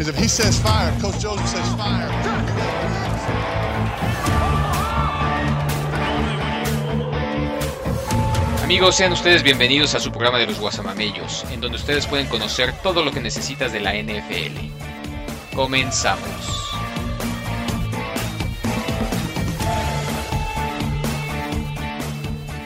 Because 0.00 0.16
if 0.16 0.22
he 0.22 0.28
says 0.28 0.58
fire, 0.58 0.98
Coach 0.98 1.20
Joseph 1.20 1.46
says 1.46 1.74
fire. 1.74 2.08
Amigos, 8.64 8.96
sean 8.96 9.12
ustedes 9.12 9.42
bienvenidos 9.42 9.94
a 9.94 10.00
su 10.00 10.10
programa 10.10 10.38
de 10.38 10.46
los 10.46 10.58
Guasamamellos, 10.58 11.44
en 11.52 11.60
donde 11.60 11.76
ustedes 11.76 12.06
pueden 12.06 12.28
conocer 12.28 12.72
todo 12.82 13.04
lo 13.04 13.12
que 13.12 13.20
necesitas 13.20 13.74
de 13.74 13.80
la 13.80 13.92
NFL. 13.92 14.70
Comenzamos. 15.54 16.72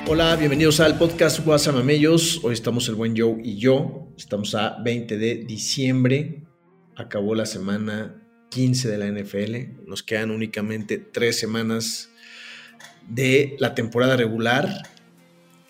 Hola, 0.06 0.36
bienvenidos 0.36 0.78
al 0.78 0.96
podcast 0.98 1.44
Guasamamellos. 1.44 2.44
Hoy 2.44 2.54
estamos 2.54 2.88
el 2.88 2.94
buen 2.94 3.16
Joe 3.16 3.38
y 3.42 3.56
yo. 3.56 4.06
Estamos 4.16 4.54
a 4.54 4.76
20 4.84 5.18
de 5.18 5.34
diciembre. 5.38 6.43
Acabó 6.96 7.34
la 7.34 7.46
semana 7.46 8.22
15 8.50 8.88
de 8.88 8.98
la 8.98 9.06
NFL. 9.10 9.86
Nos 9.88 10.02
quedan 10.02 10.30
únicamente 10.30 10.98
tres 10.98 11.38
semanas 11.38 12.10
de 13.08 13.56
la 13.58 13.74
temporada 13.74 14.16
regular. 14.16 14.68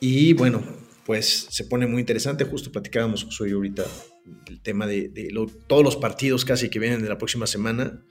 Y 0.01 0.35
bueno, 0.35 0.63
pues 1.07 1.47
se 1.51 1.65
pone 1.65 1.87
muy 1.87 2.01
interesante. 2.01 2.45
Justo 2.45 2.71
platicábamos 2.73 3.41
hoy 3.41 3.53
ahorita 3.53 3.85
el 4.47 4.61
tema 4.61 4.87
de, 4.87 5.09
de 5.09 5.31
lo- 5.31 5.47
todos 5.47 5.83
los 5.85 5.97
partidos 5.97 6.45
casi 6.45 6.69
que 6.71 6.79
vienen 6.79 7.03
de 7.03 7.09
la 7.09 7.19
próxima 7.19 7.47
semana. 7.47 8.03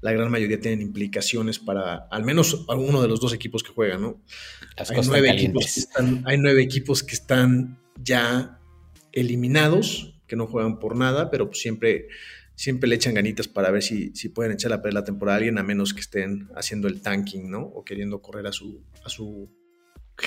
La 0.00 0.12
gran 0.12 0.30
mayoría 0.30 0.60
tienen 0.60 0.80
implicaciones 0.82 1.58
para 1.58 2.06
al 2.10 2.24
menos 2.24 2.64
alguno 2.68 3.00
de 3.02 3.08
los 3.08 3.20
dos 3.20 3.32
equipos 3.32 3.62
que 3.62 3.70
juegan, 3.72 4.00
¿no? 4.02 4.22
Las 4.76 4.90
hay 4.90 4.96
cosas 4.96 5.10
nueve, 5.12 5.28
calientes. 5.28 5.44
equipos 5.68 5.74
que 5.74 5.80
están, 5.80 6.22
hay 6.26 6.38
nueve 6.38 6.62
equipos 6.62 7.02
que 7.02 7.14
están 7.14 7.78
ya 8.02 8.58
eliminados, 9.12 10.14
que 10.26 10.36
no 10.36 10.46
juegan 10.46 10.78
por 10.78 10.96
nada, 10.96 11.30
pero 11.30 11.50
siempre, 11.52 12.08
siempre 12.54 12.88
le 12.88 12.96
echan 12.96 13.14
ganitas 13.14 13.48
para 13.48 13.70
ver 13.70 13.82
si, 13.82 14.14
si 14.14 14.28
pueden 14.28 14.52
echar 14.52 14.72
a 14.72 14.82
perder 14.82 14.94
la 14.94 15.04
temporada 15.04 15.36
a 15.36 15.38
alguien, 15.38 15.58
a 15.58 15.62
menos 15.62 15.94
que 15.94 16.00
estén 16.00 16.48
haciendo 16.54 16.88
el 16.88 17.00
tanking, 17.00 17.50
¿no? 17.50 17.62
O 17.62 17.84
queriendo 17.84 18.20
correr 18.22 18.46
a 18.46 18.52
su, 18.52 18.84
a 19.04 19.08
su 19.08 19.50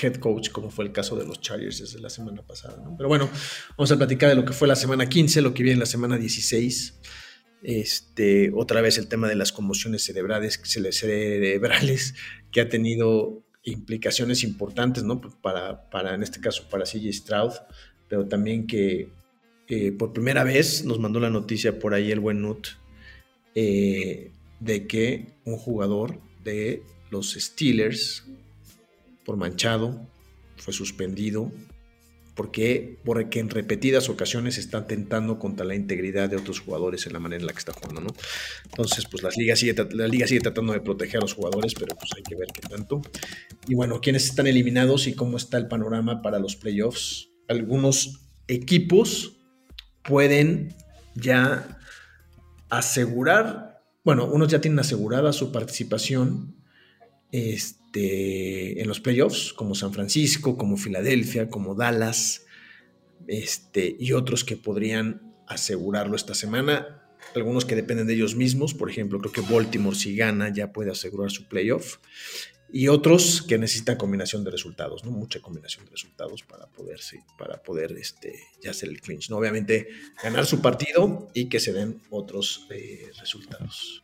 head 0.02 0.16
coach, 0.16 0.50
como 0.50 0.68
fue 0.70 0.84
el 0.84 0.92
caso 0.92 1.16
de 1.16 1.24
los 1.24 1.40
Chargers 1.40 1.78
desde 1.80 2.00
la 2.00 2.10
semana 2.10 2.42
pasada, 2.42 2.82
¿no? 2.84 2.96
Pero 2.96 3.08
bueno, 3.08 3.30
vamos 3.78 3.90
a 3.92 3.96
platicar 3.96 4.28
de 4.28 4.34
lo 4.36 4.44
que 4.44 4.52
fue 4.52 4.68
la 4.68 4.76
semana 4.76 5.08
15, 5.08 5.40
lo 5.42 5.54
que 5.54 5.62
viene 5.62 5.78
la 5.78 5.86
semana 5.86 6.18
16. 6.18 7.00
Este, 7.62 8.52
otra 8.54 8.80
vez 8.80 8.98
el 8.98 9.08
tema 9.08 9.28
de 9.28 9.34
las 9.34 9.50
conmociones 9.52 10.04
cerebrales, 10.04 10.60
cere- 10.62 10.92
cerebrales 10.92 12.14
que 12.52 12.60
ha 12.60 12.68
tenido 12.68 13.44
implicaciones 13.62 14.44
importantes, 14.44 15.02
¿no? 15.02 15.20
Para, 15.20 15.88
para 15.90 16.14
en 16.14 16.22
este 16.22 16.40
caso, 16.40 16.68
para 16.70 16.84
CJ 16.84 17.12
Stroud, 17.12 17.52
pero 18.08 18.28
también 18.28 18.66
que 18.66 19.10
eh, 19.68 19.92
por 19.92 20.12
primera 20.12 20.44
vez 20.44 20.84
nos 20.84 20.98
mandó 20.98 21.20
la 21.20 21.30
noticia 21.30 21.78
por 21.78 21.94
ahí 21.94 22.12
el 22.12 22.20
buen 22.20 22.40
Nut 22.40 22.68
eh, 23.54 24.30
de 24.60 24.86
que 24.86 25.26
un 25.44 25.56
jugador 25.56 26.18
de 26.44 26.82
los 27.10 27.32
Steelers, 27.32 28.24
por 29.24 29.36
manchado, 29.36 30.06
fue 30.56 30.72
suspendido 30.72 31.50
porque, 32.36 32.98
en 33.06 33.48
repetidas 33.48 34.10
ocasiones 34.10 34.58
está 34.58 34.78
atentando 34.78 35.38
contra 35.38 35.64
la 35.64 35.74
integridad 35.74 36.28
de 36.28 36.36
otros 36.36 36.60
jugadores 36.60 37.06
en 37.06 37.14
la 37.14 37.18
manera 37.18 37.40
en 37.40 37.46
la 37.46 37.52
que 37.54 37.60
está 37.60 37.72
jugando, 37.72 38.02
¿no? 38.02 38.14
Entonces, 38.66 39.06
pues 39.10 39.22
las 39.22 39.38
ligas 39.38 39.58
sigue, 39.58 39.74
la 39.92 40.06
liga 40.06 40.26
sigue 40.26 40.40
tratando 40.40 40.74
de 40.74 40.80
proteger 40.80 41.16
a 41.16 41.20
los 41.22 41.32
jugadores, 41.32 41.72
pero 41.74 41.96
pues 41.96 42.10
hay 42.14 42.22
que 42.22 42.36
ver 42.36 42.48
qué 42.52 42.60
tanto. 42.60 43.00
Y 43.66 43.74
bueno, 43.74 44.02
quiénes 44.02 44.26
están 44.26 44.46
eliminados 44.46 45.06
y 45.06 45.14
cómo 45.14 45.38
está 45.38 45.56
el 45.56 45.66
panorama 45.66 46.20
para 46.20 46.38
los 46.38 46.56
playoffs. 46.56 47.30
Algunos 47.48 48.20
equipos 48.48 49.38
pueden 50.06 50.74
ya 51.14 51.78
asegurar, 52.68 53.80
bueno, 54.04 54.26
unos 54.26 54.48
ya 54.48 54.60
tienen 54.60 54.78
asegurada 54.78 55.32
su 55.32 55.52
participación 55.52 56.56
este, 57.32 58.80
en 58.80 58.88
los 58.88 59.00
playoffs, 59.00 59.52
como 59.52 59.74
San 59.74 59.92
Francisco, 59.92 60.56
como 60.56 60.76
Filadelfia, 60.76 61.48
como 61.48 61.74
Dallas, 61.74 62.44
este, 63.26 63.96
y 63.98 64.12
otros 64.12 64.44
que 64.44 64.56
podrían 64.56 65.34
asegurarlo 65.46 66.16
esta 66.16 66.34
semana. 66.34 67.02
Algunos 67.34 67.64
que 67.64 67.74
dependen 67.74 68.06
de 68.06 68.14
ellos 68.14 68.36
mismos, 68.36 68.74
por 68.74 68.90
ejemplo, 68.90 69.18
creo 69.18 69.32
que 69.32 69.52
Baltimore 69.52 69.96
si 69.96 70.14
gana 70.14 70.52
ya 70.52 70.72
puede 70.72 70.90
asegurar 70.90 71.30
su 71.30 71.48
playoff. 71.48 71.98
Y 72.72 72.88
otros 72.88 73.42
que 73.42 73.58
necesitan 73.58 73.96
combinación 73.96 74.42
de 74.44 74.50
resultados, 74.50 75.04
¿no? 75.04 75.10
Mucha 75.10 75.40
combinación 75.40 75.84
de 75.84 75.92
resultados 75.92 76.42
para 76.42 76.66
poder, 76.66 77.00
sí, 77.00 77.18
para 77.38 77.62
poder 77.62 77.92
este, 77.92 78.34
ya 78.62 78.72
hacer 78.72 78.88
el 78.88 79.00
clinch, 79.00 79.30
¿no? 79.30 79.36
Obviamente 79.36 79.88
ganar 80.22 80.46
su 80.46 80.60
partido 80.60 81.28
y 81.32 81.48
que 81.48 81.60
se 81.60 81.72
den 81.72 82.00
otros 82.10 82.66
eh, 82.70 83.10
resultados. 83.20 84.02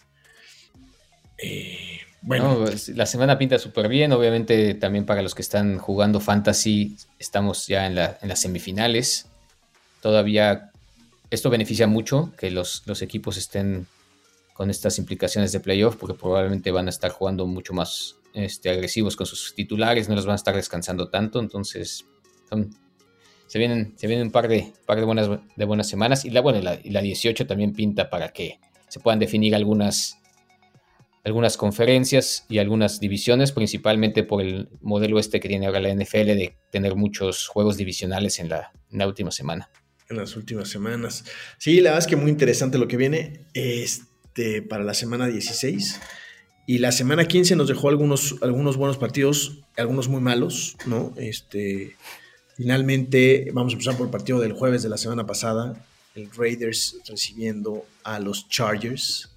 Eh, 1.38 1.98
bueno, 2.22 2.54
No, 2.54 2.64
pues, 2.64 2.88
la 2.90 3.06
semana 3.06 3.36
pinta 3.36 3.58
súper 3.58 3.88
bien, 3.88 4.12
obviamente 4.12 4.74
también 4.74 5.04
para 5.06 5.22
los 5.22 5.34
que 5.34 5.42
están 5.42 5.78
jugando 5.78 6.20
fantasy, 6.20 6.96
estamos 7.18 7.66
ya 7.66 7.86
en 7.86 7.96
las 7.96 8.40
semifinales. 8.40 9.26
Todavía 10.00 10.70
esto 11.30 11.50
beneficia 11.50 11.86
mucho 11.86 12.32
que 12.38 12.50
los, 12.50 12.82
los 12.86 13.02
equipos 13.02 13.36
estén 13.38 13.86
con 14.52 14.70
estas 14.70 14.98
implicaciones 14.98 15.50
de 15.50 15.60
playoff, 15.60 15.96
porque 15.96 16.14
probablemente 16.14 16.70
van 16.70 16.86
a 16.86 16.90
estar 16.90 17.10
jugando 17.10 17.46
mucho 17.46 17.72
más 17.72 18.16
este, 18.34 18.70
agresivos 18.70 19.16
con 19.16 19.26
sus 19.26 19.54
titulares, 19.54 20.08
no 20.08 20.14
los 20.14 20.26
van 20.26 20.34
a 20.34 20.36
estar 20.36 20.54
descansando 20.54 21.08
tanto, 21.08 21.40
entonces 21.40 22.06
se 23.46 23.58
vienen, 23.58 23.94
se 23.96 24.06
vienen 24.06 24.26
un 24.26 24.32
par 24.32 24.48
de, 24.48 24.72
par 24.86 24.98
de, 24.98 25.04
buenas, 25.04 25.28
de 25.56 25.64
buenas 25.64 25.88
semanas. 25.88 26.24
Y 26.24 26.30
la, 26.30 26.40
bueno, 26.40 26.60
la, 26.60 26.78
la 26.84 27.00
18 27.02 27.46
también 27.46 27.72
pinta 27.72 28.10
para 28.10 28.30
que 28.30 28.58
se 28.88 29.00
puedan 29.00 29.18
definir 29.18 29.54
algunas 29.54 30.18
algunas 31.24 31.56
conferencias 31.56 32.46
y 32.48 32.58
algunas 32.58 32.98
divisiones, 32.98 33.52
principalmente 33.52 34.24
por 34.24 34.42
el 34.42 34.68
modelo 34.80 35.18
este 35.18 35.40
que 35.40 35.48
tiene 35.48 35.66
ahora 35.66 35.80
la 35.80 35.94
NFL 35.94 36.26
de 36.26 36.56
tener 36.70 36.96
muchos 36.96 37.46
juegos 37.46 37.76
divisionales 37.76 38.38
en 38.40 38.48
la, 38.48 38.72
en 38.90 38.98
la 38.98 39.06
última 39.06 39.30
semana. 39.30 39.70
en 40.08 40.16
las 40.16 40.36
últimas 40.36 40.68
semanas. 40.68 41.24
Sí, 41.58 41.76
la 41.80 41.90
verdad 41.90 42.00
es 42.00 42.06
que 42.06 42.16
muy 42.16 42.30
interesante 42.30 42.76
lo 42.76 42.88
que 42.88 42.96
viene 42.96 43.46
este, 43.54 44.62
para 44.62 44.84
la 44.84 44.94
semana 44.94 45.26
16. 45.26 46.00
Y 46.66 46.78
la 46.78 46.92
semana 46.92 47.26
15 47.26 47.56
nos 47.56 47.68
dejó 47.68 47.88
algunos, 47.88 48.36
algunos 48.40 48.76
buenos 48.76 48.96
partidos, 48.96 49.58
algunos 49.76 50.08
muy 50.08 50.20
malos, 50.20 50.76
¿no? 50.86 51.12
Este, 51.16 51.96
finalmente, 52.56 53.50
vamos 53.52 53.72
a 53.72 53.74
empezar 53.74 53.96
por 53.96 54.06
el 54.06 54.12
partido 54.12 54.38
del 54.38 54.52
jueves 54.52 54.82
de 54.82 54.88
la 54.88 54.96
semana 54.96 55.26
pasada. 55.26 55.84
El 56.14 56.30
Raiders 56.30 56.98
recibiendo 57.08 57.84
a 58.04 58.20
los 58.20 58.48
Chargers, 58.48 59.30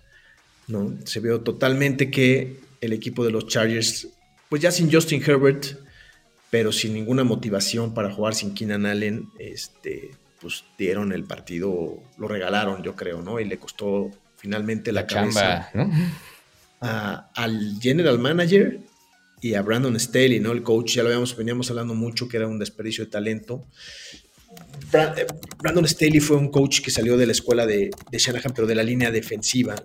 ¿no? 0.68 0.94
Se 1.06 1.20
vio 1.20 1.42
totalmente 1.42 2.12
que 2.12 2.60
el 2.82 2.94
equipo 2.94 3.26
de 3.26 3.32
los 3.32 3.48
Chargers, 3.48 4.08
pues 4.50 4.62
ya 4.62 4.70
sin 4.70 4.92
Justin 4.92 5.24
Herbert, 5.26 5.66
pero 6.52 6.72
sin 6.72 6.94
ninguna 6.94 7.24
motivación 7.24 7.94
para 7.96 8.12
jugar 8.12 8.36
sin 8.36 8.54
Keenan 8.54 8.86
Allen, 8.86 9.30
este, 9.40 10.12
pues 10.40 10.64
dieron 10.78 11.12
el 11.12 11.24
partido, 11.24 11.98
lo 12.20 12.28
regalaron, 12.28 12.84
yo 12.84 12.96
creo, 12.96 13.24
¿no? 13.24 13.40
Y 13.40 13.46
le 13.46 13.58
costó 13.58 14.12
finalmente 14.38 14.92
la, 14.92 15.02
La, 15.02 15.08
cabeza 15.08 15.72
chamba, 15.74 15.88
¿no? 15.88 15.92
Al 16.80 17.80
general 17.82 18.20
manager 18.20 18.80
y 19.42 19.54
a 19.54 19.62
Brandon 19.62 20.00
Staley, 20.00 20.40
¿no? 20.40 20.52
El 20.52 20.64
coach, 20.64 20.96
ya 20.96 21.04
lo 21.04 21.10
habíamos, 21.10 21.36
veníamos 21.36 21.70
hablando 21.70 21.94
mucho 21.94 22.28
que 22.28 22.38
era 22.38 22.48
un 22.48 22.60
desperdicio 22.60 23.06
de 23.06 23.12
talento. 23.12 23.66
Eh, 24.94 25.26
Brandon 25.58 25.88
Staley 25.88 26.20
fue 26.20 26.38
un 26.38 26.50
coach 26.50 26.82
que 26.82 26.92
salió 26.92 27.18
de 27.18 27.26
la 27.26 27.34
escuela 27.34 27.66
de, 27.66 27.90
de 28.12 28.18
Shanahan, 28.18 28.54
pero 28.54 28.68
de 28.68 28.76
la 28.76 28.84
línea 28.84 29.12
defensiva, 29.12 29.76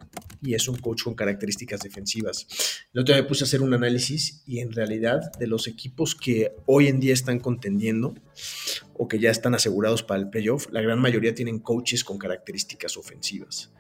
y 0.43 0.55
es 0.55 0.69
un 0.69 0.77
coach 0.77 1.03
con 1.03 1.15
características 1.15 1.81
defensivas. 1.81 2.47
El 2.93 3.01
otro 3.01 3.15
día 3.15 3.23
me 3.23 3.29
puse 3.29 3.45
a 3.45 3.47
hacer 3.47 3.63
un 3.63 3.75
análisis 3.75 4.43
y 4.47 4.61
en 4.61 4.73
realidad 4.73 5.33
de 5.39 5.47
los 5.47 5.67
equipos 5.67 6.15
que 6.15 6.53
hoy 6.67 6.89
en 6.89 7.01
día 7.01 7.13
están 7.13 7.41
contendiendo 7.41 8.15
o 8.95 9.09
que 9.09 9.19
ya 9.19 9.31
están 9.31 9.55
asegurados 9.55 10.03
para 10.03 10.21
el 10.21 10.31
playoff, 10.31 10.69
la 10.71 10.81
gran 10.81 11.01
mayoría 11.01 11.35
tienen 11.35 11.59
coaches 11.59 12.05
con 12.05 12.19
características 12.19 12.97
ofensivas. 12.97 13.71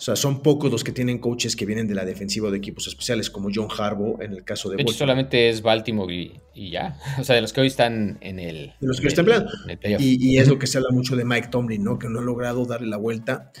O 0.00 0.02
sea, 0.02 0.16
son 0.16 0.40
pocos 0.40 0.72
los 0.72 0.82
que 0.82 0.92
tienen 0.92 1.18
coaches 1.18 1.54
que 1.54 1.66
vienen 1.66 1.86
de 1.86 1.94
la 1.94 2.06
defensiva 2.06 2.48
o 2.48 2.50
de 2.50 2.56
equipos 2.56 2.86
especiales, 2.86 3.28
como 3.28 3.50
John 3.54 3.68
Harbaugh 3.70 4.22
en 4.22 4.32
el 4.32 4.44
caso 4.44 4.70
de 4.70 4.76
De 4.76 4.82
hecho, 4.82 4.94
solamente 4.94 5.50
es 5.50 5.60
Baltimore 5.60 6.14
y, 6.14 6.40
y 6.54 6.70
ya. 6.70 6.98
O 7.20 7.24
sea, 7.24 7.34
de 7.34 7.42
los 7.42 7.52
que 7.52 7.60
hoy 7.60 7.66
están 7.66 8.16
en 8.22 8.38
el. 8.38 8.72
De 8.80 8.86
los 8.86 8.98
que 8.98 9.08
están 9.08 9.28
en 9.28 9.44
el 9.68 9.78
playoff. 9.78 10.00
Y, 10.00 10.16
y 10.18 10.38
es 10.38 10.48
lo 10.48 10.58
que 10.58 10.66
se 10.66 10.78
habla 10.78 10.88
mucho 10.90 11.16
de 11.16 11.26
Mike 11.26 11.48
Tomlin, 11.48 11.84
¿no? 11.84 11.98
Que 11.98 12.08
no 12.08 12.20
ha 12.20 12.22
logrado 12.22 12.64
darle 12.64 12.88
la 12.88 12.96
vuelta. 12.96 13.52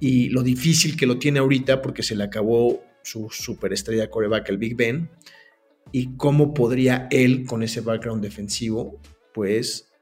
Y 0.00 0.30
lo 0.30 0.42
difícil 0.42 0.96
que 0.96 1.06
lo 1.06 1.20
tiene 1.20 1.38
ahorita 1.38 1.80
porque 1.80 2.02
se 2.02 2.16
le 2.16 2.24
acabó 2.24 2.82
su 3.04 3.28
superestrella 3.30 4.10
coreback, 4.10 4.48
el 4.48 4.58
Big 4.58 4.74
Ben. 4.74 5.08
Y 5.92 6.16
cómo 6.16 6.54
podría 6.54 7.06
él, 7.12 7.46
con 7.46 7.62
ese 7.62 7.82
background 7.82 8.20
defensivo, 8.20 9.00
pues, 9.32 9.92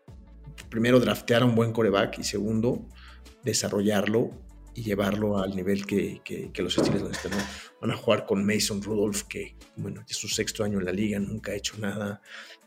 primero 0.70 1.00
draftear 1.00 1.42
a 1.42 1.44
un 1.44 1.54
buen 1.54 1.72
coreback 1.72 2.18
y 2.18 2.24
segundo, 2.24 2.88
desarrollarlo 3.44 4.30
y 4.74 4.82
llevarlo 4.82 5.38
al 5.38 5.54
nivel 5.54 5.86
que, 5.86 6.20
que, 6.24 6.62
los 6.62 6.74
Steelers 6.74 7.10
están. 7.10 7.32
Van 7.80 7.90
a 7.90 7.96
jugar 7.96 8.24
con 8.24 8.44
Mason 8.44 8.82
Rudolph, 8.82 9.22
que 9.22 9.56
bueno, 9.76 10.04
es 10.08 10.16
su 10.16 10.28
sexto 10.28 10.64
año 10.64 10.78
en 10.78 10.84
la 10.84 10.92
liga, 10.92 11.18
nunca 11.18 11.52
ha 11.52 11.54
hecho 11.54 11.76
nada 11.78 12.22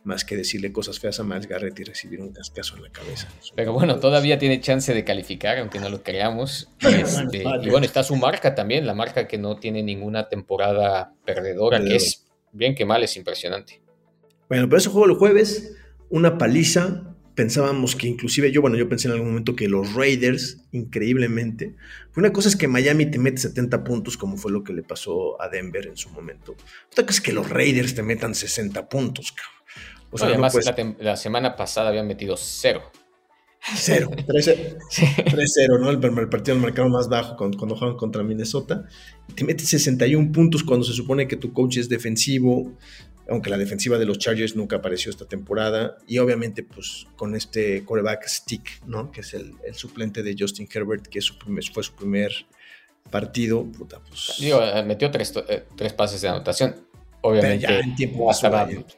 más 0.05 0.23
que 0.23 0.37
decirle 0.37 0.71
cosas 0.71 0.99
feas 0.99 1.19
a 1.19 1.23
Miles 1.23 1.47
Garrett 1.47 1.79
y 1.79 1.83
recibir 1.83 2.21
un 2.21 2.31
cascazo 2.31 2.77
en 2.77 2.83
la 2.83 2.91
cabeza. 2.91 3.27
Pero 3.55 3.73
bueno, 3.73 3.99
todavía 3.99 4.37
tiene 4.37 4.61
chance 4.61 4.93
de 4.93 5.03
calificar, 5.03 5.57
aunque 5.57 5.79
no 5.79 5.89
lo 5.89 6.03
creamos. 6.03 6.69
Este, 6.81 7.43
y 7.61 7.69
bueno, 7.69 7.85
está 7.85 8.03
su 8.03 8.15
marca 8.15 8.55
también, 8.55 8.85
la 8.85 8.93
marca 8.93 9.27
que 9.27 9.37
no 9.37 9.57
tiene 9.57 9.81
ninguna 9.81 10.29
temporada 10.29 11.13
perdedora, 11.25 11.83
que 11.83 11.95
es 11.95 12.25
bien 12.51 12.75
que 12.75 12.85
mal, 12.85 13.03
es 13.03 13.17
impresionante. 13.17 13.81
Bueno, 14.47 14.67
pero 14.67 14.77
ese 14.77 14.89
juego 14.89 15.07
el 15.07 15.17
jueves, 15.17 15.75
una 16.09 16.37
paliza. 16.37 17.14
Pensábamos 17.35 17.95
que 17.95 18.07
inclusive 18.07 18.51
yo, 18.51 18.61
bueno, 18.61 18.77
yo 18.77 18.87
pensé 18.87 19.07
en 19.07 19.13
algún 19.13 19.27
momento 19.29 19.55
que 19.55 19.67
los 19.67 19.93
Raiders, 19.93 20.61
increíblemente, 20.71 21.75
una 22.15 22.31
cosa 22.31 22.47
es 22.47 22.55
que 22.55 22.67
Miami 22.67 23.05
te 23.07 23.19
mete 23.19 23.37
70 23.37 23.83
puntos, 23.83 24.17
como 24.17 24.37
fue 24.37 24.51
lo 24.51 24.63
que 24.63 24.73
le 24.73 24.83
pasó 24.83 25.41
a 25.41 25.49
Denver 25.49 25.85
en 25.85 25.97
su 25.97 26.09
momento. 26.09 26.55
Otra 26.91 27.05
cosa 27.05 27.19
es 27.19 27.21
que 27.21 27.33
los 27.33 27.49
Raiders 27.49 27.93
te 27.93 28.03
metan 28.03 28.33
60 28.33 28.87
puntos, 28.87 29.33
cabrón. 29.33 29.55
O 30.11 30.17
sea, 30.17 30.29
además, 30.29 30.55
la, 30.99 31.17
semana 31.17 31.57
pasada 31.57 31.89
habían 31.89 32.07
metido 32.07 32.37
cero. 32.37 32.83
Cero, 33.75 34.11
3-0, 34.27 35.79
¿no? 35.79 35.89
El, 35.89 35.99
partido 36.29 36.55
del 36.55 36.63
mercado 36.63 36.87
más 36.87 37.09
bajo 37.09 37.35
cuando, 37.35 37.57
cuando 37.57 37.75
juegan 37.75 37.97
contra 37.97 38.23
Minnesota. 38.23 38.85
Te 39.33 39.43
metes 39.43 39.67
61 39.67 40.31
puntos 40.31 40.63
cuando 40.63 40.85
se 40.85 40.93
supone 40.93 41.27
que 41.27 41.35
tu 41.35 41.51
coach 41.51 41.77
es 41.77 41.89
defensivo, 41.89 42.77
aunque 43.29 43.49
la 43.49 43.57
defensiva 43.57 43.97
de 43.97 44.05
los 44.05 44.19
Chargers 44.19 44.55
nunca 44.55 44.77
apareció 44.77 45.09
esta 45.09 45.25
temporada. 45.25 45.97
Y 46.07 46.19
obviamente, 46.19 46.63
pues 46.63 47.07
con 47.15 47.35
este 47.35 47.83
coreback 47.83 48.27
Stick, 48.27 48.85
¿no? 48.85 49.11
Que 49.11 49.21
es 49.21 49.33
el, 49.33 49.55
suplente 49.73 50.23
de 50.23 50.35
Justin 50.37 50.67
Herbert, 50.71 51.07
que 51.07 51.19
fue 51.21 51.83
su 51.83 51.95
primer 51.95 52.31
partido. 53.09 53.63
Puta, 53.65 53.99
pues... 53.99 54.35
Digo, 54.39 54.61
eh, 54.61 54.83
metió 54.83 55.11
tres, 55.11 55.33
eh, 55.47 55.65
tres 55.75 55.93
pases 55.93 56.21
de 56.21 56.29
anotación 56.29 56.75
obviamente. 57.25 57.65
Pero 57.67 57.79
ya 57.79 57.85
en 57.85 57.95
tiempo 57.95 58.31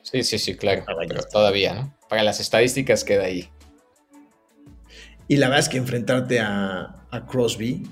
Sí, 0.01 0.23
sí, 0.23 0.37
sí, 0.37 0.55
claro. 0.55 0.83
Pero 1.07 1.23
todavía, 1.23 1.73
¿no? 1.73 1.97
Para 2.09 2.23
las 2.23 2.39
estadísticas 2.39 3.03
queda 3.03 3.25
ahí. 3.25 3.49
Y 5.27 5.37
la 5.37 5.47
verdad 5.47 5.59
es 5.59 5.69
que 5.69 5.77
enfrentarte 5.77 6.39
a, 6.39 6.93
Crosby 7.27 7.83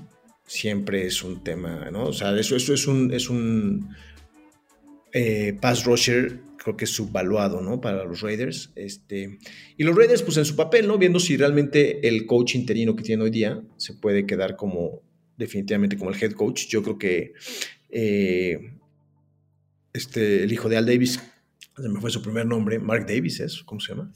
siempre 0.46 1.06
es 1.06 1.22
un 1.22 1.42
tema, 1.42 1.90
¿no? 1.90 2.04
O 2.04 2.12
sea, 2.12 2.38
eso, 2.38 2.54
eso 2.54 2.72
es 2.72 2.86
un, 2.86 3.12
es 3.12 3.28
un 3.28 3.94
eh, 5.18 5.56
pass 5.58 5.86
rusher, 5.86 6.40
creo 6.58 6.76
que 6.76 6.84
es 6.84 6.90
subvaluado, 6.90 7.62
¿no? 7.62 7.80
Para 7.80 8.04
los 8.04 8.20
Raiders. 8.20 8.70
Este, 8.76 9.38
y 9.78 9.82
los 9.82 9.96
Raiders, 9.96 10.20
pues 10.22 10.36
en 10.36 10.44
su 10.44 10.56
papel, 10.56 10.86
¿no? 10.86 10.98
Viendo 10.98 11.18
si 11.20 11.38
realmente 11.38 12.06
el 12.06 12.26
coach 12.26 12.54
interino 12.54 12.94
que 12.94 13.02
tiene 13.02 13.22
hoy 13.22 13.30
día 13.30 13.62
se 13.78 13.94
puede 13.94 14.26
quedar 14.26 14.56
como 14.56 15.00
definitivamente 15.38 15.96
como 15.96 16.10
el 16.10 16.22
head 16.22 16.32
coach. 16.32 16.66
Yo 16.66 16.82
creo 16.82 16.98
que 16.98 17.32
eh, 17.88 18.58
este, 19.94 20.44
el 20.44 20.52
hijo 20.52 20.68
de 20.68 20.76
Al 20.76 20.84
Davis, 20.84 21.18
se 21.74 21.88
me 21.88 21.98
fue 21.98 22.10
su 22.10 22.20
primer 22.20 22.44
nombre, 22.44 22.78
Mark 22.78 23.06
Davis, 23.06 23.40
¿es? 23.40 23.62
¿Cómo 23.62 23.80
se 23.80 23.94
llama? 23.94 24.12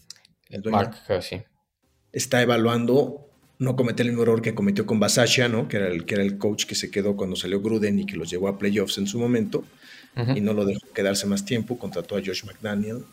Mark, 0.66 0.96
sí. 1.22 1.40
Está 2.12 2.42
evaluando 2.42 3.26
no 3.58 3.74
cometer 3.74 4.04
el 4.04 4.12
mismo 4.12 4.24
error 4.24 4.42
que 4.42 4.54
cometió 4.54 4.84
con 4.84 5.00
Basasha, 5.00 5.48
¿no? 5.48 5.66
Que 5.66 5.78
era, 5.78 5.88
el, 5.88 6.04
que 6.04 6.12
era 6.12 6.24
el 6.24 6.36
coach 6.36 6.66
que 6.66 6.74
se 6.74 6.90
quedó 6.90 7.16
cuando 7.16 7.36
salió 7.36 7.62
Gruden 7.62 8.00
y 8.00 8.04
que 8.04 8.16
los 8.16 8.28
llevó 8.28 8.48
a 8.48 8.58
playoffs 8.58 8.98
en 8.98 9.06
su 9.06 9.18
momento 9.18 9.64
y 10.16 10.40
no 10.40 10.52
lo 10.52 10.64
dejó 10.64 10.80
quedarse 10.92 11.26
más 11.26 11.44
tiempo, 11.44 11.78
contrató 11.78 12.16
a 12.16 12.20
Josh 12.24 12.44
McDaniel 12.44 13.04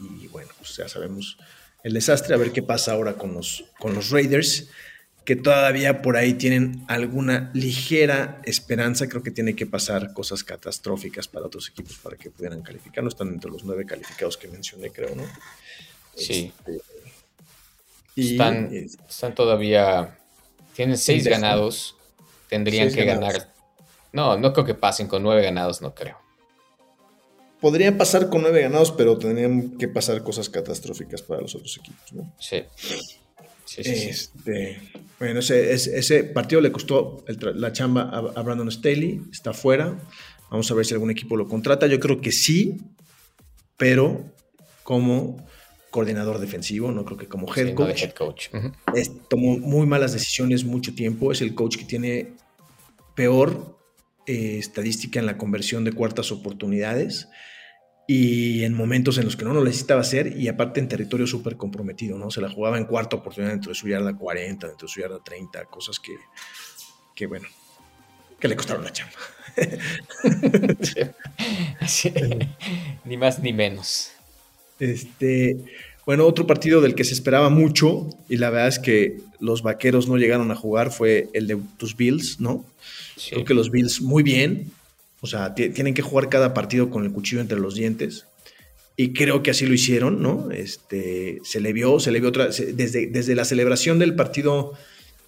y, 0.00 0.26
bueno, 0.28 0.50
pues 0.58 0.76
ya 0.76 0.88
sabemos 0.88 1.36
el 1.82 1.92
desastre, 1.92 2.34
a 2.34 2.38
ver 2.38 2.52
qué 2.52 2.62
pasa 2.62 2.92
ahora 2.92 3.14
con 3.14 3.34
los, 3.34 3.64
con 3.78 3.94
los 3.94 4.10
Raiders 4.10 4.68
que 5.26 5.34
todavía 5.34 6.02
por 6.02 6.16
ahí 6.16 6.34
tienen 6.34 6.84
alguna 6.86 7.50
ligera 7.52 8.40
esperanza. 8.44 9.08
Creo 9.08 9.24
que 9.24 9.32
tiene 9.32 9.56
que 9.56 9.66
pasar 9.66 10.12
cosas 10.12 10.44
catastróficas 10.44 11.26
para 11.26 11.46
otros 11.46 11.68
equipos 11.68 11.98
para 11.98 12.16
que 12.16 12.30
pudieran 12.30 12.62
calificar. 12.62 13.02
No 13.02 13.08
están 13.08 13.28
entre 13.28 13.50
los 13.50 13.64
nueve 13.64 13.84
calificados 13.84 14.36
que 14.36 14.46
mencioné, 14.46 14.90
creo, 14.90 15.16
¿no? 15.16 15.24
Sí. 16.14 16.52
Este, 16.58 16.80
están, 18.16 18.72
están, 18.72 19.34
todavía. 19.34 20.16
Tienen 20.74 20.96
seis 20.96 21.26
ganados. 21.26 21.96
Tendrían 22.48 22.92
que 22.92 23.04
ganar. 23.04 23.52
No, 24.12 24.36
no 24.36 24.52
creo 24.52 24.64
que 24.64 24.74
pasen 24.74 25.08
con 25.08 25.22
nueve 25.22 25.42
ganados, 25.42 25.82
no 25.82 25.94
creo. 25.94 26.16
Podrían 27.60 27.96
pasar 27.96 28.28
con 28.28 28.42
nueve 28.42 28.62
ganados, 28.62 28.92
pero 28.92 29.16
tendrían 29.16 29.78
que 29.78 29.88
pasar 29.88 30.22
cosas 30.22 30.48
catastróficas 30.48 31.22
para 31.22 31.40
los 31.40 31.54
otros 31.54 31.78
equipos, 31.78 32.12
¿no? 32.12 32.32
Sí. 32.38 32.64
Este, 33.76 34.80
bueno, 35.18 35.40
ese, 35.40 35.72
ese, 35.72 36.24
partido 36.24 36.60
le 36.60 36.70
costó 36.70 37.24
la 37.26 37.72
chamba 37.72 38.02
a, 38.02 38.42
Brandon 38.42 38.70
Staley, 38.70 39.22
está 39.32 39.52
fuera. 39.52 39.98
Vamos 40.50 40.70
a 40.70 40.74
ver 40.74 40.86
si 40.86 40.94
algún 40.94 41.10
equipo 41.10 41.36
lo 41.36 41.48
contrata. 41.48 41.86
Yo 41.86 41.98
creo 41.98 42.20
que 42.20 42.30
sí, 42.30 42.76
pero 43.76 44.24
como 44.84 45.44
coordinador 45.90 46.38
defensivo, 46.38 46.92
no 46.92 47.04
creo 47.04 47.16
que 47.16 47.26
como 47.26 47.52
head 47.54 47.74
coach. 47.74 48.12
coach. 48.14 48.48
tomó 49.28 49.58
muy 49.58 49.86
malas 49.86 50.12
decisiones 50.12 50.64
mucho 50.64 50.94
tiempo. 50.94 51.32
Es 51.32 51.40
el 51.40 51.54
coach 51.54 51.76
que 51.76 51.84
tiene 51.84 52.34
peor 53.14 53.75
eh, 54.26 54.58
estadística 54.58 55.18
en 55.18 55.26
la 55.26 55.38
conversión 55.38 55.84
de 55.84 55.92
cuartas 55.92 56.32
oportunidades 56.32 57.28
y 58.06 58.64
en 58.64 58.74
momentos 58.74 59.18
en 59.18 59.24
los 59.24 59.36
que 59.36 59.44
no 59.44 59.52
lo 59.52 59.64
necesitaba 59.64 60.00
hacer 60.00 60.36
y 60.36 60.48
aparte 60.48 60.80
en 60.80 60.88
territorio 60.88 61.26
súper 61.26 61.56
comprometido, 61.56 62.18
¿no? 62.18 62.30
Se 62.30 62.40
la 62.40 62.48
jugaba 62.48 62.78
en 62.78 62.84
cuarta 62.84 63.16
oportunidad 63.16 63.52
dentro 63.52 63.70
de 63.70 63.74
su 63.74 63.88
yarda 63.88 64.16
40, 64.16 64.68
dentro 64.68 64.86
de 64.86 64.92
su 64.92 65.00
yarda 65.00 65.18
30, 65.22 65.64
cosas 65.66 65.98
que, 65.98 66.12
que 67.14 67.26
bueno, 67.26 67.48
que 68.38 68.48
le 68.48 68.56
costaron 68.56 68.84
la 68.84 68.92
chamba. 68.92 69.16
Ni 73.04 73.16
más 73.16 73.40
ni 73.40 73.52
menos. 73.52 74.12
Este, 74.78 75.56
bueno, 76.06 76.24
otro 76.24 76.46
partido 76.46 76.80
del 76.80 76.94
que 76.94 77.04
se 77.04 77.14
esperaba 77.14 77.50
mucho 77.50 78.08
y 78.28 78.36
la 78.36 78.50
verdad 78.50 78.68
es 78.68 78.78
que 78.78 79.18
los 79.40 79.62
vaqueros 79.62 80.08
no 80.08 80.16
llegaron 80.16 80.52
a 80.52 80.54
jugar 80.54 80.92
fue 80.92 81.28
el 81.34 81.48
de 81.48 81.58
tus 81.76 81.96
Bills, 81.96 82.40
¿no? 82.40 82.64
Creo 83.28 83.44
que 83.44 83.54
los 83.54 83.70
Bills 83.70 84.00
muy 84.00 84.22
bien, 84.22 84.70
o 85.20 85.26
sea, 85.26 85.54
tienen 85.54 85.94
que 85.94 86.02
jugar 86.02 86.28
cada 86.28 86.54
partido 86.54 86.90
con 86.90 87.04
el 87.04 87.10
cuchillo 87.10 87.40
entre 87.40 87.58
los 87.58 87.74
dientes. 87.74 88.26
Y 88.96 89.12
creo 89.12 89.42
que 89.42 89.50
así 89.50 89.66
lo 89.66 89.74
hicieron, 89.74 90.22
¿no? 90.22 90.50
Este, 90.52 91.40
se 91.42 91.60
le 91.60 91.72
vio, 91.72 91.98
se 91.98 92.12
le 92.12 92.20
vio 92.20 92.28
otra, 92.28 92.46
desde, 92.46 93.08
desde 93.08 93.34
la 93.34 93.44
celebración 93.44 93.98
del 93.98 94.14
partido 94.14 94.72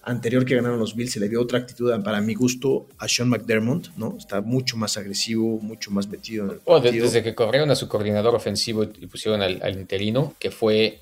anterior 0.03 0.45
que 0.45 0.55
ganaron 0.55 0.79
los 0.79 0.95
Bills, 0.95 1.13
se 1.13 1.21
le 1.21 1.29
vio 1.29 1.41
otra 1.41 1.59
actitud, 1.59 1.93
para 2.03 2.21
mi 2.21 2.35
gusto, 2.35 2.87
a 2.99 3.09
Sean 3.09 3.29
McDermott, 3.29 3.91
¿no? 3.97 4.17
Está 4.19 4.41
mucho 4.41 4.77
más 4.77 4.97
agresivo, 4.97 5.59
mucho 5.61 5.91
más 5.91 6.09
metido 6.09 6.45
en 6.45 6.51
el 6.53 6.59
partido. 6.59 7.05
desde 7.05 7.23
que 7.23 7.35
corrieron 7.35 7.71
a 7.71 7.75
su 7.75 7.89
coordinador 7.89 8.35
ofensivo 8.35 8.85
y 8.85 9.07
pusieron 9.07 9.43
al, 9.43 9.61
al, 9.63 9.79
interino, 9.79 10.35
que 10.39 10.51
fue... 10.51 11.01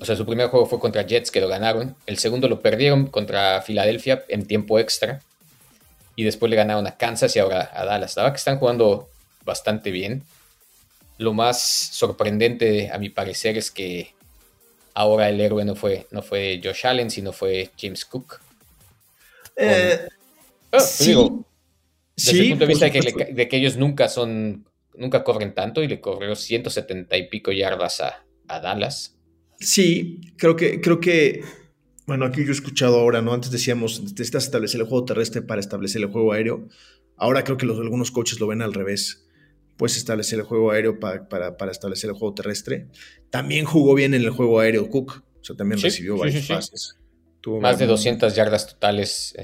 O 0.00 0.04
sea, 0.04 0.16
su 0.16 0.26
primer 0.26 0.48
juego 0.48 0.66
fue 0.66 0.80
contra 0.80 1.06
Jets, 1.06 1.30
que 1.30 1.40
lo 1.40 1.48
ganaron. 1.48 1.94
El 2.06 2.18
segundo 2.18 2.48
lo 2.48 2.60
perdieron 2.60 3.06
contra 3.06 3.62
Filadelfia 3.62 4.24
en 4.28 4.44
tiempo 4.44 4.78
extra 4.78 5.22
y 6.18 6.24
después 6.24 6.50
le 6.50 6.56
ganaron 6.56 6.84
a 6.88 6.96
Kansas 6.96 7.36
y 7.36 7.38
ahora 7.38 7.70
a 7.72 7.84
Dallas. 7.84 8.16
La 8.16 8.24
verdad 8.24 8.34
que 8.34 8.38
están 8.38 8.58
jugando 8.58 9.08
bastante 9.44 9.92
bien. 9.92 10.24
Lo 11.16 11.32
más 11.32 11.62
sorprendente, 11.92 12.90
a 12.90 12.98
mi 12.98 13.08
parecer, 13.08 13.56
es 13.56 13.70
que 13.70 14.14
ahora 14.98 15.28
el 15.28 15.40
héroe 15.40 15.64
no 15.64 15.76
fue, 15.76 16.08
no 16.10 16.22
fue 16.22 16.60
Josh 16.62 16.84
Allen, 16.84 17.08
sino 17.08 17.32
fue 17.32 17.70
James 17.78 18.04
Cook. 18.04 18.40
Eh, 19.54 20.08
ah, 20.72 20.80
sí, 20.80 21.14
desde 22.16 22.40
el 22.40 22.48
punto 22.50 22.64
de 22.64 22.68
vista 22.68 22.86
de 23.30 23.48
que, 23.48 23.56
ellos 23.56 23.76
nunca 23.76 24.08
son, 24.08 24.66
nunca 24.96 25.22
corren 25.22 25.54
tanto 25.54 25.84
y 25.84 25.88
le 25.88 26.00
corrió 26.00 26.34
170 26.34 27.16
y 27.16 27.28
pico 27.28 27.52
yardas 27.52 28.00
a, 28.00 28.24
a 28.48 28.60
Dallas. 28.60 29.14
Sí, 29.60 30.20
creo 30.36 30.56
que, 30.56 30.80
creo 30.80 30.98
que 30.98 31.44
bueno, 32.06 32.24
aquí 32.24 32.42
yo 32.42 32.48
he 32.48 32.52
escuchado 32.52 32.98
ahora, 32.98 33.22
¿no? 33.22 33.32
Antes 33.34 33.52
decíamos, 33.52 34.00
necesitas 34.00 34.44
establecer 34.44 34.80
el 34.80 34.86
juego 34.88 35.04
terrestre 35.04 35.42
para 35.42 35.60
establecer 35.60 36.02
el 36.02 36.08
juego 36.08 36.32
aéreo. 36.32 36.66
Ahora 37.16 37.44
creo 37.44 37.56
que 37.56 37.66
los, 37.66 37.78
algunos 37.78 38.10
coaches 38.10 38.40
lo 38.40 38.48
ven 38.48 38.62
al 38.62 38.74
revés. 38.74 39.27
Puedes 39.78 39.96
establecer 39.96 40.40
el 40.40 40.44
juego 40.44 40.72
aéreo 40.72 41.00
para, 41.00 41.28
para, 41.28 41.72
establecer 41.72 42.10
el 42.10 42.16
juego 42.16 42.34
terrestre. 42.34 42.88
También 43.30 43.64
jugó 43.64 43.94
bien 43.94 44.12
en 44.12 44.22
el 44.22 44.30
juego 44.30 44.60
aéreo 44.60 44.90
Cook. 44.90 45.22
O 45.40 45.44
sea, 45.44 45.56
también 45.56 45.80
recibió 45.80 46.18
varios 46.18 46.46
pases. 46.46 46.96
Más 47.60 47.78
de 47.78 47.86
200 47.86 48.34
yardas 48.34 48.66
totales 48.66 49.34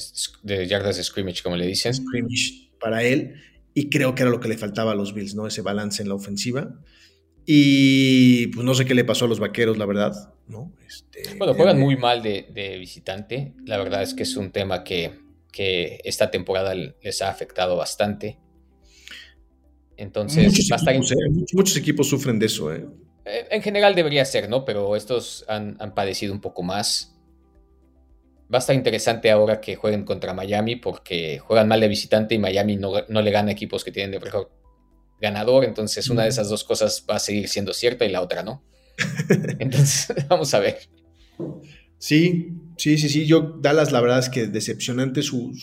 de 0.43 0.67
yardas 0.67 0.97
de 0.99 1.05
scrimmage, 1.05 1.43
como 1.43 1.57
le 1.57 1.67
dicen. 1.67 1.95
Scrimmage 1.95 2.73
para 2.79 3.03
él. 3.03 3.37
Y 3.73 3.89
creo 3.89 4.15
que 4.15 4.23
era 4.23 4.31
lo 4.31 4.41
que 4.41 4.49
le 4.49 4.59
faltaba 4.59 4.93
a 4.93 4.95
los 4.95 5.15
Bills, 5.15 5.35
¿no? 5.35 5.47
Ese 5.47 5.63
balance 5.63 6.03
en 6.03 6.09
la 6.09 6.15
ofensiva. 6.15 6.75
Y 7.47 8.49
pues 8.49 8.65
no 8.65 8.75
sé 8.75 8.85
qué 8.85 8.95
le 8.95 9.05
pasó 9.05 9.27
a 9.27 9.29
los 9.29 9.39
vaqueros, 9.39 9.77
la 9.77 9.87
verdad, 9.87 10.35
¿no? 10.47 10.73
Este, 10.87 11.35
bueno, 11.37 11.55
juegan 11.55 11.79
muy 11.79 11.97
mal 11.97 12.23
de, 12.23 12.77
visitante. 12.79 13.55
La 13.67 13.79
verdad 13.79 14.03
es 14.03 14.15
que 14.15 14.23
es 14.23 14.37
un 14.37 14.51
tema 14.51 14.85
que, 14.85 15.23
esta 16.05 16.31
temporada 16.31 16.75
les 16.75 17.23
ha 17.23 17.31
afectado 17.31 17.77
bastante. 17.77 18.39
Entonces, 19.97 20.71
¿eh? 20.71 21.29
muchos, 21.53 21.77
equipos, 21.77 22.09
sufren 22.09 22.39
de 22.39 22.47
eso, 22.47 22.75
¿eh? 22.75 22.87
En 23.25 23.63
general 23.63 23.95
debería 23.95 24.25
ser, 24.25 24.49
¿no? 24.49 24.65
Pero 24.65 24.97
estos 24.97 25.45
han, 25.49 25.77
padecido 25.95 26.33
un 26.33 26.41
poco 26.41 26.63
más. 26.63 27.17
va 28.53 28.59
a 28.59 28.61
estar 28.61 28.77
interesante 28.77 29.31
ahora 29.31 29.61
que 29.61 29.77
jueguen 29.77 30.05
contra 30.05 30.35
Miami 30.35 30.77
porque 30.77 31.39
juegan 31.39 31.69
mal 31.69 31.81
de 31.81 31.89
visitante 31.89 32.35
y 32.35 32.39
Miami 32.39 32.77
no, 32.77 33.01
le 33.09 33.31
gana 33.31 33.53
equipos 33.53 33.83
que 33.85 33.93
tienen 33.93 34.11
de 34.11 34.21
mejor 34.21 34.51
ganador. 35.21 35.65
Entonces, 35.65 36.09
una 36.11 36.25
de 36.25 36.29
esas 36.29 36.49
dos 36.49 36.65
cosas 36.65 37.05
va 37.09 37.17
a 37.17 37.21
seguir 37.21 37.49
siendo 37.49 37.73
cierta 37.73 38.05
y 38.05 38.11
la 38.11 38.21
otra 38.21 38.43
no. 38.43 38.63
Entonces, 39.59 40.15
vamos 40.29 40.53
a 40.53 40.59
ver. 40.59 40.79
Sí, 41.99 42.53
sí, 42.77 42.99
sí, 42.99 43.09
sí. 43.09 43.27
Yo, 43.27 43.59
Dallas, 43.63 43.91
la 43.91 44.03
verdad 44.03 44.19
es 44.19 44.29
que 44.29 44.47
decepcionante 44.47 45.23
su, 45.23 45.55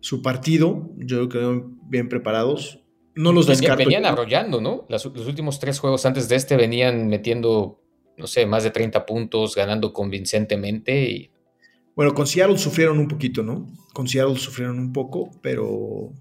su, 0.00 0.22
partido. 0.22 0.90
Yo 0.98 1.28
creo 1.30 1.70
bien 1.88 2.10
preparados. 2.10 2.79
No 3.14 3.32
los 3.32 3.46
descarto. 3.46 3.78
Venían 3.78 4.06
arrollando, 4.06 4.60
¿no? 4.60 4.86
los 4.88 5.04
últimos 5.04 5.58
tres 5.58 5.78
juegos 5.78 6.06
antes 6.06 6.28
de 6.28 6.36
este 6.36 6.56
venían 6.56 7.08
metiendo, 7.08 7.82
no 8.16 8.26
sé, 8.26 8.46
más 8.46 8.64
de 8.64 8.70
30 8.70 9.04
puntos, 9.06 9.54
ganando 9.54 9.92
convincentemente. 9.92 11.10
Y... 11.10 11.30
Bueno, 11.94 12.14
con 12.14 12.26
Seattle 12.26 12.58
sufrieron 12.58 12.98
un 12.98 13.08
poquito, 13.08 13.42
¿no? 13.42 13.66
Con 13.92 14.08
Seattle 14.08 14.36
sufrieron 14.36 14.78
un 14.78 14.92
poco, 14.92 15.30
pero. 15.42 16.12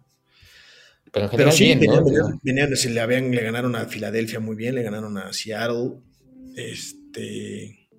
Pero 1.11 1.25
en 1.25 1.31
general 1.31 1.53
sí, 1.53 1.63
bien, 1.65 1.79
venían, 2.43 2.75
se 2.75 2.89
le, 2.89 2.99
habían, 2.99 3.31
le 3.31 3.41
ganaron 3.41 3.75
a 3.75 3.85
Filadelfia 3.85 4.39
muy 4.39 4.55
bien, 4.55 4.75
le 4.75 4.83
ganaron 4.83 5.17
a 5.17 5.33
Seattle. 5.33 6.01
Este. 6.55 7.89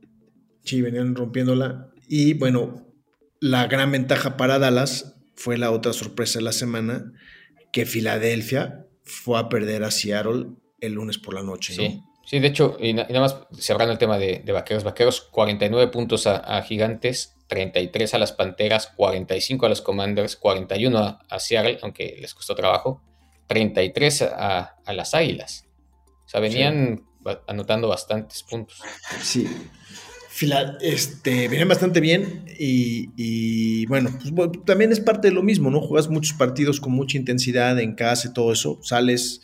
Sí, 0.62 0.82
venían 0.82 1.14
rompiéndola. 1.14 1.90
Y 2.08 2.34
bueno, 2.34 2.86
la 3.40 3.66
gran 3.66 3.90
ventaja 3.90 4.36
para 4.36 4.58
Dallas 4.58 5.16
fue 5.34 5.56
la 5.56 5.70
otra 5.70 5.92
sorpresa 5.92 6.38
de 6.38 6.44
la 6.44 6.52
semana, 6.52 7.12
que 7.72 7.86
Filadelfia 7.86 8.86
fue 9.04 9.38
a 9.38 9.48
perder 9.48 9.84
a 9.84 9.90
Seattle 9.90 10.46
el 10.80 10.92
lunes 10.92 11.18
por 11.18 11.34
la 11.34 11.42
noche. 11.42 11.74
Sí, 11.74 12.02
sí 12.24 12.38
de 12.38 12.48
hecho, 12.48 12.76
y, 12.80 12.92
nada 12.92 13.20
más 13.20 13.36
cerrando 13.58 13.92
el 13.92 13.98
tema 13.98 14.18
de, 14.18 14.42
vaqueros, 14.52 14.84
vaqueros, 14.84 15.20
49 15.20 15.90
puntos 15.90 16.26
a, 16.26 16.62
Gigantes, 16.62 17.36
33 17.48 18.14
a 18.14 18.18
las 18.18 18.32
Panteras, 18.32 18.88
45 18.96 19.66
a 19.66 19.68
los 19.68 19.82
Commanders, 19.82 20.36
41 20.36 21.18
a, 21.28 21.38
Seattle, 21.38 21.78
aunque 21.82 22.16
les 22.20 22.34
costó 22.34 22.54
trabajo, 22.54 23.02
33 23.46 24.22
a, 24.22 24.76
a 24.84 24.92
las 24.92 25.14
Águilas. 25.14 25.66
O 26.24 26.28
sea, 26.28 26.40
venían 26.40 27.04
anotando 27.46 27.88
bastantes 27.88 28.42
puntos. 28.42 28.80
Sí, 29.20 29.48
este, 30.80 31.48
vienen 31.48 31.68
bastante 31.68 32.00
bien 32.00 32.44
y, 32.58 33.86
bueno, 33.86 34.10
pues, 34.34 34.50
también 34.64 34.92
es 34.92 35.00
parte 35.00 35.28
de 35.28 35.34
lo 35.34 35.42
mismo, 35.42 35.70
¿no? 35.70 35.80
Juegas 35.80 36.08
muchos 36.08 36.36
partidos 36.36 36.80
con 36.80 36.92
mucha 36.92 37.18
intensidad 37.18 37.78
en 37.80 37.94
casa 37.94 38.28
y 38.28 38.32
todo 38.32 38.52
eso, 38.52 38.78
sales 38.82 39.42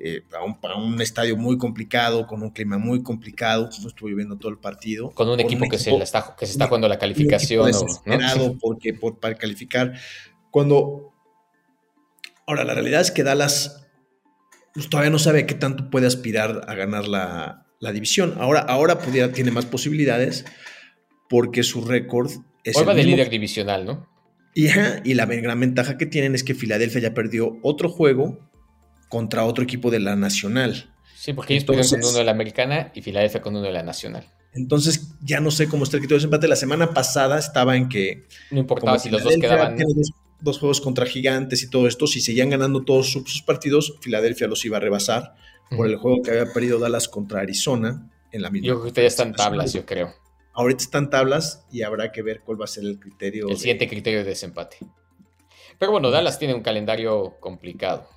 eh, 0.00 0.22
a, 0.32 0.76
un, 0.76 1.00
estadio 1.00 1.36
muy 1.36 1.56
complicado, 1.56 2.26
con 2.26 2.42
un 2.42 2.50
clima 2.50 2.78
muy 2.78 3.02
complicado, 3.02 3.70
como 3.74 3.88
estuve 3.88 4.14
viendo 4.14 4.36
todo 4.36 4.50
el 4.50 4.58
partido. 4.58 5.10
Con 5.10 5.28
un 5.28 5.40
equipo, 5.40 5.68
que, 5.68 5.78
se 5.78 5.94
está, 5.96 6.34
que 6.38 6.46
se 6.46 6.52
está 6.52 6.66
jugando 6.66 6.88
la 6.88 6.98
calificación. 6.98 7.70
¿no? 7.70 8.58
porque 8.60 8.94
por, 8.94 9.18
para 9.18 9.36
calificar. 9.36 9.92
Cuando... 10.50 11.12
Ahora, 12.46 12.64
la 12.64 12.74
realidad 12.74 13.00
es 13.00 13.10
que 13.10 13.22
Dallas 13.22 13.86
pues, 14.74 14.90
todavía 14.90 15.10
no 15.10 15.18
sabe 15.18 15.46
qué 15.46 15.54
tanto 15.54 15.88
puede 15.90 16.06
aspirar 16.06 16.62
a 16.68 16.74
ganar 16.74 17.08
la, 17.08 17.64
la 17.84 17.92
división. 17.92 18.34
Ahora, 18.38 18.60
ahora 18.60 18.98
pudiera, 18.98 19.30
tiene 19.30 19.50
más 19.50 19.66
posibilidades 19.66 20.44
porque 21.28 21.62
su 21.62 21.84
récord 21.84 22.30
es. 22.64 22.76
Hoy 22.76 22.94
de 22.94 23.04
líder 23.04 23.30
divisional, 23.30 23.84
¿no? 23.84 24.08
Y, 24.54 24.68
y 25.04 25.14
la 25.14 25.26
gran 25.26 25.60
ventaja 25.60 25.98
que 25.98 26.06
tienen 26.06 26.34
es 26.34 26.42
que 26.42 26.54
Filadelfia 26.54 27.00
ya 27.00 27.14
perdió 27.14 27.58
otro 27.62 27.88
juego 27.88 28.50
contra 29.08 29.44
otro 29.44 29.62
equipo 29.62 29.90
de 29.90 30.00
la 30.00 30.16
Nacional. 30.16 30.92
Sí, 31.16 31.32
porque 31.32 31.54
ellos 31.54 31.64
perdieron 31.64 31.88
con 31.88 32.10
uno 32.10 32.18
de 32.18 32.24
la 32.24 32.30
Americana 32.30 32.92
y 32.94 33.02
Filadelfia 33.02 33.40
con 33.40 33.54
uno 33.54 33.64
de 33.64 33.72
la 33.72 33.82
Nacional. 33.82 34.26
Entonces, 34.54 35.14
ya 35.20 35.40
no 35.40 35.50
sé 35.50 35.68
cómo 35.68 35.84
está 35.84 35.96
el 35.96 36.02
criterio 36.02 36.20
de 36.20 36.24
empate. 36.24 36.48
La 36.48 36.56
semana 36.56 36.94
pasada 36.94 37.38
estaba 37.38 37.76
en 37.76 37.88
que. 37.88 38.24
No 38.50 38.60
importaba 38.60 38.98
si 38.98 39.10
los 39.10 39.22
dos 39.22 39.36
quedaban. 39.36 39.76
Dos, 39.76 40.12
juegos 40.42 40.80
contra 40.80 41.06
Gigantes 41.06 41.62
y 41.62 41.70
todo 41.70 41.86
esto. 41.86 42.06
Si 42.06 42.20
seguían 42.20 42.50
ganando 42.50 42.84
todos 42.84 43.12
sus 43.12 43.42
partidos, 43.42 43.96
Filadelfia 44.00 44.46
los 44.46 44.64
iba 44.64 44.76
a 44.76 44.80
rebasar 44.80 45.34
por 45.70 45.86
el 45.86 45.96
juego 45.96 46.22
que 46.22 46.30
había 46.30 46.52
perdido 46.52 46.78
Dallas 46.78 47.08
contra 47.08 47.40
Arizona 47.40 48.10
en 48.30 48.42
la 48.42 48.50
misma. 48.50 48.68
Yo 48.68 48.80
creo 48.80 48.92
que 48.92 49.02
ya 49.02 49.08
están 49.08 49.32
tablas, 49.32 49.72
yo 49.72 49.86
creo. 49.86 50.14
Ahorita 50.52 50.84
están 50.84 51.10
tablas 51.10 51.66
y 51.72 51.82
habrá 51.82 52.12
que 52.12 52.22
ver 52.22 52.40
cuál 52.40 52.60
va 52.60 52.64
a 52.64 52.68
ser 52.68 52.84
el 52.84 53.00
criterio. 53.00 53.48
El 53.48 53.56
siguiente 53.56 53.88
criterio 53.88 54.20
de 54.20 54.26
desempate. 54.26 54.78
Pero 55.78 55.92
bueno, 55.92 56.10
Dallas 56.10 56.38
tiene 56.38 56.54
un 56.54 56.62
calendario 56.62 57.36
complicado. 57.40 58.08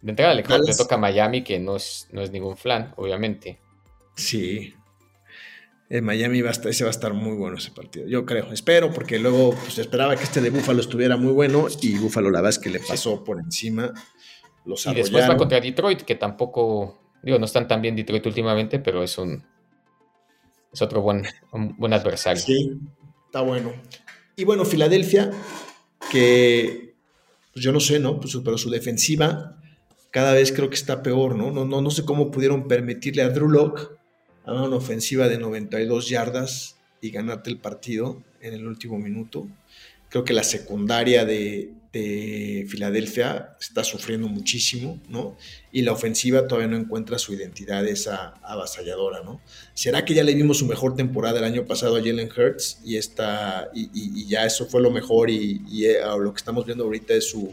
De 0.00 0.10
entrada 0.10 0.34
le, 0.34 0.42
toca 0.42 0.96
a 0.96 0.98
Miami, 0.98 1.44
que 1.44 1.60
no 1.60 1.76
es, 1.76 2.08
no 2.10 2.22
es 2.22 2.30
ningún 2.30 2.56
flan, 2.56 2.92
obviamente. 2.96 3.60
Sí. 4.16 4.74
En 5.94 6.04
Miami 6.04 6.40
va 6.40 6.48
a 6.48 6.52
estar, 6.52 6.70
ese 6.70 6.84
va 6.84 6.88
a 6.88 6.90
estar 6.90 7.12
muy 7.12 7.36
bueno 7.36 7.58
ese 7.58 7.70
partido. 7.70 8.06
Yo 8.08 8.24
creo, 8.24 8.50
espero, 8.50 8.90
porque 8.94 9.18
luego 9.18 9.54
pues, 9.54 9.76
esperaba 9.76 10.16
que 10.16 10.24
este 10.24 10.40
de 10.40 10.48
Búfalo 10.48 10.80
estuviera 10.80 11.18
muy 11.18 11.32
bueno 11.32 11.66
y 11.82 11.98
Búfalo 11.98 12.30
la 12.30 12.38
verdad 12.38 12.48
es 12.48 12.58
que 12.58 12.70
le 12.70 12.80
pasó 12.80 13.22
por 13.22 13.38
encima 13.38 13.92
y 14.64 14.94
después 14.94 15.28
va 15.28 15.36
contra 15.36 15.60
Detroit, 15.60 16.00
que 16.00 16.14
tampoco, 16.14 16.98
digo, 17.22 17.38
no 17.38 17.44
están 17.44 17.68
tan 17.68 17.82
bien 17.82 17.94
Detroit 17.94 18.24
últimamente, 18.24 18.78
pero 18.78 19.02
es 19.02 19.18
un 19.18 19.44
es 20.72 20.80
otro 20.80 21.02
buen, 21.02 21.24
buen 21.76 21.92
adversario. 21.92 22.42
Sí, 22.42 22.80
está 23.26 23.42
bueno. 23.42 23.74
Y 24.34 24.44
bueno, 24.44 24.64
Filadelfia, 24.64 25.30
que 26.10 26.94
pues 27.52 27.62
yo 27.62 27.70
no 27.70 27.80
sé, 27.80 27.98
¿no? 27.98 28.18
Pues, 28.18 28.34
pero 28.42 28.56
su 28.56 28.70
defensiva 28.70 29.58
cada 30.10 30.32
vez 30.32 30.52
creo 30.52 30.70
que 30.70 30.76
está 30.76 31.02
peor, 31.02 31.36
¿no? 31.36 31.50
No, 31.50 31.66
no, 31.66 31.82
no 31.82 31.90
sé 31.90 32.04
cómo 32.04 32.30
pudieron 32.30 32.66
permitirle 32.66 33.22
a 33.22 33.28
Drew 33.28 33.48
Locke 33.48 34.01
a 34.44 34.52
una 34.52 34.76
ofensiva 34.76 35.28
de 35.28 35.38
92 35.38 36.08
yardas 36.08 36.76
y 37.00 37.10
ganarte 37.10 37.50
el 37.50 37.58
partido 37.58 38.22
en 38.40 38.54
el 38.54 38.66
último 38.66 38.98
minuto. 38.98 39.48
Creo 40.08 40.24
que 40.24 40.32
la 40.32 40.44
secundaria 40.44 41.24
de, 41.24 41.72
de 41.92 42.64
Filadelfia 42.68 43.54
está 43.60 43.84
sufriendo 43.84 44.26
muchísimo, 44.26 44.98
¿no? 45.08 45.36
Y 45.72 45.82
la 45.82 45.92
ofensiva 45.92 46.48
todavía 46.48 46.68
no 46.68 46.76
encuentra 46.78 47.18
su 47.18 47.34
identidad 47.34 47.86
esa 47.86 48.34
avasalladora, 48.42 49.22
¿no? 49.22 49.42
¿Será 49.74 50.04
que 50.04 50.14
ya 50.14 50.24
le 50.24 50.34
vimos 50.34 50.58
su 50.58 50.66
mejor 50.66 50.96
temporada 50.96 51.38
el 51.38 51.44
año 51.44 51.66
pasado 51.66 51.96
a 51.96 52.00
Jalen 52.00 52.30
Hurts 52.34 52.80
y, 52.82 52.96
está, 52.96 53.70
y, 53.74 54.26
ya 54.26 54.46
eso 54.46 54.66
fue 54.66 54.80
lo 54.80 54.90
mejor 54.90 55.28
y, 55.28 55.60
eh, 55.84 55.98
lo 56.18 56.32
que 56.32 56.38
estamos 56.38 56.64
viendo 56.64 56.84
ahorita 56.84 57.12
es 57.12 57.28
su, 57.28 57.52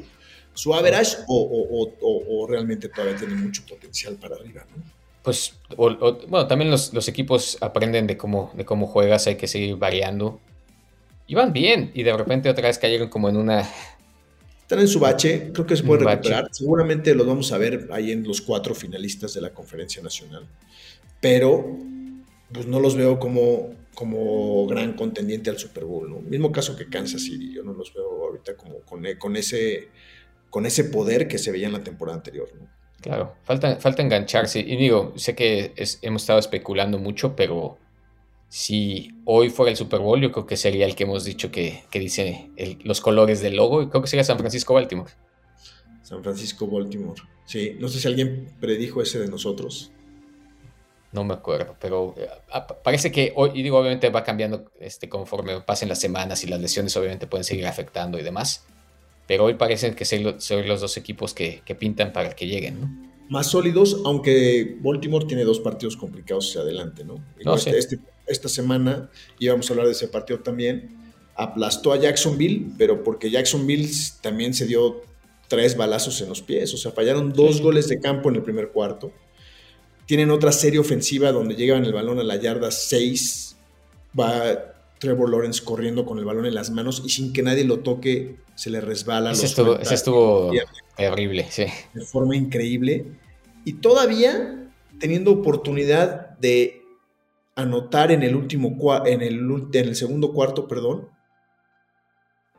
su 0.54 0.74
average 0.74 1.18
o, 1.28 2.48
realmente 2.50 2.88
todavía 2.88 3.18
tiene 3.18 3.36
mucho 3.36 3.64
potencial 3.68 4.16
para 4.16 4.36
arriba, 4.36 4.66
¿no? 4.76 4.99
Pues, 5.30 5.54
bueno, 5.76 6.48
también 6.48 6.72
los, 6.72 6.94
los, 6.94 7.08
equipos 7.08 7.58
aprenden 7.62 8.08
de 8.08 8.18
cómo, 8.18 8.52
de 8.56 8.66
cómo 8.66 8.88
juegas, 8.88 9.28
hay 9.28 9.36
que 9.36 9.48
seguir 9.48 9.76
variando. 9.76 10.40
Y 11.28 11.36
van 11.36 11.54
bien, 11.54 11.92
y 11.94 12.04
de 12.04 12.18
repente 12.18 12.50
otra 12.50 12.68
vez 12.68 12.80
cayeron 12.80 13.10
como 13.10 13.30
en 13.30 13.38
una 13.38 13.70
están 14.70 14.82
en 14.82 14.88
su 14.88 15.00
bache, 15.00 15.50
creo 15.52 15.66
que 15.66 15.76
se 15.76 15.82
puede 15.82 16.06
recuperar. 16.06 16.48
Seguramente 16.52 17.16
los 17.16 17.26
vamos 17.26 17.52
a 17.52 17.58
ver 17.58 17.90
ahí 17.92 18.12
en 18.12 18.24
los 18.24 18.40
cuatro 18.40 18.76
finalistas 18.76 19.34
de 19.34 19.42
la 19.42 19.52
conferencia 19.52 20.04
nacional. 20.04 20.48
Pero 21.20 21.76
pues 22.54 22.68
no 22.68 22.80
los 22.80 22.96
veo 22.96 23.18
como, 23.18 23.74
como 23.96 24.68
gran 24.68 24.94
contendiente 24.94 25.50
al 25.50 25.58
Super 25.58 25.86
Bowl. 25.86 26.08
¿no? 26.08 26.20
Mismo 26.20 26.52
caso 26.52 26.76
que 26.76 26.88
Kansas 26.88 27.24
City, 27.24 27.52
yo 27.52 27.64
no 27.64 27.74
los 27.74 27.92
veo 27.96 28.26
ahorita 28.26 28.56
como 28.56 28.82
con, 28.82 29.04
con, 29.18 29.36
ese, 29.36 29.88
con 30.52 30.68
ese 30.68 30.84
poder 30.84 31.28
que 31.28 31.40
se 31.40 31.52
veía 31.52 31.66
en 31.66 31.74
la 31.74 31.84
temporada 31.84 32.18
anterior. 32.18 32.50
¿no? 32.54 32.68
Claro, 33.02 33.36
falta, 33.44 33.78
falta 33.78 34.02
engancharse. 34.02 34.60
Y 34.60 34.76
digo, 34.76 35.14
sé 35.16 35.36
que 35.36 35.74
hemos 36.02 36.24
estado 36.24 36.40
especulando 36.40 37.00
mucho, 37.00 37.36
pero 37.36 37.78
si 38.50 39.12
hoy 39.26 39.50
fuera 39.50 39.70
el 39.72 39.78
Super 39.78 40.00
Bowl, 40.00 40.20
yo 40.20 40.32
creo 40.32 40.46
que 40.46 40.58
sería 40.58 40.86
el 40.86 40.96
que 40.96 41.04
hemos 41.04 41.24
dicho 41.24 41.52
que, 41.52 41.84
dice 41.94 42.50
los 42.84 43.00
colores 43.00 43.42
del 43.42 43.56
logo, 43.56 43.82
y 43.82 43.90
creo 43.90 44.02
que 44.02 44.08
sería 44.08 44.24
San 44.24 44.38
Francisco-Baltimore. 44.38 45.12
San 46.02 46.24
Francisco-Baltimore. 46.24 47.22
Sí, 47.46 47.76
no 47.80 47.88
sé 47.88 48.00
si 48.00 48.08
alguien 48.08 48.54
predijo 48.60 49.02
ese 49.02 49.20
de 49.20 49.28
nosotros. 49.28 49.92
No 51.12 51.24
me 51.24 51.34
acuerdo, 51.34 51.76
pero 51.80 52.14
eh, 52.18 52.28
parece 52.84 53.12
que 53.12 53.34
hoy, 53.36 53.52
y 53.54 53.64
digo, 53.64 53.80
obviamente 53.80 54.10
va 54.10 54.24
cambiando 54.24 54.72
este, 54.80 55.10
conforme 55.10 55.62
pasen 55.62 55.90
las 55.90 56.00
semanas 56.00 56.44
y 56.44 56.48
las 56.48 56.60
lesiones 56.60 56.96
obviamente 56.98 57.26
pueden 57.26 57.44
seguir 57.44 57.66
afectando 57.66 58.20
y 58.20 58.24
demás. 58.24 58.66
Pero 59.30 59.46
hoy 59.46 59.54
parecen 59.54 59.94
que 59.94 60.06
son 60.06 60.68
los 60.68 60.82
dos 60.82 60.98
equipos 60.98 61.36
que, 61.36 61.62
pintan 61.80 62.12
para 62.12 62.32
que 62.32 62.48
lleguen, 62.48 62.82
¿no? 62.82 63.10
Más 63.30 63.46
sólidos, 63.46 64.02
aunque 64.04 64.76
Baltimore 64.82 65.28
tiene 65.28 65.44
dos 65.44 65.60
partidos 65.60 65.96
complicados 65.96 66.50
hacia 66.50 66.62
adelante, 66.62 67.04
¿no? 67.04 67.24
no 67.46 67.54
este, 67.54 67.78
este 67.78 68.00
esta 68.26 68.50
semana, 68.50 69.12
y 69.38 69.48
vamos 69.48 69.70
a 69.70 69.74
hablar 69.74 69.86
de 69.86 69.92
ese 69.92 70.08
partido 70.08 70.40
también, 70.40 70.98
aplastó 71.36 71.94
a 71.94 71.98
Jacksonville, 71.98 72.72
pero 72.76 73.04
porque 73.04 73.30
Jacksonville 73.30 73.88
también 74.22 74.56
se 74.56 74.66
dio 74.66 75.04
tres 75.48 75.78
balazos 75.78 76.20
en 76.22 76.30
los 76.30 76.42
pies, 76.42 76.74
o 76.74 76.78
sea, 76.78 76.92
fallaron 76.92 77.32
dos 77.32 77.62
goles 77.62 77.88
de 77.88 78.00
campo 78.00 78.30
en 78.30 78.38
el 78.38 78.42
primer 78.42 78.70
cuarto. 78.70 79.12
Tienen 80.08 80.32
otra 80.32 80.52
serie 80.52 80.80
ofensiva 80.80 81.32
donde 81.32 81.56
llegan 81.56 81.86
el 81.86 81.94
balón 81.94 82.18
a 82.18 82.24
la 82.24 82.36
yarda 82.38 82.72
6, 82.72 83.58
va 84.20 84.74
Trevor 85.00 85.30
Lawrence 85.30 85.64
corriendo 85.64 86.06
con 86.06 86.20
el 86.20 86.26
balón 86.26 86.46
en 86.46 86.54
las 86.54 86.70
manos 86.72 87.02
y 87.06 87.10
sin 87.10 87.34
que 87.34 87.42
nadie 87.42 87.64
lo 87.64 87.80
toque 87.80 88.36
se 88.56 88.70
le 88.70 88.82
resbala. 88.82 89.32
Ese 89.32 89.46
estuvo, 89.46 89.80
ese 89.80 89.96
estuvo 89.96 90.52
horrible, 90.98 91.48
sí. 91.50 91.66
De 91.94 92.06
forma 92.06 92.36
increíble. 92.36 93.06
Y 93.66 93.74
todavía 93.74 94.70
teniendo 95.00 95.32
oportunidad 95.32 96.38
de 96.40 96.82
anotar 97.56 98.12
en 98.12 98.24
el 98.24 98.36
último 98.36 98.76
en 99.06 99.22
el, 99.22 99.40
en 99.74 99.88
el 99.88 99.96
segundo 99.96 100.34
cuarto, 100.34 100.68
perdón. 100.68 101.10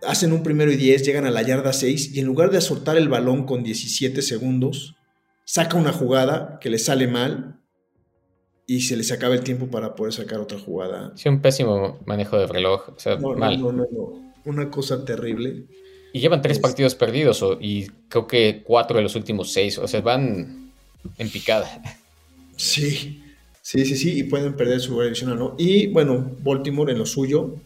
Hacen 0.02 0.32
un 0.32 0.42
primero 0.42 0.72
y 0.72 0.76
10, 0.76 1.04
llegan 1.04 1.26
a 1.26 1.30
la 1.30 1.42
yarda 1.42 1.74
6 1.74 2.14
y 2.14 2.20
en 2.20 2.26
lugar 2.26 2.50
de 2.50 2.60
soltar 2.62 2.96
el 2.96 3.10
balón 3.10 3.44
con 3.44 3.62
17 3.62 4.22
segundos, 4.22 4.96
saca 5.44 5.76
una 5.76 5.92
jugada 5.92 6.58
que 6.58 6.70
le 6.70 6.78
sale 6.78 7.06
mal 7.06 7.59
y 8.70 8.82
se 8.82 8.96
les 8.96 9.10
acaba 9.10 9.34
el 9.34 9.40
tiempo 9.40 9.66
para 9.66 9.96
poder 9.96 10.12
sacar 10.12 10.38
otra 10.38 10.56
jugada. 10.56 11.10
Sí, 11.16 11.28
un 11.28 11.42
pésimo 11.42 11.98
manejo 12.06 12.38
de 12.38 12.46
reloj. 12.46 12.90
O 12.90 13.00
sea, 13.00 13.16
no, 13.16 13.34
mal. 13.34 13.60
No, 13.60 13.72
no, 13.72 13.84
no, 13.90 14.32
Una 14.44 14.70
cosa 14.70 15.04
terrible. 15.04 15.64
Y 16.12 16.20
llevan 16.20 16.40
tres 16.40 16.60
partidos 16.60 16.94
perdidos 16.94 17.44
y 17.60 17.88
creo 18.08 18.28
que 18.28 18.62
cuatro 18.64 18.98
de 18.98 19.02
los 19.02 19.16
últimos 19.16 19.52
seis. 19.52 19.76
O 19.78 19.88
sea, 19.88 20.02
van 20.02 20.70
en 21.18 21.30
picada. 21.30 21.82
Sí, 22.56 23.20
sí, 23.60 23.84
sí, 23.84 23.96
sí. 23.96 24.18
Y 24.20 24.22
pueden 24.22 24.54
perder 24.54 24.78
su 24.80 25.00
adicional, 25.00 25.36
¿no? 25.36 25.56
Y 25.58 25.88
bueno, 25.88 26.36
Baltimore 26.38 26.92
en 26.92 26.98
lo 26.98 27.06
suyo. 27.06 27.56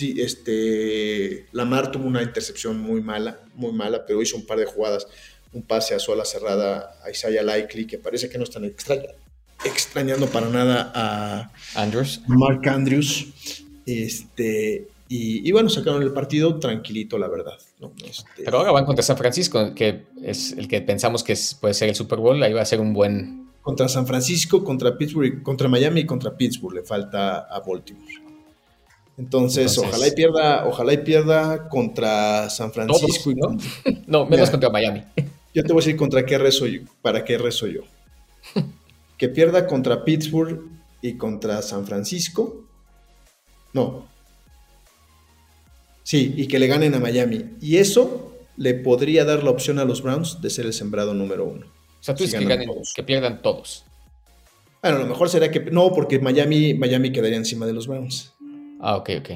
Este, 0.00 1.46
Lamar 1.52 1.92
tuvo 1.92 2.08
una 2.08 2.20
intercepción 2.20 2.80
muy 2.80 3.00
mala, 3.00 3.38
muy 3.54 3.70
mala, 3.70 4.04
pero 4.06 4.20
hizo 4.20 4.36
un 4.36 4.44
par 4.44 4.58
de 4.58 4.64
jugadas. 4.64 5.06
Un 5.52 5.62
pase 5.62 5.94
a 5.94 6.00
sola 6.00 6.24
cerrada 6.24 6.98
a 7.04 7.12
Isaiah 7.12 7.44
Likely, 7.44 7.86
que 7.86 7.98
parece 7.98 8.28
que 8.28 8.38
no 8.38 8.44
están 8.44 8.64
extraña, 8.64 9.10
extrañando 9.64 10.26
para 10.26 10.48
nada 10.48 10.92
a 10.94 11.50
Andrews. 11.74 12.22
Mark 12.26 12.68
Andrews. 12.68 13.26
Este, 13.86 14.88
y, 15.14 15.52
bueno, 15.52 15.68
sacaron 15.68 16.02
el 16.02 16.12
partido 16.12 16.58
tranquilito, 16.58 17.18
la 17.18 17.28
verdad. 17.28 17.58
Este, 18.02 18.44
Pero 18.44 18.58
ahora 18.58 18.72
van 18.72 18.86
contra 18.86 19.02
San 19.02 19.18
Francisco, 19.18 19.74
que 19.74 20.04
es 20.22 20.52
el 20.52 20.68
que 20.68 20.80
pensamos 20.80 21.22
que 21.22 21.36
puede 21.60 21.74
ser 21.74 21.90
el 21.90 21.94
Super 21.94 22.18
Bowl. 22.18 22.42
Ahí 22.42 22.54
va 22.54 22.62
a 22.62 22.64
ser 22.64 22.80
un 22.80 22.94
buen. 22.94 23.50
Contra 23.60 23.88
San 23.88 24.06
Francisco, 24.06 24.64
contra 24.64 24.96
Pittsburgh, 24.96 25.42
contra 25.42 25.68
Miami 25.68 26.00
y 26.00 26.06
contra 26.06 26.34
Pittsburgh. 26.34 26.76
Le 26.76 26.82
falta 26.82 27.40
a 27.40 27.60
Baltimore. 27.60 28.22
Entonces, 29.18 29.76
ojalá 29.76 30.08
y 30.08 30.12
pierda, 30.12 30.66
ojalá 30.66 30.94
y 30.94 30.98
pierda 30.98 31.68
contra 31.68 32.48
San 32.48 32.72
Francisco. 32.72 33.32
¿no? 33.36 33.56
no, 34.06 34.26
menos 34.26 34.48
contra 34.48 34.70
Miami. 34.70 35.02
Yo 35.54 35.62
te 35.62 35.72
voy 35.74 35.82
a 35.82 35.84
decir 35.84 35.96
contra 35.96 36.24
qué 36.24 36.38
rezo 36.38 36.66
yo, 36.66 36.80
para 37.02 37.22
qué 37.22 37.36
rezo 37.36 37.66
yo 37.66 37.82
que 39.22 39.28
pierda 39.28 39.68
contra 39.68 40.04
Pittsburgh 40.04 40.68
y 41.00 41.16
contra 41.16 41.62
San 41.62 41.86
Francisco. 41.86 42.64
No. 43.72 44.08
Sí, 46.02 46.34
y 46.36 46.48
que 46.48 46.58
le 46.58 46.66
ganen 46.66 46.92
a 46.94 46.98
Miami. 46.98 47.50
Y 47.60 47.76
eso 47.76 48.34
le 48.56 48.74
podría 48.74 49.24
dar 49.24 49.44
la 49.44 49.50
opción 49.50 49.78
a 49.78 49.84
los 49.84 50.02
Browns 50.02 50.42
de 50.42 50.50
ser 50.50 50.66
el 50.66 50.72
sembrado 50.72 51.14
número 51.14 51.44
uno. 51.44 51.66
O 51.68 52.02
sea, 52.02 52.16
tú 52.16 52.24
dices 52.24 52.40
que, 52.96 53.02
pierdan 53.04 53.42
todos. 53.42 53.84
Bueno, 54.82 54.98
lo 54.98 55.06
mejor 55.06 55.28
será 55.28 55.52
que. 55.52 55.60
No, 55.70 55.92
porque 55.92 56.18
Miami, 56.18 56.74
Miami 56.74 57.12
quedaría 57.12 57.38
encima 57.38 57.64
de 57.64 57.74
los 57.74 57.86
Browns. 57.86 58.32
Ah, 58.80 58.96
ok, 58.96 59.10
ok. 59.20 59.30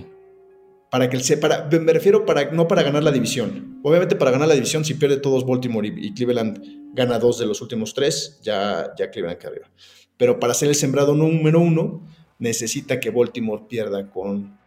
Para 0.91 1.11
que 1.11 1.17
el 1.17 1.39
para, 1.41 1.69
me 1.69 1.93
refiero 1.93 2.25
para, 2.25 2.51
no 2.53 2.69
para 2.69 2.83
ganar 2.83 3.03
la 3.03 3.11
división. 3.11 3.81
Obviamente, 3.83 4.17
para 4.17 4.31
ganar 4.31 4.49
la 4.49 4.55
división, 4.55 4.85
si 4.85 4.95
pierde 4.95 5.17
todos 5.17 5.45
Baltimore 5.45 5.87
y 5.89 6.15
Cleveland 6.15 6.93
gana 6.95 7.19
dos 7.19 7.39
de 7.39 7.47
los 7.47 7.61
últimos 7.61 7.93
tres, 7.93 8.41
ya, 8.43 8.95
ya 8.97 9.11
Cleveland 9.11 9.37
acá 9.37 9.49
arriba. 9.49 9.69
Pero 10.17 10.41
para 10.41 10.55
ser 10.55 10.69
el 10.69 10.75
sembrado 10.75 11.15
número 11.15 11.61
uno, 11.61 12.03
necesita 12.39 13.01
que 13.01 13.11
Baltimore 13.11 13.65
pierda 13.69 14.09
con 14.11 14.59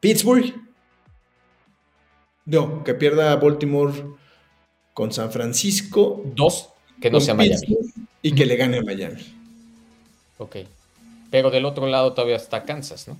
Pittsburgh. 0.00 0.54
No, 2.44 2.82
que 2.84 2.94
pierda 2.94 3.36
Baltimore 3.36 3.92
con 4.92 5.12
San 5.12 5.30
Francisco. 5.30 6.22
Dos, 6.34 6.70
que 7.00 7.10
no 7.10 7.20
sea 7.20 7.34
Miami. 7.34 7.78
Y 8.22 8.32
que 8.32 8.46
le 8.46 8.56
gane 8.56 8.78
a 8.78 8.82
Miami. 8.82 9.22
Ok. 10.38 10.56
Pero 11.30 11.50
del 11.50 11.64
otro 11.64 11.86
lado 11.86 12.12
todavía 12.14 12.36
está 12.36 12.64
Kansas, 12.64 13.08
¿no? 13.08 13.18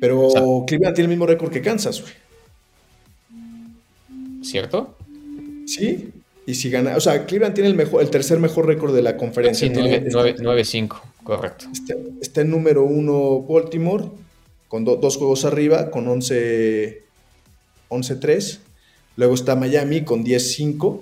Pero 0.00 0.64
Cleveland 0.66 0.94
tiene 0.94 1.06
el 1.06 1.10
mismo 1.10 1.26
récord 1.26 1.50
que 1.50 1.60
Kansas, 1.60 2.02
güey. 2.02 2.12
¿Cierto? 4.42 4.96
Sí. 5.66 6.10
Y 6.46 6.54
si 6.54 6.70
gana, 6.70 6.96
o 6.96 7.00
sea, 7.00 7.26
Cleveland 7.26 7.54
tiene 7.54 7.68
el, 7.68 7.74
mejor, 7.74 8.00
el 8.00 8.08
tercer 8.08 8.38
mejor 8.38 8.66
récord 8.66 8.94
de 8.94 9.02
la 9.02 9.18
conferencia. 9.18 9.68
Sí, 9.68 9.74
9-5, 9.74 11.00
correcto. 11.22 11.66
Está, 12.22 12.40
en 12.40 12.50
número 12.50 12.84
uno 12.84 13.42
Baltimore, 13.42 14.06
con 14.68 14.84
dos 14.84 15.18
juegos 15.18 15.44
arriba, 15.44 15.90
con 15.90 16.06
11-3. 16.06 18.58
Luego 19.16 19.34
está 19.34 19.56
Miami 19.56 20.04
con 20.04 20.24
10-5. 20.24 21.00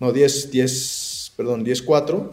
No, 0.00 0.12
10, 0.12 0.50
10, 0.50 1.32
perdón, 1.36 1.64
10-4. 1.64 2.30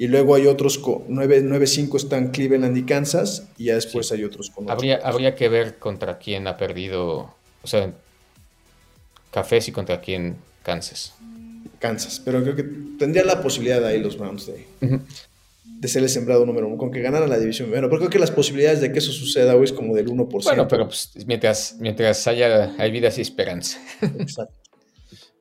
Y 0.00 0.06
luego 0.06 0.36
hay 0.36 0.46
otros 0.46 0.78
con 0.78 1.08
9-5 1.08 1.96
están 1.96 2.30
Cleveland 2.30 2.76
y 2.76 2.84
Kansas. 2.84 3.48
Y 3.58 3.64
ya 3.64 3.74
después 3.74 4.12
hay 4.12 4.22
otros 4.22 4.48
con 4.48 4.70
habría, 4.70 5.00
habría 5.02 5.34
que 5.34 5.48
ver 5.48 5.78
contra 5.78 6.18
quién 6.18 6.46
ha 6.46 6.56
perdido. 6.56 7.34
O 7.62 7.66
sea, 7.66 7.92
Cafés 9.32 9.66
y 9.66 9.72
contra 9.72 10.00
quién 10.00 10.36
Kansas. 10.62 11.14
Kansas. 11.80 12.22
Pero 12.24 12.44
creo 12.44 12.54
que 12.54 12.62
tendría 12.96 13.24
la 13.24 13.42
posibilidad 13.42 13.84
ahí 13.84 13.98
los 14.00 14.16
Browns 14.16 14.46
de, 14.46 14.66
de 15.64 15.88
ser 15.88 16.04
el 16.04 16.08
sembrado 16.08 16.46
número 16.46 16.68
uno, 16.68 16.76
con 16.76 16.92
que 16.92 17.00
ganaran 17.00 17.28
la 17.28 17.38
división. 17.38 17.68
Bueno, 17.68 17.88
pero 17.88 17.98
creo 17.98 18.10
que 18.10 18.20
las 18.20 18.30
posibilidades 18.30 18.80
de 18.80 18.92
que 18.92 19.00
eso 19.00 19.10
suceda 19.10 19.56
hoy 19.56 19.64
es 19.64 19.72
como 19.72 19.96
del 19.96 20.06
1%. 20.06 20.44
Bueno, 20.44 20.68
pero 20.68 20.86
pues, 20.86 21.10
mientras, 21.26 21.74
mientras 21.80 22.24
haya 22.28 22.72
hay 22.78 22.92
vidas 22.92 23.18
y 23.18 23.22
esperanza. 23.22 23.80
Exacto. 24.00 24.57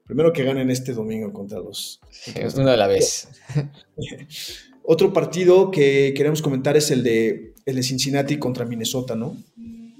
Primero 0.07 0.33
que 0.33 0.43
ganen 0.43 0.71
este 0.71 0.93
domingo 0.93 1.31
contra 1.33 1.59
los. 1.59 1.99
Es 2.33 2.55
una 2.55 2.73
a 2.73 2.77
la 2.77 2.87
vez. 2.87 3.27
Otro 4.83 5.11
partido 5.11 5.69
que 5.69 6.13
queremos 6.15 6.41
comentar 6.41 6.77
es 6.77 6.91
el 6.91 7.03
de, 7.03 7.53
el 7.65 7.75
de 7.75 7.83
Cincinnati 7.83 8.39
contra 8.39 8.65
Minnesota, 8.65 9.15
¿no? 9.15 9.35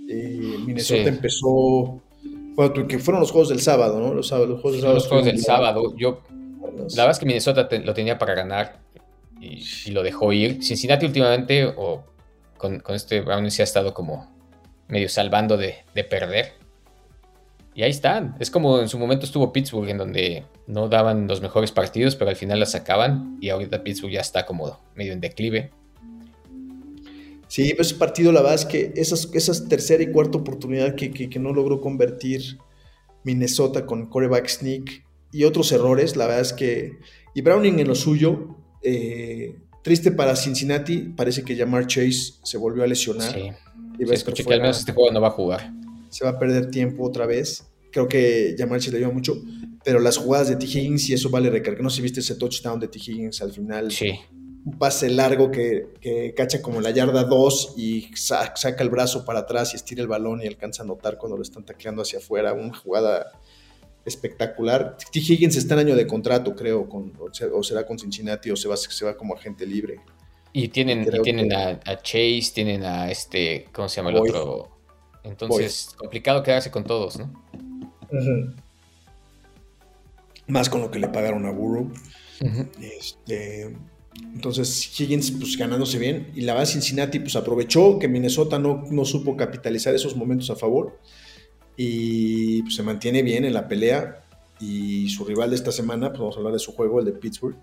Eh, 0.10 0.56
Minnesota 0.66 1.10
empezó 1.10 2.02
bueno, 2.58 2.88
que 2.88 2.98
fueron 2.98 3.22
los 3.22 3.30
juegos 3.30 3.50
del 3.50 3.62
sábado, 3.62 4.00
¿no? 4.00 4.16
Los, 4.16 4.30
juegos 4.32 4.72
del 4.72 4.82
sábado. 4.82 4.96
Los 4.96 5.08
juegos 5.08 5.26
del 5.28 5.40
sábado. 5.40 5.96
Yo, 5.96 6.24
la 6.96 7.04
verdad 7.04 7.12
es 7.12 7.20
que 7.20 7.28
Minnesota 7.28 7.70
lo 7.84 7.94
tenía 7.94 8.18
para 8.18 8.34
ganar 8.34 8.80
y, 9.40 9.92
lo 9.92 10.02
dejó 10.02 10.34
ir. 10.34 10.64
Cincinnati 10.64 11.06
últimamente, 11.06 11.66
o 11.66 12.04
con, 12.58 12.82
este 12.96 13.22
Brownie 13.22 13.52
se 13.52 13.62
ha 13.62 13.64
estado 13.64 13.94
como 13.94 14.36
medio 14.88 15.08
salvando 15.08 15.56
de, 15.56 15.76
perder. 16.10 16.54
Y 17.78 17.84
ahí 17.84 17.92
están. 17.92 18.36
Es 18.40 18.50
como 18.50 18.80
en 18.80 18.90
su 18.90 18.98
momento 18.98 19.28
estuvo 19.28 19.54
Pittsburgh, 19.54 19.88
en 19.88 20.00
donde 20.00 20.46
no 20.66 20.90
daban 20.90 21.28
los 21.28 21.42
mejores 21.42 21.72
partidos, 21.72 22.16
pero 22.16 22.32
al 22.32 22.36
final 22.36 22.60
las 22.60 22.72
sacaban. 22.72 23.38
Y 23.40 23.50
ahorita 23.50 23.84
Pittsburgh 23.84 24.14
ya 24.14 24.22
está 24.22 24.48
como 24.48 24.80
medio 24.96 25.14
en 25.14 25.22
declive. 25.22 25.70
Sí, 27.48 27.76
pues 27.76 27.90
ese 27.90 28.00
partido, 28.00 28.32
la 28.32 28.42
verdad 28.42 28.56
es 28.56 28.66
que 28.66 28.94
esas, 28.96 29.30
esas 29.32 29.70
tercera 29.70 30.02
y 30.02 30.12
cuarta 30.12 30.40
oportunidad 30.40 30.96
que, 30.96 31.30
no 31.40 31.54
logró 31.54 31.80
convertir 31.80 32.58
Minnesota 33.24 33.86
con 33.86 34.08
coreback 34.08 34.48
sneak 34.48 35.06
y 35.32 35.44
otros 35.44 35.72
errores, 35.72 36.16
la 36.16 36.26
verdad 36.26 36.42
es 36.42 36.54
que. 36.54 36.98
Y 37.36 37.42
Browning 37.42 37.80
en 37.80 37.88
lo 37.88 37.94
suyo, 37.94 38.58
eh, 38.82 39.56
triste 39.84 40.12
para 40.12 40.36
Cincinnati, 40.36 41.14
parece 41.16 41.44
que 41.44 41.56
Jamar 41.56 41.86
Chase 41.86 42.40
se 42.42 42.58
volvió 42.58 42.84
a 42.84 42.88
lesionar. 42.88 43.32
Sí, 43.32 43.52
y 44.00 44.12
escuché 44.12 44.44
que 44.44 44.54
al 44.56 44.62
menos 44.62 44.80
este 44.80 44.94
juego 44.94 45.12
no 45.12 45.22
va 45.22 45.28
a 45.28 45.32
jugar. 45.32 45.72
Se 46.10 46.26
va 46.26 46.32
a 46.32 46.40
perder 46.40 46.72
tiempo 46.72 47.04
otra 47.04 47.28
vez. 47.28 47.67
Creo 47.92 48.08
que 48.08 48.56
Jamar 48.58 48.80
Chase 48.80 48.92
le 48.92 48.98
ayuda 48.98 49.14
mucho, 49.14 49.42
pero 49.84 50.00
las 50.00 50.18
jugadas 50.18 50.50
de 50.50 50.56
T. 50.56 50.66
Higgins 50.66 51.10
y 51.10 51.14
eso 51.14 51.30
vale 51.30 51.50
recargar. 51.50 51.82
No 51.82 51.90
sé 51.90 51.98
si 51.98 52.02
viste 52.02 52.20
ese 52.20 52.36
touchdown 52.36 52.80
de 52.80 52.88
T. 52.88 53.00
Higgins 53.00 53.42
al 53.42 53.52
final. 53.52 53.92
Sí 53.92 54.12
un 54.68 54.78
pase 54.78 55.10
largo 55.10 55.50
que, 55.50 56.34
cacha 56.36 56.62
como 56.62 56.82
la 56.82 56.92
yarda 56.92 57.24
2 57.24 57.76
y 57.78 58.10
saca 58.16 58.84
el 58.84 58.90
brazo 58.90 59.24
para 59.24 59.40
atrás 59.40 59.72
y 59.72 59.78
estira 59.78 60.02
el 60.02 60.10
balón 60.10 60.42
y 60.44 60.48
alcanza 60.48 60.84
a 60.84 60.86
notar 60.86 61.18
cuando 61.18 61.38
lo 61.38 61.44
están 61.44 61.64
tacleando 61.64 62.02
hacia 62.02 62.20
afuera. 62.20 62.52
Una 62.52 62.76
jugada 62.76 63.32
espectacular. 64.04 64.98
T. 64.98 65.20
Higgins 65.20 65.56
está 65.56 65.76
en 65.76 65.82
año 65.82 65.96
de 65.96 66.06
contrato, 66.06 66.54
creo, 66.54 66.90
con, 66.90 67.14
o 67.54 67.64
será 67.64 67.86
con 67.86 67.98
Cincinnati 67.98 68.52
o 68.52 68.58
se 68.58 68.68
va, 68.68 68.76
se 68.76 69.06
va 69.06 69.16
como 69.16 69.36
agente 69.36 69.66
libre. 69.66 70.02
Y 70.52 70.68
tienen, 70.68 71.10
tienen 71.24 71.54
a, 71.54 71.80
Chase, 72.02 72.52
tienen 72.54 72.84
a 72.84 73.10
este, 73.10 73.68
¿cómo 73.72 73.88
se 73.88 73.98
llama 73.98 74.10
el 74.10 74.18
otro? 74.18 74.70
Entonces, 75.24 75.92
complicado 75.96 76.44
quedarse 76.44 76.72
con 76.72 76.84
todos, 76.84 77.18
¿no? 77.18 77.32
Más 80.48 80.70
con 80.70 80.82
lo 80.82 80.92
que 80.92 81.00
le 81.00 81.10
pagaron 81.10 81.46
a 81.46 81.52
Burrow. 81.52 81.92
Este 82.82 83.76
entonces 84.34 85.00
Higgins 85.00 85.32
pues 85.32 85.58
ganándose 85.58 86.00
bien. 86.00 86.32
Y 86.36 86.42
la 86.42 86.54
base 86.54 86.74
Cincinnati 86.74 87.20
pues 87.20 87.36
aprovechó 87.36 88.00
que 88.00 88.08
Minnesota 88.08 88.60
no, 88.60 88.84
no 88.90 89.06
supo 89.06 89.36
capitalizar 89.38 89.94
esos 89.94 90.16
momentos 90.16 90.50
a 90.50 90.56
favor. 90.56 91.00
Y 91.76 92.64
pues, 92.64 92.76
se 92.76 92.84
mantiene 92.84 93.22
bien 93.22 93.46
en 93.46 93.54
la 93.54 93.68
pelea. 93.68 94.24
Y 94.60 95.10
su 95.10 95.24
rival 95.24 95.52
de 95.52 95.56
esta 95.56 95.72
semana, 95.72 96.10
pues 96.10 96.20
vamos 96.20 96.36
a 96.36 96.40
hablar 96.40 96.54
de 96.54 96.60
su 96.60 96.72
juego, 96.74 97.00
el 97.00 97.06
de 97.06 97.12
Pittsburgh 97.12 97.56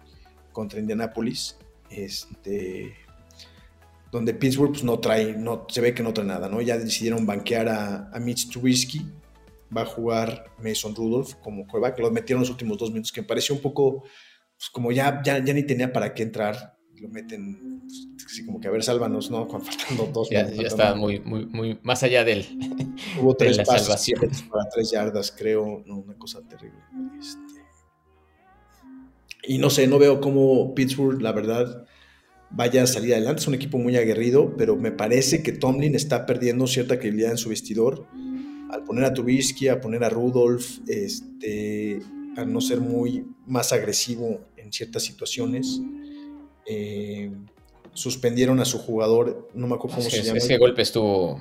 contra 0.53 0.79
Indianapolis, 0.79 1.57
este, 1.91 2.95
donde 4.13 4.33
Pittsburgh 4.33 4.71
pues, 4.71 4.85
no 4.85 5.01
trae, 5.01 5.37
no, 5.37 5.67
se 5.69 5.81
ve 5.81 5.93
que 5.93 6.05
no 6.05 6.15
trae 6.15 6.27
nada, 6.27 6.49
¿no? 6.49 6.63
Ya 6.63 6.79
decidieron 6.79 7.27
banquear 7.27 7.69
a, 7.69 8.11
a 8.11 8.21
Mitch 8.21 8.49
Trubisky, 8.49 9.05
va 9.77 9.83
a 9.83 9.87
jugar 9.87 10.53
Mason 10.63 10.95
Rudolph 10.95 11.35
como 11.43 11.67
que 11.67 12.03
lo 12.03 12.11
metieron 12.11 12.41
los 12.41 12.51
últimos 12.51 12.79
dos 12.79 12.91
minutos, 12.91 13.13
que 13.13 13.23
me 13.23 13.27
pareció 13.27 13.55
un 13.55 13.61
poco 13.61 14.05
pues 14.57 14.71
como 14.71 14.93
ya, 14.93 15.21
ya, 15.25 15.45
ya 15.45 15.53
ni 15.53 15.65
tenía 15.65 15.93
para 15.93 16.15
qué 16.15 16.23
entrar, 16.23 16.77
lo 17.01 17.09
meten 17.09 17.81
pues, 17.81 18.09
así 18.25 18.47
como 18.47 18.61
que 18.61 18.69
a 18.69 18.71
ver, 18.71 18.83
sálvanos, 18.83 19.31
¿no? 19.31 19.47
Cuando 19.49 19.67
faltando 19.67 20.07
dos. 20.13 20.31
Ya, 20.31 20.49
ya 20.51 20.63
está 20.63 20.95
muy, 20.95 21.21
muy, 21.21 21.47
muy 21.47 21.79
más 21.83 22.03
allá 22.03 22.25
del. 22.25 22.47
Hubo 23.21 23.35
tres 23.35 23.57
de 23.57 23.65
para 23.65 24.69
tres 24.73 24.91
yardas, 24.91 25.33
creo. 25.33 25.83
No, 25.87 25.99
una 25.99 26.17
cosa 26.17 26.41
terrible. 26.49 26.79
Este, 27.19 27.39
y 29.47 29.59
no 29.59 29.71
sé, 29.71 29.87
no 29.87 29.99
veo 29.99 30.21
cómo 30.21 30.75
Pittsburgh, 30.75 31.21
la 31.21 31.33
verdad, 31.33 31.85
vaya 32.51 32.85
a 32.85 32.87
salir 32.87 33.15
adelante. 33.15 33.43
Es 33.43 33.49
un 33.49 33.55
equipo 33.55 33.79
muy 33.79 33.97
aguerrido, 33.97 34.57
pero 34.57 34.77
me 34.77 34.93
parece 34.93 35.43
que 35.43 35.53
Tomlin 35.53 35.95
está 35.95 36.27
perdiendo 36.27 36.67
cierta 36.67 36.99
credibilidad 36.99 37.33
en 37.33 37.39
su 37.39 37.51
vestidor 37.51 38.07
al 38.75 38.83
poner 38.83 39.05
a 39.05 39.15
Tubisky, 39.15 39.69
a 39.69 39.81
poner 39.81 40.03
a 40.03 40.09
Rudolph, 40.09 40.81
este, 40.89 42.01
a 42.37 42.45
no 42.45 42.61
ser 42.61 42.81
muy 42.81 43.25
más 43.47 43.73
agresivo 43.73 44.41
en 44.57 44.73
ciertas 44.73 45.05
situaciones. 45.05 45.81
Eh, 46.67 47.31
suspendieron 47.93 48.59
a 48.59 48.65
su 48.65 48.79
jugador, 48.79 49.49
no 49.55 49.69
me 49.69 49.77
acuerdo 49.77 49.99
cómo 49.99 50.11
se 50.11 50.23
llama. 50.23 50.39
Ese 50.39 50.59
golpe 50.59 50.83
estuvo. 50.83 51.41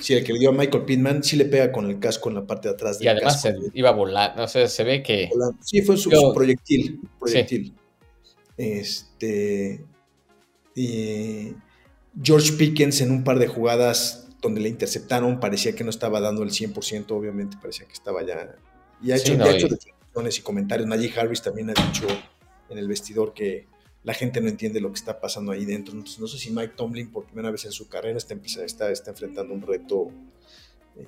Sí, 0.00 0.14
el 0.14 0.22
que 0.22 0.32
le 0.32 0.38
dio 0.38 0.50
a 0.50 0.52
Michael 0.52 0.84
Pittman, 0.84 1.24
sí 1.24 1.36
le 1.36 1.46
pega 1.46 1.72
con 1.72 1.90
el 1.90 1.98
casco 1.98 2.28
en 2.28 2.36
la 2.36 2.46
parte 2.46 2.68
de 2.68 2.74
atrás. 2.74 3.00
Del 3.00 3.06
y 3.06 3.08
además 3.08 3.48
iba 3.74 3.88
a 3.88 3.92
volar, 3.92 4.40
o 4.40 4.46
sea, 4.46 4.68
se 4.68 4.84
ve 4.84 5.02
que. 5.02 5.28
Sí, 5.60 5.82
fue 5.82 5.96
su, 5.96 6.10
proyectil. 6.32 7.00
proyectil. 7.18 7.74
Este. 8.56 9.84
George 12.22 12.52
Pickens 12.52 13.00
en 13.00 13.10
un 13.10 13.24
par 13.24 13.40
de 13.40 13.48
jugadas 13.48 14.29
donde 14.40 14.60
le 14.60 14.68
interceptaron, 14.68 15.40
parecía 15.40 15.74
que 15.74 15.84
no 15.84 15.90
estaba 15.90 16.20
dando 16.20 16.42
el 16.42 16.50
100%, 16.50 17.10
obviamente, 17.10 17.56
parecía 17.60 17.86
que 17.86 17.92
estaba 17.92 18.22
ya. 18.24 18.56
Y 19.02 19.12
ha 19.12 19.16
hecho, 19.16 19.32
declaraciones 19.32 20.38
y 20.38 20.42
comentarios. 20.42 20.88
Najee 20.88 21.18
Harris 21.18 21.42
también 21.42 21.70
ha 21.70 21.74
dicho 21.74 22.06
en 22.68 22.78
el 22.78 22.88
vestidor 22.88 23.34
que 23.34 23.66
la 24.02 24.14
gente 24.14 24.40
no 24.40 24.48
entiende 24.48 24.80
lo 24.80 24.88
que 24.88 24.98
está 24.98 25.20
pasando 25.20 25.52
ahí 25.52 25.64
dentro. 25.64 25.94
Entonces, 25.94 26.18
no 26.18 26.26
sé 26.26 26.38
si 26.38 26.50
Mike 26.50 26.74
Tomlin, 26.76 27.10
por 27.10 27.24
primera 27.24 27.50
vez 27.50 27.64
en 27.66 27.72
su 27.72 27.88
carrera, 27.88 28.16
está, 28.16 28.34
está, 28.64 28.90
está 28.90 29.10
enfrentando 29.10 29.52
un 29.52 29.62
reto. 29.62 30.10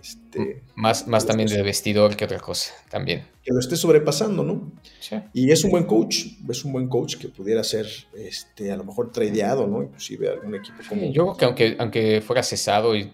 Este, 0.00 0.62
más 0.74 1.06
más 1.08 1.26
también 1.26 1.48
de 1.48 1.60
vestidor 1.60 2.16
que 2.16 2.24
otra 2.24 2.38
cosa, 2.38 2.72
también. 2.88 3.26
Que 3.42 3.52
lo 3.52 3.58
esté 3.58 3.76
sobrepasando, 3.76 4.42
¿no? 4.42 4.72
Sí. 5.00 5.16
Y 5.34 5.50
es 5.50 5.64
un 5.64 5.70
buen 5.70 5.84
coach, 5.84 6.26
es 6.48 6.64
un 6.64 6.72
buen 6.72 6.88
coach 6.88 7.16
que 7.16 7.28
pudiera 7.28 7.62
ser 7.64 7.86
este, 8.16 8.70
a 8.72 8.76
lo 8.76 8.84
mejor 8.84 9.10
tradeado, 9.10 9.66
¿no? 9.66 9.82
Inclusive 9.82 10.30
algún 10.30 10.54
equipo 10.54 10.78
como... 10.88 11.12
yo 11.12 11.24
creo 11.24 11.36
que 11.36 11.44
aunque, 11.44 11.76
aunque 11.78 12.22
fuera 12.22 12.42
cesado, 12.42 12.96
y 12.96 13.12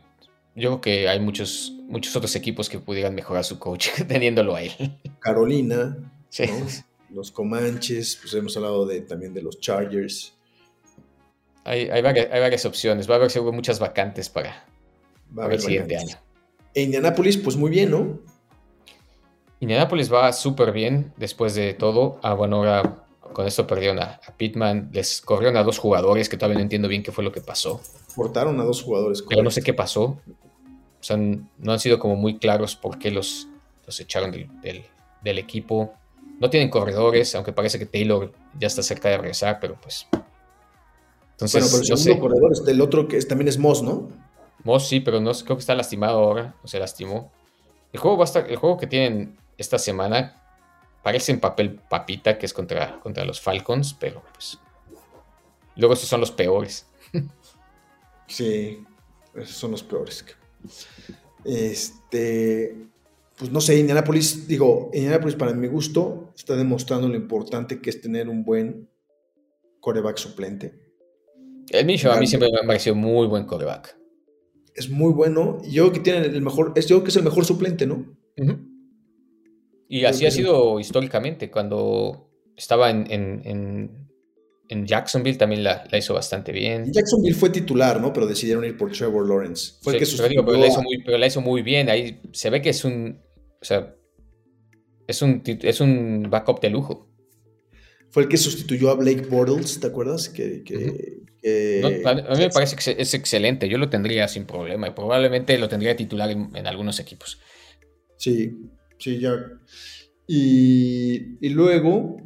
yo 0.59 0.71
creo 0.71 0.81
que 0.81 1.09
hay 1.09 1.21
muchos, 1.21 1.73
muchos 1.89 2.15
otros 2.17 2.35
equipos 2.37 2.69
que 2.69 2.79
pudieran 2.79 3.15
mejorar 3.15 3.45
su 3.45 3.59
coach 3.59 3.89
teniéndolo 4.09 4.55
a 4.55 4.63
él. 4.63 4.73
Carolina, 5.21 5.97
sí 6.29 6.45
los 7.11 7.31
Comanches, 7.31 8.19
pues 8.21 8.35
hemos 8.35 8.57
hablado 8.57 8.87
de, 8.87 9.01
también 9.01 9.33
de 9.33 9.43
los 9.43 9.61
Chargers. 9.61 10.35
Hay, 11.65 11.89
hay, 11.91 12.01
varias, 12.01 12.65
opciones, 12.65 13.09
va 13.09 13.15
a 13.15 13.17
haber 13.19 13.31
seguro 13.31 13.53
muchas 13.53 13.79
vacantes 13.79 14.31
para, 14.31 14.65
el 15.51 15.61
siguiente 15.61 15.97
año. 15.99 16.17
E 16.75 16.83
Indianapolis, 16.83 17.37
pues 17.37 17.57
muy 17.57 17.71
bien, 17.71 17.91
¿no? 17.91 18.21
Indianapolis 19.61 20.13
va 20.13 20.33
súper 20.33 20.73
bien 20.73 21.13
después 21.17 21.55
de 21.55 21.75
todo. 21.75 22.21
Ah, 22.23 22.35
bueno, 22.35 22.57
ahora 22.57 23.05
con 23.33 23.47
esto 23.47 23.67
perdieron 23.67 23.99
a, 23.99 24.21
Pittman, 24.37 24.91
les 24.93 25.21
corrieron 25.21 25.57
a 25.59 25.63
dos 25.63 25.79
jugadores 25.79 26.29
que 26.29 26.37
todavía 26.37 26.57
no 26.57 26.63
entiendo 26.63 26.89
bien 26.89 27.03
qué 27.03 27.13
fue 27.13 27.25
lo 27.25 27.33
que 27.33 27.43
pasó. 27.43 27.83
Cortaron 28.15 28.59
a 28.61 28.65
dos 28.65 28.83
jugadores. 28.83 29.23
Pero 29.29 29.43
no 29.43 29.51
sé 29.51 29.63
qué 29.63 29.75
pasó. 29.75 30.21
O 31.01 31.05
sea, 31.05 31.17
no 31.17 31.73
han 31.73 31.81
sido 31.81 31.99
como 31.99 32.17
muy 32.17 32.39
claros 32.39 32.77
por 32.77 32.99
qué 32.99 33.11
los, 33.11 33.49
los 33.87 34.01
echaron 34.01 34.31
del, 34.31 34.85
del 35.23 35.39
equipo. 35.39 35.95
No 36.41 36.51
tienen 36.51 36.71
corredores, 36.71 37.35
aunque 37.35 37.53
parece 37.53 37.79
que 37.79 37.87
Taylor 37.87 38.33
ya 38.59 38.67
está 38.67 38.83
cerca 38.83 39.09
de 39.09 39.19
regresar, 39.19 39.59
pero 39.61 39.77
pues. 39.81 40.07
Entonces, 41.33 41.63
bueno, 41.63 41.69
pero 41.71 41.95
el 41.95 41.99
segundo 41.99 42.21
corredor 42.21 42.53
es 42.53 42.63
el 42.67 42.81
otro 42.81 43.07
que 43.07 43.21
también 43.23 43.49
es 43.49 43.59
Moss, 43.59 43.83
¿no? 43.83 44.09
Moss 44.65 44.89
sí, 44.89 45.01
pero 45.01 45.21
no 45.21 45.33
creo 45.33 45.57
que 45.57 45.61
está 45.61 45.75
lastimado 45.75 46.19
ahora, 46.19 46.55
o 46.63 46.69
se 46.69 46.81
lastimó. 46.81 47.31
El 47.93 48.01
juego 48.01 48.17
va 48.19 48.25
a 48.25 48.27
estar, 48.27 48.51
el 48.51 48.57
juego 48.57 48.77
que 48.77 48.87
tienen 48.87 49.39
esta 49.57 49.79
semana 49.79 50.43
parece 51.03 51.33
en 51.33 51.41
papel 51.41 51.81
papita, 51.89 52.39
que 52.39 52.47
es 52.47 52.53
contra, 52.53 53.01
contra 53.01 53.25
los 53.25 53.41
Falcons, 53.41 53.95
pero 53.95 54.23
pues. 54.33 54.59
Luego 55.77 55.95
esos 55.95 56.09
son 56.09 56.21
los 56.21 56.31
peores. 56.31 56.87
Sí, 58.31 58.85
esos 59.35 59.57
son 59.57 59.71
los 59.71 59.83
peores. 59.83 60.23
Este 61.45 62.89
pues 63.39 63.53
no 63.53 63.61
sé, 63.61 63.79
Indianapolis, 63.79 64.49
digo, 64.49 64.91
Indianapolis 64.93 65.37
para 65.37 65.53
mi 65.53 65.69
gusto 65.69 66.33
está 66.37 66.57
demostrando 66.57 67.09
lo 67.09 67.15
importante 67.15 67.81
que 67.81 67.91
es 67.91 68.01
tener 68.01 68.29
un 68.29 68.45
buen 68.45 68.89
coreback 69.81 70.17
suplente. 70.17 70.75
El 71.71 71.87
Micho 71.87 72.11
a 72.11 72.19
mí 72.19 72.27
siempre 72.27 72.51
me 72.51 72.59
ha 72.59 72.67
parecido 72.67 72.97
muy 72.97 73.29
buen 73.29 73.45
coreback. 73.45 73.97
Es 74.75 74.91
muy 74.91 75.13
bueno. 75.13 75.59
Y 75.65 75.73
yo 75.73 75.85
creo 75.85 75.93
que 75.93 76.01
tiene 76.01 76.27
el 76.27 76.43
mejor, 76.43 76.73
es, 76.75 76.87
yo 76.89 76.97
creo 76.97 77.05
que 77.05 77.11
es 77.11 77.17
el 77.17 77.25
mejor 77.25 77.45
suplente, 77.45 77.87
¿no? 77.87 78.17
Y 79.89 80.05
así 80.05 80.27
ha 80.27 80.31
sido 80.31 80.81
históricamente. 80.81 81.51
Cuando 81.51 82.31
estaba 82.57 82.91
en, 82.91 83.07
en, 83.11 84.09
Jacksonville 84.69 85.39
también 85.39 85.65
la, 85.65 85.87
hizo 85.97 86.15
bastante 86.15 86.53
bien. 86.53 86.93
Jacksonville 86.93 87.35
fue 87.35 87.51
titular, 87.51 88.01
¿no? 88.01 88.13
Pero 88.13 88.27
decidieron 88.27 88.65
ir 88.65 88.77
por 88.77 88.93
Trevor 88.93 89.27
Lawrence. 89.27 89.75
Fue 89.81 89.95
el 89.95 89.99
que 89.99 90.07
pero, 90.29 90.45
pero, 90.45 90.59
la 90.59 90.67
hizo 90.67 90.83
muy, 90.83 91.03
pero 91.03 91.19
la 91.19 91.27
hizo 91.27 91.41
muy 91.41 91.63
bien. 91.63 91.89
Ahí 91.89 92.21
se 92.33 92.51
ve 92.51 92.61
que 92.61 92.71
es 92.71 92.85
un 92.85 93.19
o 93.61 93.65
sea, 93.65 93.95
es 95.07 95.23
un, 95.23 95.43
es 95.45 95.81
un 95.81 96.29
backup 96.31 96.61
de 96.61 96.71
lujo. 96.71 97.09
Fue 98.11 98.23
el 98.23 98.29
que 98.29 98.37
sustituyó 98.37 98.91
a 98.91 98.95
Blake 98.95 99.27
Bortles, 99.27 99.81
¿te 99.81 99.87
acuerdas? 99.87 100.29
Que, 100.29 100.63
a, 102.05 102.15
mí 102.15 102.39
me 102.39 102.51
parece 102.51 102.77
que 102.77 103.03
es 103.03 103.15
excelente. 103.15 103.69
Yo 103.69 103.79
lo 103.79 103.91
tendría 103.91 104.29
sin 104.29 104.47
problema 104.47 104.89
y 104.89 104.93
probablemente 104.93 105.59
lo 105.59 105.69
tendría 105.69 105.97
titular 105.97 106.31
en, 106.31 106.67
algunos 106.67 107.01
equipos. 107.01 107.39
Sí, 108.17 108.57
sí, 108.99 109.19
ya. 109.19 109.37
Y, 110.27 111.37
y, 111.47 111.51
luego, 111.51 112.17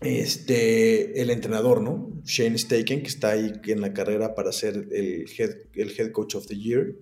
este, 0.00 1.20
el 1.20 1.30
entrenador, 1.30 1.82
¿no? 1.82 2.12
Shane 2.24 2.58
Staken, 2.58 3.02
que 3.02 3.08
está 3.08 3.30
ahí 3.30 3.52
en 3.66 3.80
la 3.80 3.92
carrera 3.92 4.34
para 4.34 4.52
ser 4.52 4.88
el 4.92 5.26
head, 5.36 5.50
el 5.74 5.92
head 5.98 6.12
coach 6.12 6.34
of 6.34 6.46
the 6.46 6.56
year. 6.56 6.94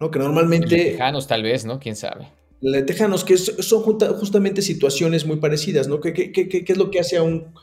¿no? 0.00 0.10
Que 0.10 0.18
normalmente... 0.18 0.92
Tejanos 0.92 1.26
tal 1.26 1.42
vez, 1.42 1.64
¿no? 1.64 1.78
¿Quién 1.78 1.96
sabe? 1.96 2.28
de 2.60 2.82
Tejanos, 2.82 3.24
que 3.24 3.36
son 3.36 3.82
justamente 3.82 4.62
situaciones 4.62 5.24
muy 5.24 5.36
parecidas, 5.36 5.86
¿no? 5.86 6.00
¿Qué, 6.00 6.12
qué, 6.12 6.64
es 6.66 6.76
lo 6.76 6.90
que 6.90 6.98
hace 6.98 7.16
a 7.16 7.22
un 7.22 7.54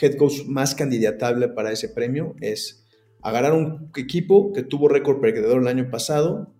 head 0.00 0.16
coach 0.16 0.44
más 0.46 0.76
candidatable 0.76 1.48
para 1.48 1.72
ese 1.72 1.88
premio? 1.88 2.36
Es 2.40 2.86
agarrar 3.20 3.52
un 3.52 3.90
equipo 3.96 4.52
que 4.52 4.62
tuvo 4.62 4.88
récord 4.88 5.20
perdedor 5.20 5.60
el 5.60 5.66
año 5.66 5.90
pasado 5.90 6.54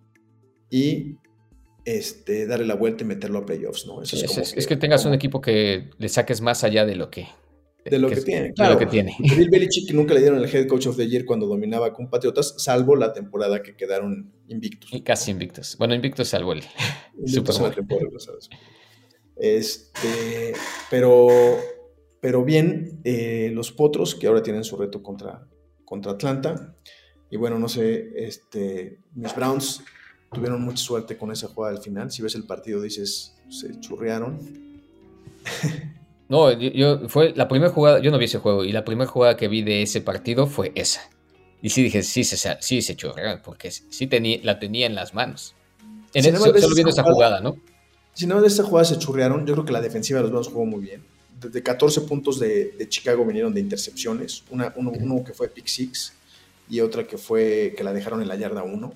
y 0.69 1.15
este, 1.85 2.47
darle 2.47 2.65
la 2.65 2.75
vuelta 2.75 3.05
y 3.05 3.07
meterlo 3.07 3.39
a 3.39 3.45
playoffs, 3.45 3.85
¿no? 3.85 4.01
es, 4.01 4.67
que, 4.67 4.75
tengas 4.75 5.05
un 5.05 5.13
equipo 5.13 5.39
que 5.39 5.89
le 5.97 6.09
saques 6.09 6.41
más 6.41 6.65
allá 6.65 6.85
de 6.85 6.95
lo 6.95 7.09
que 7.09 7.27
de 7.91 7.99
lo 7.99 8.09
que, 8.09 8.21
tiene. 8.21 8.53
Claro, 8.53 8.73
lo 8.73 8.79
que 8.79 8.87
tiene. 8.87 9.15
Bill 9.19 9.49
Belichick 9.49 9.91
nunca 9.93 10.15
le 10.15 10.21
dieron 10.21 10.43
el 10.43 10.53
head 10.53 10.67
coach 10.67 10.87
of 10.87 10.97
the 10.97 11.07
year 11.07 11.23
cuando 11.23 11.45
dominaba 11.45 11.93
con 11.93 12.09
Patriotas, 12.09 12.55
salvo 12.57 12.95
la 12.95 13.13
temporada 13.13 13.61
que 13.61 13.75
quedaron 13.75 14.33
invictos. 14.47 14.91
Y 14.91 15.01
casi 15.01 15.31
invictos. 15.31 15.77
Bueno, 15.77 15.93
invictos 15.93 16.29
salvo 16.29 16.53
el 16.53 16.63
Super 17.25 17.55
Bowl. 17.83 18.09
Este, 19.35 20.53
pero, 20.89 21.27
pero 22.19 22.43
bien, 22.43 23.01
eh, 23.03 23.51
los 23.53 23.71
Potros 23.71 24.15
que 24.15 24.27
ahora 24.27 24.41
tienen 24.41 24.63
su 24.63 24.77
reto 24.77 25.03
contra, 25.03 25.47
contra 25.83 26.13
Atlanta. 26.13 26.75
Y 27.29 27.37
bueno, 27.37 27.59
no 27.59 27.69
sé, 27.69 28.13
este, 28.15 28.99
mis 29.13 29.35
Browns 29.35 29.83
tuvieron 30.33 30.61
mucha 30.61 30.77
suerte 30.77 31.17
con 31.17 31.31
esa 31.31 31.49
jugada 31.49 31.75
al 31.75 31.83
final. 31.83 32.11
Si 32.11 32.23
ves 32.23 32.33
el 32.33 32.45
partido 32.45 32.81
dices, 32.81 33.35
se 33.49 33.79
churrearon. 33.79 34.39
No, 36.27 36.51
yo, 36.51 37.07
fue 37.07 37.33
la 37.35 37.47
primera 37.47 37.71
jugada, 37.71 37.99
yo 37.99 38.11
no 38.11 38.17
vi 38.17 38.25
ese 38.25 38.39
juego, 38.39 38.63
y 38.63 38.71
la 38.71 38.83
primera 38.83 39.09
jugada 39.09 39.37
que 39.37 39.47
vi 39.47 39.61
de 39.61 39.83
ese 39.83 40.01
partido 40.01 40.47
fue 40.47 40.71
esa. 40.75 41.01
Y 41.61 41.69
sí 41.69 41.83
dije, 41.83 42.03
sí 42.03 42.23
se, 42.23 42.37
sí 42.61 42.81
se 42.81 42.97
porque 43.43 43.71
sí 43.71 44.07
tenía, 44.07 44.39
la 44.43 44.59
tenía 44.59 44.87
en 44.87 44.95
las 44.95 45.13
manos. 45.13 45.55
En 46.13 46.23
si 46.23 46.31
solo 46.31 46.53
viendo 46.73 46.89
esa 46.89 47.03
jugada, 47.03 47.41
¿no? 47.41 47.57
Si 48.13 48.25
no 48.25 48.41
de 48.41 48.47
esa 48.47 48.63
jugada 48.63 48.85
se 48.85 48.97
churrearon, 48.97 49.45
yo 49.45 49.53
creo 49.53 49.65
que 49.65 49.73
la 49.73 49.81
defensiva 49.81 50.19
de 50.19 50.23
los 50.23 50.31
Browns 50.31 50.47
jugó 50.47 50.65
muy 50.65 50.81
bien. 50.81 51.03
Desde 51.39 51.61
14 51.61 52.01
puntos 52.01 52.39
de, 52.39 52.85
Chicago 52.87 53.25
vinieron 53.25 53.53
de 53.53 53.59
intercepciones, 53.59 54.43
una, 54.49 54.73
uno, 54.77 54.91
uno, 54.97 55.23
que 55.23 55.33
fue 55.33 55.49
pick 55.49 55.67
six 55.67 56.13
y 56.69 56.79
otra 56.79 57.05
que 57.05 57.17
fue 57.17 57.73
que 57.77 57.83
la 57.83 57.93
dejaron 57.93 58.21
en 58.21 58.27
la 58.27 58.35
yarda 58.35 58.63
1 58.63 58.93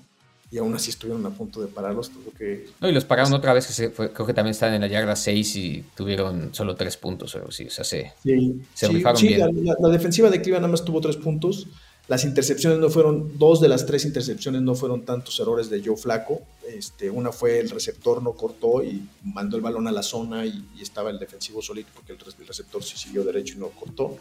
y 0.52 0.58
aún 0.58 0.74
así 0.74 0.90
estuvieron 0.90 1.24
a 1.26 1.30
punto 1.30 1.60
de 1.60 1.68
pararlos. 1.68 2.10
Que, 2.36 2.66
no, 2.80 2.88
y 2.88 2.92
los 2.92 3.04
pararon 3.04 3.32
otra 3.32 3.52
vez, 3.52 3.66
que 3.68 3.92
creo 3.92 4.26
que 4.26 4.34
también 4.34 4.50
estaban 4.50 4.74
en 4.74 4.80
la 4.80 4.88
yarda 4.88 5.14
6 5.14 5.56
y 5.56 5.84
tuvieron 5.94 6.52
solo 6.52 6.74
3 6.74 6.96
puntos. 6.96 7.34
O, 7.36 7.50
sí, 7.52 7.66
o 7.66 7.70
sea, 7.70 7.84
se, 7.84 8.12
sí, 8.22 8.60
se 8.74 8.86
sí, 8.88 9.28
bien. 9.28 9.64
La, 9.64 9.88
defensiva 9.88 10.28
de 10.28 10.40
Cleveland 10.40 10.62
nada 10.62 10.72
más 10.72 10.84
tuvo 10.84 11.00
3 11.00 11.16
puntos. 11.18 11.68
Las 12.08 12.24
intercepciones 12.24 12.80
no 12.80 12.90
fueron, 12.90 13.38
dos 13.38 13.60
de 13.60 13.68
las 13.68 13.86
tres 13.86 14.04
intercepciones 14.04 14.62
no 14.62 14.74
fueron 14.74 15.04
tantos 15.04 15.38
errores 15.38 15.70
de 15.70 15.80
Joe 15.84 15.96
Flaco. 15.96 16.40
Este, 16.68 17.08
una 17.08 17.30
fue 17.30 17.60
el 17.60 17.70
receptor 17.70 18.20
no 18.20 18.32
cortó 18.32 18.82
y 18.82 19.08
mandó 19.22 19.56
el 19.56 19.62
balón 19.62 19.86
a 19.86 19.92
la 19.92 20.02
zona 20.02 20.44
y, 20.44 20.66
estaba 20.82 21.10
el 21.10 21.20
defensivo 21.20 21.62
solito 21.62 21.90
porque 21.94 22.14
el, 22.14 22.18
el 22.40 22.46
receptor 22.48 22.82
sí 22.82 22.96
siguió 22.96 23.22
derecho 23.22 23.54
y 23.54 23.60
no 23.60 23.68
cortó. 23.68 24.18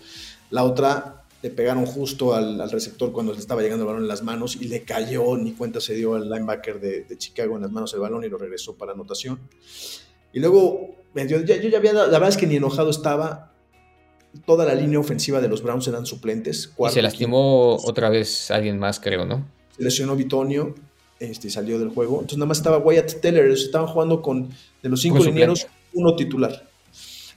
La 0.52 0.66
otra 0.66 1.24
le 1.42 1.50
pegaron 1.50 1.86
justo 1.86 2.34
al, 2.34 2.70
receptor 2.70 3.12
cuando 3.12 3.34
le 3.34 3.40
estaba 3.40 3.62
llegando 3.62 3.84
el 3.84 3.88
balón 3.88 4.04
en 4.04 4.08
las 4.10 4.24
manos 4.24 4.58
y 4.60 4.68
le 4.68 4.84
cayó, 4.84 5.38
ni 5.38 5.54
cuenta 5.54 5.80
se 5.80 5.94
dio 5.96 6.16
al 6.16 6.30
linebacker 6.30 6.80
de, 6.80 7.18
Chicago 7.18 7.56
en 7.56 7.62
las 7.62 7.72
manos 7.72 7.94
el 7.94 8.02
balón 8.02 8.24
y 8.26 8.30
lo 8.30 8.38
regresó 8.38 8.76
para 8.76 8.92
anotación. 8.92 9.40
Y 10.34 10.40
luego, 10.40 10.96
yo, 11.16 11.40
ya 11.42 11.78
había, 11.78 11.94
la 11.94 12.08
verdad 12.08 12.30
es 12.30 12.38
que 12.38 12.46
ni 12.46 12.58
enojado 12.58 12.90
estaba, 12.90 13.54
toda 14.46 14.66
la 14.66 14.76
línea 14.76 15.00
ofensiva 15.00 15.40
de 15.40 15.48
los 15.48 15.64
Browns 15.64 15.88
eran 15.88 16.06
suplentes. 16.06 16.72
y 16.78 16.90
se 16.90 17.02
lastimó 17.02 17.76
otra 17.76 18.10
vez 18.10 18.52
alguien 18.52 18.78
más, 18.78 19.00
creo, 19.00 19.26
¿no? 19.26 19.48
Se 19.76 19.84
lesionó 19.84 20.18
Bitonio, 20.18 20.76
este, 21.20 21.50
salió 21.50 21.80
del 21.80 21.90
juego. 21.90 22.16
Entonces 22.16 22.38
nada 22.38 22.48
más 22.48 22.58
estaba 22.58 22.80
Wyatt 22.80 23.22
Teller, 23.22 23.50
estaban 23.50 23.88
jugando 23.88 24.22
con, 24.22 24.50
de 24.84 24.90
los 24.90 25.02
cinco 25.02 25.24
linieros, 25.24 25.68
uno 25.94 26.16
titular. 26.18 26.68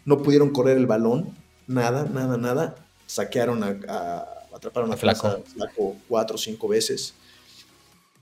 No 0.05 0.21
pudieron 0.23 0.51
correr 0.51 0.77
el 0.77 0.87
balón, 0.87 1.31
nada, 1.69 2.05
nada, 2.13 2.37
nada 2.37 2.75
saquearon 3.13 3.63
a, 3.63 4.25
atraparon 4.55 4.93
a, 4.93 4.97
Flaco. 4.97 5.45
cuatro 6.09 6.37
o 6.37 6.39
cinco 6.39 6.69
veces. 6.69 7.15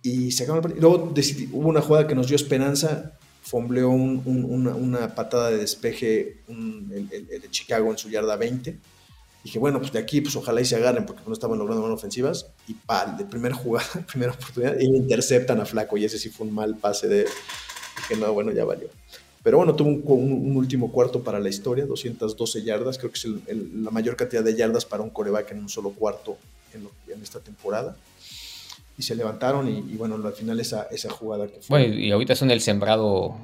Y 0.03 0.33
sacaron 0.33 0.65
el 0.73 0.81
Luego 0.81 1.13
hubo 1.53 1.69
una 1.69 1.81
jugada 1.81 2.07
que 2.07 2.15
nos 2.15 2.27
dio 2.27 2.37
esperanza. 2.37 3.13
Fombleó 3.43 3.91
una, 3.91 5.15
patada 5.15 5.51
de 5.51 5.59
despeje 5.59 6.43
el, 6.49 7.09
de 7.09 7.51
Chicago 7.51 7.91
en 7.91 7.99
su 7.99 8.11
yarda 8.11 8.37
20. 8.37 8.79
Dije, 9.43 9.59
bueno, 9.59 9.79
pues 9.79 9.93
de 9.93 9.99
aquí, 9.99 10.21
pues 10.21 10.37
ojalá 10.37 10.61
y 10.61 10.67
se 10.67 10.77
agarren 10.77 11.07
porque 11.07 11.23
no 11.27 11.33
estaban 11.33 11.59
logrando 11.59 11.83
manos 11.83 11.99
ofensivas. 11.99 12.47
Y 12.69 12.75
pal, 12.75 13.17
de 13.17 13.25
primera 13.25 13.55
jugada, 13.55 13.89
primera 14.11 14.33
oportunidad, 14.33 14.79
y 14.79 14.85
interceptan 14.85 15.61
a 15.61 15.67
Flaco. 15.67 15.97
Y 15.97 16.05
ese 16.05 16.19
sí 16.19 16.31
fue 16.31 16.47
un 16.47 16.55
mal 16.55 16.77
pase 16.77 17.09
de. 17.09 17.27
Dije, 17.97 18.17
no, 18.17 18.33
bueno, 18.33 18.53
ya 18.53 18.65
valió. 18.65 18.89
Pero 19.43 19.57
bueno, 19.57 19.75
tuvo 19.75 19.89
un, 20.15 20.57
último 20.57 20.93
cuarto 20.93 21.23
para 21.23 21.41
la 21.41 21.49
historia, 21.49 21.87
212 21.87 22.63
yardas. 22.63 22.99
Creo 22.99 23.11
que 23.11 23.19
es 23.19 23.27
la 23.75 23.91
mayor 23.91 24.17
cantidad 24.17 24.45
de 24.45 24.55
yardas 24.55 24.85
para 24.85 25.03
un 25.03 25.11
coreback 25.11 25.53
en 25.53 25.61
un 25.61 25.69
solo 25.69 25.91
cuarto 25.91 26.37
en, 26.75 27.23
esta 27.23 27.41
temporada. 27.41 27.97
Y 28.99 29.03
se 29.03 29.15
levantaron 29.15 29.67
y, 29.67 29.97
bueno, 29.97 30.17
al 30.17 30.33
final 30.35 30.61
esa, 30.61 30.83
esa 30.91 31.11
jugada 31.11 31.47
que 31.47 31.61
fue. 31.61 31.79
Bueno, 31.79 31.95
y 31.95 32.11
ahorita 32.11 32.37
son 32.37 32.51
el 32.51 32.61
sembrado 32.61 33.35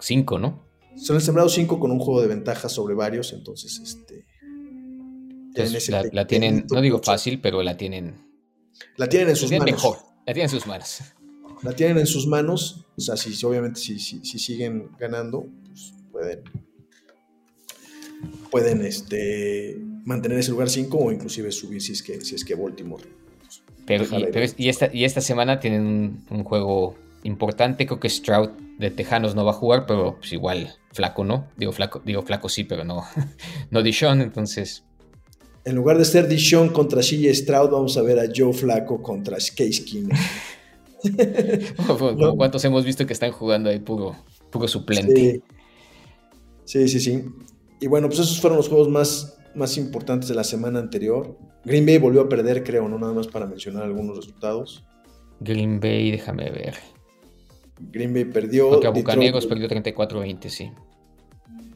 5, 0.00 0.38
¿no? 0.38 0.60
Son 0.96 1.16
el 1.16 1.22
sembrado 1.22 1.50
5 1.50 1.78
con 1.78 1.90
un 1.90 1.98
juego 1.98 2.22
de 2.22 2.28
ventaja 2.28 2.70
sobre 2.70 2.94
varios, 2.94 3.34
entonces 3.34 3.78
este. 3.80 4.24
la, 6.12 6.26
tienen, 6.26 6.66
no 6.70 6.80
digo 6.80 7.00
fácil, 7.02 7.38
pero 7.40 7.62
la 7.62 7.76
tienen. 7.76 8.14
La 8.96 9.08
tienen 9.08 9.30
en 9.30 9.36
sus 9.36 9.50
manos. 9.50 9.66
Mejor, 9.66 9.98
la 10.26 10.32
tienen 10.32 10.44
en 10.44 10.50
sus 10.50 10.66
manos 10.66 11.02
la 11.62 11.72
tienen 11.72 11.98
en 11.98 12.06
sus 12.06 12.26
manos. 12.26 12.84
O 12.96 13.00
sea, 13.00 13.16
si, 13.16 13.44
obviamente 13.44 13.80
si, 13.80 13.98
si, 13.98 14.38
siguen 14.38 14.90
ganando, 14.98 15.46
pues 15.66 15.94
pueden, 16.10 16.42
pueden 18.50 18.84
este, 18.84 19.78
mantener 20.04 20.38
ese 20.38 20.50
lugar 20.50 20.68
5 20.68 20.96
o 20.96 21.12
inclusive 21.12 21.50
subir 21.52 21.80
si 21.80 21.92
es 21.92 22.02
que, 22.02 22.20
si 22.20 22.34
es 22.34 22.44
que 22.44 22.54
Baltimore. 22.54 23.04
Pues, 23.86 24.08
pero, 24.10 24.46
y, 24.56 24.68
esta, 24.68 24.90
y 24.92 25.04
esta 25.04 25.20
semana 25.20 25.60
tienen 25.60 26.24
un, 26.30 26.44
juego 26.44 26.96
importante. 27.24 27.86
Creo 27.86 27.98
que 27.98 28.08
Stroud 28.08 28.50
de 28.78 28.90
Tejanos 28.90 29.34
no 29.34 29.44
va 29.44 29.52
a 29.52 29.54
jugar, 29.54 29.86
pero 29.86 30.16
pues 30.18 30.32
igual 30.32 30.74
flaco, 30.92 31.24
¿no? 31.24 31.48
Digo 31.56 31.72
flaco, 31.72 32.00
digo 32.04 32.22
flaco 32.22 32.48
sí, 32.48 32.64
pero 32.64 32.84
no, 32.84 33.04
no 33.70 33.82
Dishon, 33.82 34.20
entonces. 34.20 34.84
En 35.64 35.76
lugar 35.76 35.98
de 35.98 36.04
ser 36.04 36.26
Dishon 36.26 36.70
contra 36.70 37.02
Shille 37.02 37.34
Stroud, 37.34 37.70
vamos 37.70 37.96
a 37.96 38.02
ver 38.02 38.18
a 38.18 38.24
Joe 38.34 38.52
Flaco 38.52 39.00
contra 39.00 39.36
Case 39.36 39.84
Keenum. 39.84 40.10
¿Cuántos 42.36 42.64
hemos 42.64 42.84
visto 42.84 43.06
que 43.06 43.12
están 43.12 43.32
jugando 43.32 43.70
ahí 43.70 43.78
puro, 43.78 44.16
puro 44.50 44.68
suplente? 44.68 45.42
Sí. 46.64 46.88
sí, 46.88 47.00
sí, 47.00 47.24
Y 47.80 47.86
bueno, 47.86 48.08
pues 48.08 48.20
esos 48.20 48.40
fueron 48.40 48.56
los 48.56 48.68
juegos 48.68 48.88
más, 48.88 49.38
más 49.54 49.76
importantes 49.76 50.28
de 50.28 50.34
la 50.34 50.44
semana 50.44 50.78
anterior. 50.78 51.36
Green 51.64 51.86
Bay 51.86 51.98
volvió 51.98 52.22
a 52.22 52.28
perder, 52.28 52.64
creo, 52.64 52.88
¿no? 52.88 52.98
Nada 52.98 53.12
más 53.12 53.28
para 53.28 53.46
mencionar 53.46 53.84
algunos 53.84 54.16
resultados. 54.16 54.84
Green 55.40 55.80
Bay, 55.80 56.10
déjame 56.10 56.50
ver. 56.50 56.74
Green 57.90 58.14
Bay 58.14 58.24
perdió. 58.24 58.70
Porque 58.70 58.86
a 58.86 58.90
Bucaneros 58.90 59.46
perdió 59.46 59.68
34-20, 59.68 60.48
sí. 60.48 60.70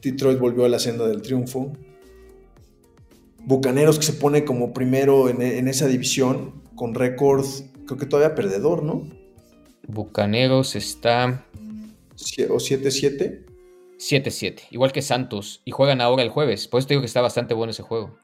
Detroit 0.01 0.39
volvió 0.39 0.65
a 0.65 0.69
la 0.69 0.79
senda 0.79 1.07
del 1.07 1.21
triunfo. 1.21 1.73
Bucaneros 3.45 3.97
que 3.97 4.05
se 4.05 4.13
pone 4.13 4.45
como 4.45 4.73
primero 4.73 5.29
en, 5.29 5.41
en 5.41 5.67
esa 5.67 5.87
división 5.87 6.61
con 6.75 6.93
récord, 6.93 7.45
creo 7.85 7.97
que 7.97 8.05
todavía 8.05 8.35
perdedor, 8.35 8.83
¿no? 8.83 9.07
Bucaneros 9.87 10.75
está... 10.75 11.45
¿O 12.49 12.57
7-7? 12.57 13.45
7-7, 13.97 14.61
igual 14.71 14.91
que 14.91 15.01
Santos. 15.01 15.61
Y 15.65 15.71
juegan 15.71 16.01
ahora 16.01 16.23
el 16.23 16.29
jueves. 16.29 16.67
Por 16.67 16.79
eso 16.79 16.87
te 16.87 16.93
digo 16.93 17.01
que 17.01 17.07
está 17.07 17.21
bastante 17.21 17.53
bueno 17.53 17.71
ese 17.71 17.83
juego. 17.83 18.17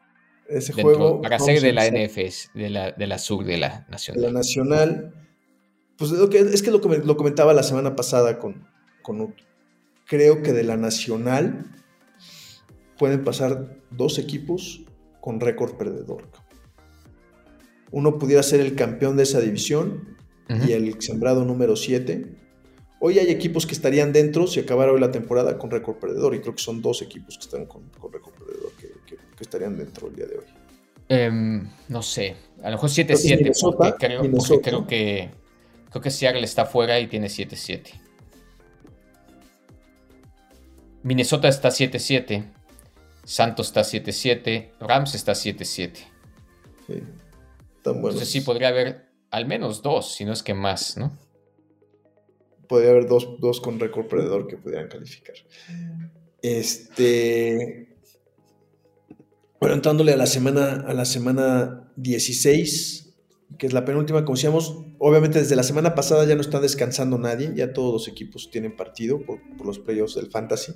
Ese 0.48 0.74
juego. 0.74 1.22
Para 1.22 1.40
ser 1.40 1.62
de 1.62 1.74
la 1.74 1.90
NFS, 1.90 2.52
de 2.54 2.70
la, 2.70 2.92
de 2.92 3.08
la 3.08 3.18
sur, 3.18 3.44
de 3.46 3.58
la 3.58 3.86
Nacional. 3.90 4.22
De 4.22 4.28
la 4.28 4.34
Nacional. 4.34 5.14
Pues 5.98 6.12
lo 6.12 6.30
que, 6.30 6.40
es 6.40 6.62
que 6.62 6.72
lo, 6.72 6.80
lo 6.80 7.18
comentaba 7.18 7.54
la 7.54 7.64
semana 7.64 7.96
pasada 7.96 8.40
con, 8.40 8.68
con 9.02 9.34
Creo 10.06 10.44
que 10.44 10.54
de 10.54 10.64
la 10.64 10.78
Nacional 10.78 11.66
pueden 12.98 13.24
pasar 13.24 13.78
dos 13.90 14.20
equipos 14.20 14.84
con 15.22 15.40
récord 15.40 15.76
perdedor. 15.78 16.30
Uno 17.92 18.18
pudiera 18.18 18.44
ser 18.44 18.60
el 18.60 18.76
campeón 18.76 19.18
de 19.18 19.24
esa 19.24 19.40
división 19.40 20.18
y 20.50 20.72
el 20.72 21.02
sembrado 21.02 21.46
número 21.46 21.76
7. 21.76 22.26
Hoy 23.00 23.20
hay 23.20 23.30
equipos 23.30 23.66
que 23.66 23.74
estarían 23.74 24.14
dentro 24.14 24.48
si 24.48 24.60
acabara 24.60 24.92
hoy 24.92 25.00
la 25.00 25.12
temporada 25.12 25.58
con 25.58 25.70
récord 25.70 25.98
perdedor, 25.98 26.36
y 26.36 26.40
creo 26.40 26.56
que 26.56 26.64
son 26.64 26.82
dos 26.82 27.02
equipos 27.02 27.38
que 27.38 27.44
están 27.44 27.66
con, 27.66 27.84
récord 28.12 28.34
perdedor 28.34 28.72
que, 28.78 28.94
estarían 29.42 29.78
dentro 29.78 30.08
el 30.08 30.16
día 30.16 30.26
de 30.26 30.38
hoy. 30.38 30.46
Em, 31.10 31.70
no 31.90 32.02
sé, 32.02 32.36
a 32.62 32.70
lo 32.70 32.78
mejor 32.78 32.90
7-7, 32.90 33.52
porque, 33.76 34.08
creo, 34.08 34.22
creo, 34.62 34.88
que 34.88 35.30
creo 35.90 36.02
que 36.02 36.12
Seattle 36.12 36.46
está 36.46 36.66
fuera 36.66 36.98
y 37.00 37.08
tiene 37.08 37.28
7-7. 37.28 38.00
Minnesota 41.04 41.50
está 41.50 41.70
7-7, 41.70 42.46
Santos 43.26 43.68
está 43.68 43.82
7-7, 43.82 44.72
Rams 44.80 45.14
está 45.16 45.34
7-7. 45.34 45.96
Sí, 46.88 47.04
Entonces 47.86 48.30
sí 48.30 48.40
podría 48.40 48.70
haber 48.70 49.13
al 49.34 49.48
menos 49.48 49.82
dos, 49.82 50.14
si 50.14 50.26
no 50.26 50.32
es 50.32 50.44
que 50.44 50.54
más, 50.54 50.96
¿no? 50.96 51.18
Podría 52.70 52.92
haber 52.92 53.08
dos, 53.08 53.60
con 53.62 53.80
récord 53.80 54.06
perdedor 54.06 54.46
que 54.46 54.58
pudieran 54.58 54.88
calificar. 54.88 55.36
Este. 56.44 57.98
Bueno, 59.60 59.74
entrándole 59.74 60.14
a 60.14 60.18
la 60.18 60.28
semana, 60.28 60.84
a 60.86 60.94
la 60.94 61.06
semana 61.06 61.92
16, 61.96 63.16
que 63.58 63.66
es 63.66 63.74
la 63.74 63.86
penúltima, 63.86 64.24
como 64.24 64.36
decíamos, 64.36 64.84
obviamente 65.00 65.40
desde 65.40 65.56
la 65.56 65.64
semana 65.64 65.96
pasada 65.96 66.26
ya 66.26 66.36
no 66.36 66.42
está 66.42 66.60
descansando 66.60 67.18
nadie, 67.18 67.54
ya 67.56 67.74
todos 67.74 67.92
los 67.92 68.08
equipos 68.08 68.52
tienen 68.52 68.76
partido 68.76 69.20
por, 69.26 69.40
los 69.66 69.80
playoffs 69.80 70.14
del 70.14 70.30
Fantasy, 70.30 70.74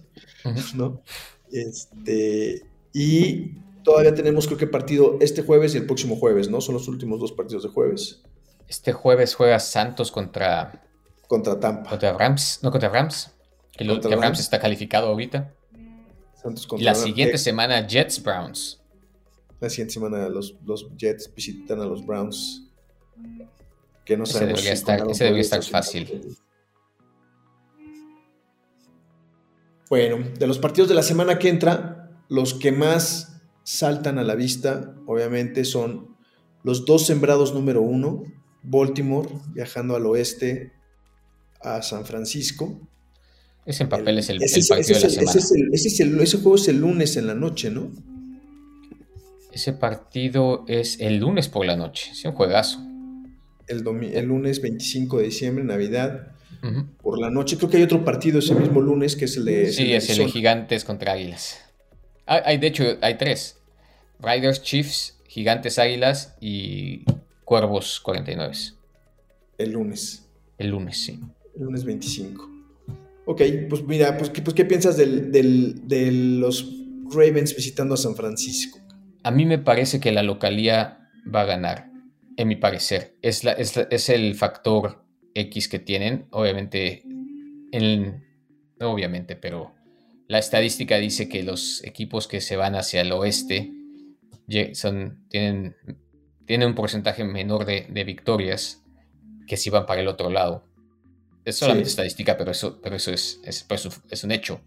¿no? 0.76 1.04
Este, 1.52 2.64
y 2.92 3.52
todavía 3.84 4.16
tenemos 4.16 4.48
creo 4.48 4.58
que 4.58 4.66
partido 4.66 5.18
este 5.22 5.44
jueves 5.44 5.76
y 5.76 5.78
el 5.78 5.86
próximo 5.86 6.16
jueves, 6.16 6.50
¿no? 6.50 6.60
Son 6.60 6.74
los 6.74 6.88
últimos 6.88 7.20
dos 7.20 7.34
partidos 7.34 7.62
de 7.62 7.70
jueves. 7.70 8.24
Este 8.68 8.94
jueves 8.94 9.36
juega 9.36 9.60
Santos 9.60 10.12
contra. 10.12 10.84
Contra 11.28 11.60
Tampa. 11.60 11.90
Contra 11.90 12.14
Rams. 12.14 12.60
No, 12.62 12.72
contra 12.72 12.90
Rams. 12.90 13.32
Que, 13.72 13.86
Rams. 13.86 14.40
está 14.40 14.60
calificado 14.60 15.08
ahorita. 15.08 15.54
Santos 16.36 16.68
contra 16.68 16.82
y 16.82 16.86
la 16.86 16.96
siguiente 16.96 17.38
semana, 17.38 17.86
Jets 17.86 18.22
Browns. 18.22 18.82
La 19.60 19.70
siguiente 19.70 19.94
semana, 19.94 20.30
los, 20.30 20.56
los, 20.66 20.88
Jets 20.98 21.34
visitan 21.34 21.82
a 21.82 21.86
los 21.86 22.06
Browns. 22.06 22.64
Que 24.06 24.18
no 24.18 24.24
ese 24.24 24.46
Debería 24.46 24.74
estar, 24.74 25.10
ese 25.10 25.26
debería 25.26 25.42
estar 25.42 25.64
fácil. 25.64 26.38
Bueno, 29.90 30.18
de 30.38 30.48
los 30.48 30.60
partidos 30.60 30.90
de 30.90 30.96
la 30.96 31.04
semana 31.04 31.40
que 31.40 31.50
entra, 31.50 32.12
los 32.28 32.54
que 32.54 32.72
más 32.72 33.42
saltan 33.64 34.20
a 34.20 34.24
la 34.24 34.36
vista, 34.36 34.96
obviamente, 35.06 35.64
son 35.64 36.18
los 36.64 36.86
dos 36.86 37.06
sembrados 37.06 37.54
número 37.54 37.82
uno, 37.82 38.24
Baltimore 38.70 39.30
viajando 39.54 39.96
al 39.96 40.06
oeste 40.06 40.74
a 41.62 41.82
San 41.82 42.06
Francisco. 42.06 42.80
Ese 43.66 43.84
en 43.84 43.90
papel 43.90 44.20
es 44.20 44.30
el, 44.30 44.40
partido 44.40 45.00
de 45.00 45.04
la 45.04 45.10
semana. 45.10 45.32
Ese, 45.74 46.38
juego 46.38 46.56
es 46.56 46.68
el 46.68 46.80
lunes 46.80 47.18
en 47.18 47.28
la 47.28 47.34
noche, 47.34 47.70
¿no? 47.70 47.92
Ese 49.52 49.74
partido 49.74 50.66
es 50.68 51.00
el 51.00 51.18
lunes 51.18 51.50
por 51.50 51.66
la 51.66 51.76
noche. 51.76 52.12
Es 52.12 52.24
un 52.26 52.34
juegazo. 52.34 52.80
El, 53.68 53.86
el 54.14 54.26
lunes 54.26 54.62
25 54.62 55.18
de 55.18 55.24
diciembre, 55.26 55.64
Navidad. 55.64 56.34
Por 57.02 57.20
la 57.20 57.30
noche. 57.30 57.58
Creo 57.58 57.70
que 57.70 57.78
hay 57.78 57.84
otro 57.84 58.04
partido 58.04 58.40
ese 58.40 58.54
mismo 58.56 58.82
lunes 58.82 59.16
que 59.16 59.26
es 59.26 59.38
el 59.38 59.46
de. 59.46 59.72
Sí, 59.72 59.94
es 59.94 60.10
el 60.10 60.18
de 60.18 60.28
Gigantes 60.28 60.84
contra 60.84 61.14
Águilas. 61.14 61.60
Hay, 62.26 62.58
de 62.58 62.68
hecho, 62.68 62.84
hay 63.02 63.18
tres: 63.18 63.58
Riders, 64.20 64.62
Chiefs, 64.62 65.18
Gigantes, 65.28 65.80
Águilas 65.80 66.36
y 66.42 67.06
Cuervos 67.48 68.00
49. 68.02 68.54
El 69.58 69.72
lunes. 69.72 70.30
El 70.58 70.70
lunes, 70.70 70.98
sí. 70.98 71.20
El 71.56 71.64
lunes 71.64 71.84
25. 71.86 72.52
Ok, 73.26 73.42
pues 73.70 73.84
mira, 73.84 74.18
pues, 74.18 74.30
¿qué, 74.30 74.42
pues, 74.42 74.54
¿qué 74.54 74.66
piensas 74.66 74.98
de 74.98 76.12
los 76.12 76.70
Ravens 77.10 77.56
visitando 77.56 77.96
a 77.96 77.98
San 77.98 78.16
Francisco? 78.16 78.80
a 79.28 79.32
mí 79.32 79.46
me 79.46 79.60
parece 79.60 80.00
que 80.00 80.14
la 80.14 80.24
localía 80.24 81.10
va 81.34 81.42
a 81.42 81.46
ganar, 81.46 81.92
en 82.38 82.48
mi 82.48 82.56
parecer. 82.56 83.18
Es, 83.22 83.44
la, 83.44 83.52
es, 83.52 84.10
el 84.10 84.36
factor 84.36 85.04
X 85.34 85.68
que 85.68 85.80
tienen, 85.80 86.28
obviamente, 86.32 87.04
en, 87.74 88.24
no 88.80 88.92
obviamente, 88.92 89.36
pero 89.36 89.76
la 90.30 90.40
estadística 90.40 90.96
dice 90.98 91.28
que 91.28 91.44
los 91.44 91.84
equipos 91.84 92.30
que 92.30 92.40
se 92.40 92.56
van 92.56 92.76
hacia 92.76 93.02
el 93.02 93.12
oeste 93.12 93.74
son, 94.72 95.26
tienen, 95.28 95.76
tienen 96.48 96.70
un 96.70 96.76
porcentaje 96.76 97.24
menor 97.26 97.66
de, 97.66 98.04
victorias 98.06 98.82
que 99.46 99.58
si 99.58 99.70
van 99.70 99.86
para 99.86 100.02
el 100.02 100.08
otro 100.08 100.30
lado. 100.30 100.64
Es 101.46 101.58
solamente 101.58 101.90
estadística, 101.90 102.38
pero 102.38 102.52
eso, 102.52 102.80
pero 102.82 102.96
eso 102.96 103.12
es, 103.12 103.40
es, 103.44 104.24
un 104.24 104.32
hecho. 104.32 104.62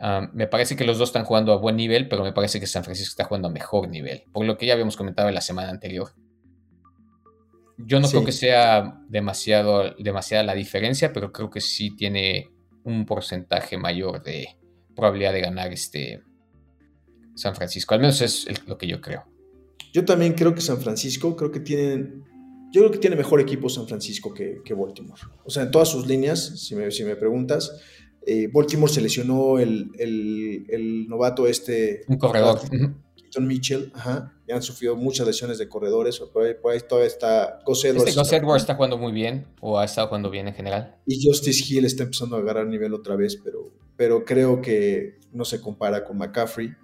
Ah, 0.00 0.28
me 0.32 0.46
parece 0.46 0.74
que 0.74 0.84
los 0.84 0.98
dos 0.98 1.10
están 1.10 1.24
jugando 1.24 1.52
a 1.52 1.56
buen 1.56 1.76
nivel, 1.76 2.08
pero 2.08 2.24
me 2.24 2.32
parece 2.32 2.60
que 2.60 2.66
San 2.66 2.82
Francisco 2.82 3.10
está 3.10 3.24
jugando 3.24 3.48
a 3.48 3.50
mejor 3.50 3.88
nivel, 3.88 4.24
por 4.32 4.44
lo 4.44 4.56
que 4.56 4.66
ya 4.66 4.72
habíamos 4.72 4.96
comentado 4.96 5.28
en 5.28 5.34
la 5.34 5.40
semana 5.40 5.70
anterior. 5.70 6.10
Yo 7.78 8.00
no 8.00 8.08
creo 8.08 8.24
que 8.24 8.32
sea 8.32 8.98
demasiado, 9.08 9.94
demasiada 9.98 10.44
la 10.44 10.54
diferencia, 10.54 11.12
pero 11.12 11.30
creo 11.30 11.50
que 11.50 11.60
sí 11.60 11.94
tiene 11.94 12.50
un 12.84 13.04
porcentaje 13.04 13.76
mayor 13.76 14.22
de 14.22 14.56
probabilidad 14.94 15.34
de 15.34 15.40
ganar 15.42 15.72
este 15.74 16.22
San 17.34 17.54
Francisco. 17.54 17.94
Al 17.94 18.00
menos 18.00 18.22
es 18.22 18.46
lo 18.66 18.78
que 18.78 18.86
yo 18.86 19.02
creo. 19.02 19.35
Yo 19.96 20.04
también 20.04 20.34
creo 20.34 20.54
que 20.54 20.60
San 20.60 20.76
Francisco, 20.76 21.34
creo 21.34 21.50
que 21.50 21.58
tienen. 21.58 22.22
Yo 22.70 22.82
creo 22.82 22.90
que 22.90 22.98
tiene 22.98 23.16
mejor 23.16 23.40
equipo 23.40 23.70
San 23.70 23.88
Francisco 23.88 24.34
que, 24.34 24.74
Baltimore. 24.74 25.22
O 25.42 25.48
sea, 25.48 25.62
en 25.62 25.70
todas 25.70 25.88
sus 25.88 26.06
líneas, 26.06 26.60
si 26.60 26.74
me, 26.74 26.90
si 26.90 27.02
me 27.02 27.16
preguntas, 27.16 27.80
eh, 28.26 28.50
Baltimore 28.52 28.92
seleccionó 28.92 29.58
el, 29.58 29.90
el, 29.98 31.08
novato 31.08 31.46
este. 31.46 32.02
Un 32.08 32.18
corredor. 32.18 32.60
Mitchell, 33.40 33.90
ajá, 33.94 34.34
y 34.46 34.52
han 34.52 34.62
sufrido 34.62 34.96
muchas 34.96 35.26
lesiones 35.26 35.58
de 35.58 35.68
corredores, 35.68 36.18
por 36.20 36.42
ahí, 36.42 36.80
todavía 36.86 37.06
está 37.06 37.60
Gus 37.66 37.84
Edwards. 37.84 38.16
Este 38.16 38.36
Edwards 38.36 38.62
está 38.62 38.74
jugando 38.74 38.96
muy 38.96 39.12
bien, 39.12 39.46
o 39.60 39.78
ha 39.78 39.84
estado 39.84 40.08
jugando 40.08 40.30
bien 40.30 40.48
en 40.48 40.54
general. 40.54 40.96
Y 41.06 41.26
Justice 41.26 41.64
Hill 41.66 41.84
está 41.84 42.02
empezando 42.04 42.36
a 42.36 42.38
agarrar 42.40 42.66
nivel 42.66 42.94
otra 42.94 43.14
vez, 43.14 43.36
pero, 43.42 43.72
pero 43.96 44.24
creo 44.24 44.60
que 44.62 45.18
no 45.32 45.44
se 45.44 45.60
compara 45.60 46.04
con 46.04 46.16
McCaffrey. 46.16 46.74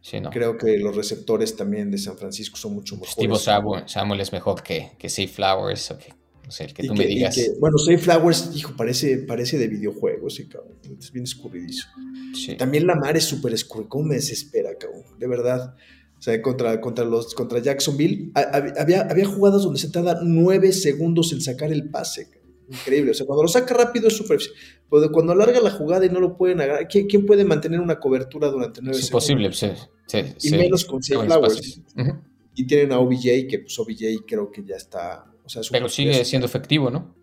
Sí, 0.00 0.20
no. 0.20 0.30
Creo 0.30 0.56
que 0.56 0.78
los 0.78 0.94
receptores 0.94 1.56
también 1.56 1.90
de 1.90 1.98
San 1.98 2.16
Francisco 2.16 2.56
son 2.56 2.74
mucho 2.74 2.96
mejores. 2.96 3.12
Steve 3.12 3.84
Samuel, 3.86 4.20
es 4.20 4.32
mejor 4.32 4.62
que, 4.62 4.92
que 4.98 5.08
Safe 5.08 5.28
Flowers, 5.28 5.90
o 5.90 5.98
que, 5.98 6.14
no 6.44 6.50
sé, 6.50 6.64
el 6.64 6.74
que 6.74 6.84
tú 6.84 6.94
me 6.94 7.06
digas. 7.06 7.38
bueno, 7.58 7.78
Safe 7.78 7.98
Flowers, 7.98 8.50
hijo, 8.54 8.74
parece, 8.76 9.18
parece 9.18 9.58
de 9.58 9.68
videojuego, 9.68 10.30
sí, 10.30 10.48
cabrón. 10.48 10.78
Es 10.98 11.12
bien 11.12 11.24
escurridizo. 11.24 11.88
Sí. 12.34 12.56
También 12.56 12.86
Lamar 12.86 13.16
es 13.16 13.24
súper 13.24 13.52
escurrido, 13.52 13.98
me 14.02 14.14
desespera, 14.14 14.70
cabrón. 14.78 15.04
De 15.18 15.26
verdad. 15.26 15.74
O 16.18 16.22
sea, 16.22 16.40
contra, 16.42 16.80
contra, 16.80 17.04
los, 17.04 17.32
contra 17.32 17.60
Jacksonville, 17.60 18.32
había, 18.34 19.02
había 19.02 19.24
jugadas 19.24 19.62
donde 19.62 19.78
se 19.78 19.88
tarda 19.88 20.18
nueve 20.20 20.72
segundos 20.72 21.32
en 21.32 21.40
sacar 21.40 21.70
el 21.72 21.90
pase. 21.90 22.28
Increíble. 22.70 23.12
O 23.12 23.14
sea, 23.14 23.26
cuando 23.26 23.42
lo 23.42 23.48
saca 23.48 23.74
rápido 23.74 24.08
es 24.08 24.16
súper. 24.16 24.38
Pero 24.90 25.10
cuando 25.10 25.32
alarga 25.32 25.60
la 25.60 25.70
jugada 25.70 26.04
y 26.04 26.10
no 26.10 26.20
lo 26.20 26.36
pueden 26.36 26.60
agarrar, 26.60 26.86
¿quién, 26.88 27.26
puede 27.26 27.44
mantener 27.44 27.80
una 27.80 27.98
cobertura 27.98 28.48
durante 28.48 28.80
nueve 28.82 28.98
segundos? 29.00 29.24
Es 29.24 29.30
imposible, 29.30 29.76
sí, 30.06 30.48
y 30.48 30.50
menos 30.50 30.84
con 30.84 31.02
seis 31.02 31.20
Flowers. 31.20 31.82
Y 32.54 32.66
tienen 32.66 32.92
a 32.92 32.98
OBJ, 32.98 33.46
que 33.48 33.60
pues 33.60 33.78
OBJ 33.78 34.24
creo 34.26 34.50
que 34.50 34.64
ya 34.64 34.76
está. 34.76 35.24
O 35.44 35.48
sea, 35.48 35.62
Pero 35.70 35.88
sigue 35.88 36.24
siendo 36.24 36.46
efectivo, 36.46 36.90
¿no? 36.90 37.14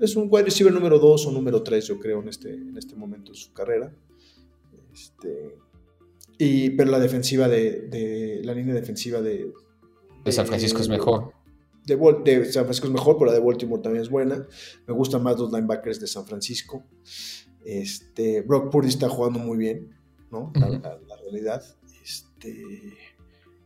Es 0.00 0.16
un 0.16 0.28
wide 0.30 0.44
receiver 0.44 0.72
número 0.72 0.98
dos 0.98 1.26
o 1.26 1.32
número 1.32 1.62
tres, 1.62 1.86
yo 1.86 1.98
creo, 1.98 2.22
en 2.22 2.28
este, 2.28 2.54
en 2.54 2.76
este 2.76 2.94
momento 2.94 3.32
de 3.32 3.38
su 3.38 3.52
carrera. 3.52 3.92
Este, 4.92 5.56
y, 6.38 6.70
pero 6.70 6.90
la 6.90 7.00
defensiva 7.00 7.48
de, 7.48 8.40
la 8.44 8.54
línea 8.54 8.74
defensiva 8.74 9.20
de, 9.20 9.52
de 10.24 10.32
San 10.32 10.46
Francisco 10.46 10.80
es 10.80 10.88
mejor. 10.88 11.32
De, 11.88 12.38
de, 12.38 12.44
San 12.44 12.64
Francisco 12.64 12.86
es 12.86 12.92
mejor, 12.92 13.16
pero 13.18 13.30
la 13.30 13.38
de 13.38 13.44
Baltimore 13.44 13.82
también 13.82 14.02
es 14.02 14.10
buena. 14.10 14.46
Me 14.86 14.94
gustan 14.94 15.22
más 15.22 15.38
los 15.38 15.52
linebackers 15.52 16.00
de 16.00 16.06
San 16.06 16.26
Francisco. 16.26 16.84
Este, 17.64 18.42
Brock 18.42 18.70
Purdy 18.70 18.88
está 18.88 19.08
jugando 19.08 19.38
muy 19.38 19.58
bien, 19.58 19.94
¿no? 20.30 20.52
la, 20.54 20.98
realidad. 21.22 21.62
Este, 22.02 22.54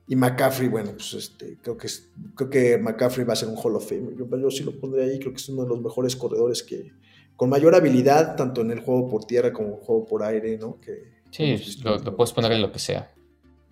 y 0.08 0.16
McCaffrey, 0.16 0.68
bueno, 0.68 0.92
pues 0.92 1.14
este, 1.14 1.58
creo 1.62 1.76
que 1.76 1.88
creo 2.34 2.50
que 2.50 2.78
McCaffrey 2.78 3.26
va 3.26 3.34
a 3.34 3.36
ser 3.36 3.48
un 3.48 3.56
Hall 3.56 3.76
of 3.76 3.88
Fame. 3.88 4.16
Yo, 4.16 4.26
yo 4.36 4.50
sí 4.50 4.64
lo 4.64 4.78
pondré 4.78 5.04
ahí, 5.04 5.18
creo 5.18 5.32
que 5.32 5.40
es 5.40 5.48
uno 5.48 5.62
de 5.62 5.68
los 5.68 5.80
mejores 5.80 6.16
corredores 6.16 6.62
que, 6.62 6.92
con 7.36 7.50
mayor 7.50 7.74
habilidad, 7.74 8.36
tanto 8.36 8.62
en 8.62 8.70
el 8.70 8.80
juego 8.80 9.08
por 9.08 9.24
tierra 9.24 9.52
como 9.52 9.68
en 9.68 9.74
el 9.74 9.80
juego 9.80 10.04
por 10.06 10.22
aire, 10.22 10.56
¿no? 10.58 10.80
Que, 10.80 11.22
Sí, 11.32 11.58
lo, 11.82 11.98
puedes 12.14 12.32
poner 12.32 12.52
en 12.52 12.60
lo 12.60 12.70
que 12.70 12.78
sea. 12.78 13.10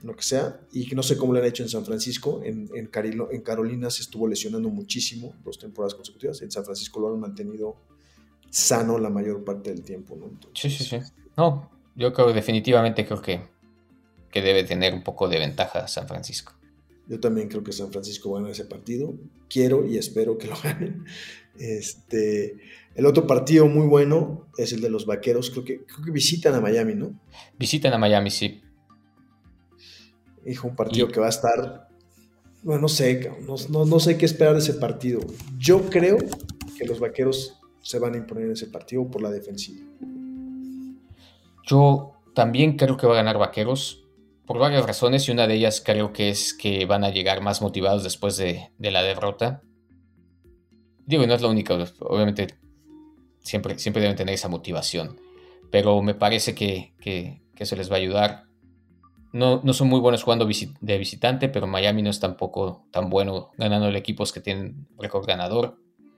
Lo 0.03 0.17
que 0.17 0.23
sea. 0.23 0.61
Y 0.73 0.87
no 0.95 1.03
sé 1.03 1.17
cómo 1.17 1.33
lo 1.33 1.41
han 1.41 1.47
hecho 1.47 1.63
en 1.63 1.69
San 1.69 1.85
Francisco. 1.85 2.41
En, 2.45 2.69
en, 2.75 2.91
en 3.31 3.41
Carolina 3.43 3.91
se 3.91 4.03
estuvo 4.03 4.27
lesionando 4.27 4.69
muchísimo 4.71 5.35
dos 5.45 5.59
temporadas 5.59 5.95
consecutivas. 5.95 6.41
En 6.43 6.51
San 6.51 6.65
Francisco 6.65 7.01
lo 7.01 7.13
han 7.13 7.21
mantenido 7.21 7.77
sano 8.51 8.99
la 8.99 9.11
mayor 9.11 9.45
parte 9.45 9.71
del 9.71 9.83
tiempo. 9.83 10.17
¿no? 10.17 10.31
sí, 10.55 10.71
sí, 10.71 10.85
sí. 10.85 10.99
No, 11.37 11.71
yo 11.95 12.13
creo 12.13 12.33
definitivamente 12.33 13.07
creo 13.07 13.23
que, 13.23 13.41
que 14.31 14.43
debe 14.43 14.65
tener 14.65 14.93
un 14.95 15.03
poco 15.03 15.29
de 15.29 15.39
ventaja 15.39 15.87
San 15.89 16.09
Francisco. 16.09 16.53
Yo 17.07 17.19
también 17.19 17.49
creo 17.49 17.65
que 17.65 17.73
San 17.73 17.91
Francisco 17.91 18.31
va 18.31 18.39
a 18.39 18.41
ganar 18.41 18.53
ese 18.53 18.67
partido. 18.67 19.15
Quiero 19.49 19.85
y 19.85 19.97
espero 19.97 20.39
que 20.39 20.47
lo 20.47 20.55
ganen. 20.63 21.05
Este, 21.59 22.57
el 22.95 23.05
otro 23.07 23.27
partido 23.27 23.67
muy 23.67 23.87
bueno 23.87 24.47
es 24.57 24.73
el 24.73 24.81
de 24.81 24.91
los 24.91 25.07
vaqueros. 25.07 25.51
Creo 25.51 25.65
que, 25.65 25.85
creo 25.85 26.05
que 26.05 26.13
visitan 26.13 26.55
a 26.55 26.61
Miami, 26.61 26.95
¿no? 26.95 27.19
Visitan 27.59 27.93
a 27.93 27.99
Miami, 27.99 28.31
sí. 28.31 28.63
Hijo, 30.46 30.68
un 30.68 30.76
partido 30.76 31.09
que 31.09 31.20
va 31.20 31.26
a 31.26 31.31
estar. 31.31 31.88
Bueno, 32.62 32.83
no 32.83 32.88
sé, 32.88 33.31
no, 33.68 34.00
sé 34.00 34.18
qué 34.18 34.26
esperar 34.26 34.55
de 34.55 34.61
ese 34.61 34.74
partido. 34.74 35.20
Yo 35.59 35.88
creo 35.88 36.18
que 36.76 36.87
los 36.87 37.00
vaqueros 37.00 37.59
se 37.83 37.98
van 37.98 38.14
a 38.14 38.18
imponer 38.18 38.44
en 38.44 38.53
ese 38.53 38.66
partido 38.66 39.07
por 39.11 39.22
la 39.22 39.31
defensiva. 39.31 39.87
Yo 41.66 42.12
también 42.35 42.76
creo 42.76 42.96
que 42.96 43.07
va 43.07 43.14
a 43.14 43.16
ganar 43.16 43.38
vaqueros 43.38 44.05
por 44.46 44.59
varias 44.59 44.85
razones 44.85 45.29
y 45.29 45.33
una 45.33 45.46
de 45.46 45.55
ellas 45.55 45.83
creo 45.85 46.12
que 46.12 46.29
es 46.29 46.53
que 46.53 46.85
van 46.85 47.05
a 47.05 47.11
llegar 47.11 47.40
más 47.40 47.62
motivados 47.62 48.03
después 48.03 48.37
de, 48.37 48.70
de 48.79 48.90
la 48.90 49.03
derrota. 49.03 49.62
Digo, 51.07 51.26
no 51.26 51.35
es 51.35 51.42
lo 51.42 51.50
único, 51.50 51.79
obviamente 52.00 52.61
siempre, 53.42 53.79
siempre 53.79 54.03
deben 54.03 54.16
tener 54.16 54.35
esa 54.35 54.48
motivación, 54.48 55.20
pero 55.70 56.03
me 56.03 56.14
parece 56.14 56.55
que, 56.55 56.94
que, 57.00 57.42
eso 57.57 57.76
les 57.76 57.90
va 57.90 57.96
a 57.96 57.98
ayudar. 57.98 58.44
No, 59.33 59.61
no 59.62 59.73
son 59.73 59.88
muy 59.88 60.01
buenos 60.01 60.23
jugando 60.23 60.47
de 60.47 60.99
visitante, 60.99 61.49
pero 61.49 61.66
Miami 61.66 62.03
no 62.03 62.11
es 62.11 62.19
tampoco 62.19 62.87
tan 62.90 63.11
bueno 63.11 63.51
ganando 63.57 63.88
equipos 63.90 64.33
que 64.33 64.40
tienen 64.40 64.88
récord 64.99 65.27
ganador. 65.27 65.77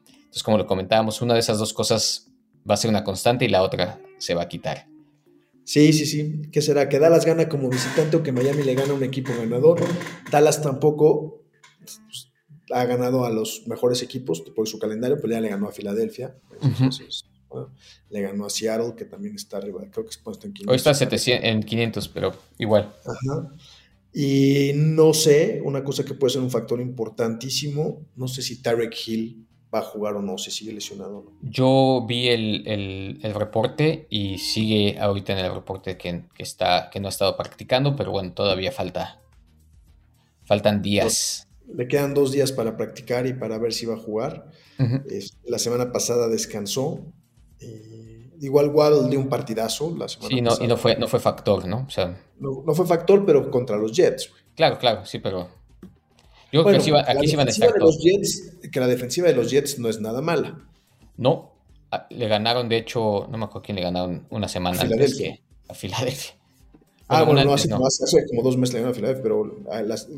Entonces, 0.08 0.42
como 0.42 0.56
lo 0.56 0.66
comentábamos, 0.66 1.20
una 1.20 1.34
de 1.34 1.40
esas 1.40 1.58
dos 1.58 1.74
cosas 1.74 2.32
va 2.68 2.74
a 2.74 2.78
ser 2.78 2.88
una 2.88 3.04
constante 3.04 3.44
y 3.44 3.48
la 3.48 3.62
otra 3.62 4.00
se 4.18 4.34
va 4.34 4.42
a 4.42 4.48
quitar. 4.48 4.86
Sí, 5.64 5.92
sí, 5.92 6.06
sí. 6.06 6.42
¿Qué 6.50 6.62
será? 6.62 6.88
¿Que 6.88 6.98
Dallas 6.98 7.24
gana 7.24 7.48
como 7.48 7.68
visitante 7.68 8.16
o 8.16 8.22
que 8.22 8.32
Miami 8.32 8.62
le 8.62 8.74
gana 8.74 8.92
a 8.92 8.96
un 8.96 9.04
equipo 9.04 9.32
ganador? 9.38 9.80
Dallas 10.30 10.62
tampoco 10.62 11.44
pues, 11.78 12.32
ha 12.72 12.84
ganado 12.84 13.24
a 13.24 13.30
los 13.30 13.64
mejores 13.66 14.02
equipos 14.02 14.40
por 14.40 14.68
su 14.68 14.78
calendario, 14.78 15.18
pero 15.20 15.34
ya 15.34 15.40
le 15.40 15.48
ganó 15.48 15.68
a 15.68 15.72
Filadelfia. 15.72 16.34
Le 18.10 18.20
ganó 18.20 18.46
a 18.46 18.50
Seattle, 18.50 18.94
que 18.96 19.04
también 19.04 19.34
está 19.34 19.58
arriba, 19.58 19.80
creo 19.90 20.04
que 20.04 20.10
está 20.10 20.30
en 20.30 20.52
500. 20.52 20.68
Hoy 20.68 20.76
está 20.76 21.48
en 21.48 21.62
500, 21.62 22.08
pero 22.08 22.34
igual. 22.58 22.92
Y 24.14 24.72
no 24.74 25.14
sé, 25.14 25.62
una 25.64 25.82
cosa 25.82 26.04
que 26.04 26.14
puede 26.14 26.34
ser 26.34 26.42
un 26.42 26.50
factor 26.50 26.80
importantísimo, 26.80 28.02
no 28.16 28.28
sé 28.28 28.42
si 28.42 28.60
Tarek 28.60 28.94
Hill 29.06 29.46
va 29.74 29.78
a 29.78 29.82
jugar 29.82 30.16
o 30.16 30.22
no, 30.22 30.36
si 30.36 30.50
sigue 30.50 30.72
lesionado 30.72 31.24
no. 31.24 31.50
Yo 31.50 32.04
vi 32.06 32.28
el, 32.28 33.34
reporte 33.34 34.06
y 34.10 34.38
sigue 34.38 34.98
ahorita 35.00 35.32
en 35.32 35.38
el 35.46 35.54
reporte 35.54 35.96
que, 35.96 36.24
está, 36.38 36.90
que 36.90 37.00
no 37.00 37.08
ha 37.08 37.10
estado 37.10 37.36
practicando, 37.36 37.96
pero 37.96 38.10
bueno, 38.10 38.32
todavía 38.32 38.70
falta. 38.70 39.20
Faltan 40.44 40.82
días. 40.82 41.48
Le 41.74 41.88
quedan 41.88 42.12
dos 42.12 42.32
días 42.32 42.52
para 42.52 42.76
practicar 42.76 43.26
y 43.26 43.32
para 43.32 43.56
ver 43.58 43.72
si 43.72 43.86
va 43.86 43.94
a 43.94 43.98
jugar. 43.98 44.50
la 45.44 45.58
semana 45.58 45.90
pasada 45.90 46.28
descansó. 46.28 47.00
Igual 48.40 48.70
Waddle 48.70 49.08
dio 49.08 49.20
un 49.20 49.28
partidazo 49.28 49.94
la 49.96 50.08
semana 50.08 50.28
sí, 50.28 50.40
no, 50.40 50.52
y 50.60 50.66
no 50.66 50.76
fue, 50.76 50.96
no 50.96 51.08
fue 51.08 51.20
factor, 51.20 51.66
¿no? 51.66 51.84
O 51.86 51.90
sea, 51.90 52.16
no, 52.38 52.74
fue 52.74 52.86
factor, 52.86 53.24
pero 53.24 53.50
contra 53.50 53.76
los 53.76 53.92
Jets. 53.92 54.30
Claro, 54.54 54.78
claro, 54.78 55.06
sí, 55.06 55.18
pero... 55.18 55.48
Yo 56.50 56.62
creo 56.64 56.72
que 56.72 56.76
aquí 56.76 57.28
sí 57.28 57.36
van 57.36 57.48
a 57.48 57.50
estar 57.50 57.72
Que 58.70 58.80
la 58.80 58.86
defensiva 58.86 59.26
de 59.26 59.34
los 59.34 59.50
Jets 59.50 59.78
no 59.78 59.88
es 59.88 60.00
nada 60.00 60.20
mala. 60.20 60.58
No, 61.16 61.52
le 62.10 62.28
ganaron, 62.28 62.68
de 62.68 62.76
hecho, 62.76 63.26
no 63.30 63.38
me 63.38 63.44
acuerdo 63.44 63.62
quién 63.62 63.76
le 63.76 63.82
ganaron 63.82 64.26
una 64.30 64.48
semana 64.48 64.80
antes 64.80 65.16
que 65.16 65.40
a 65.68 65.74
Filadelfia. 65.74 66.34
Ah, 67.08 67.22
bueno, 67.26 67.44
no, 67.44 67.54
hace, 67.54 67.68
como 67.68 68.42
dos 68.42 68.56
meses 68.56 68.74
le 68.74 68.80
ganaron 68.80 68.94
a 68.94 68.96
Philadelphia, 68.96 69.22
pero 69.22 69.44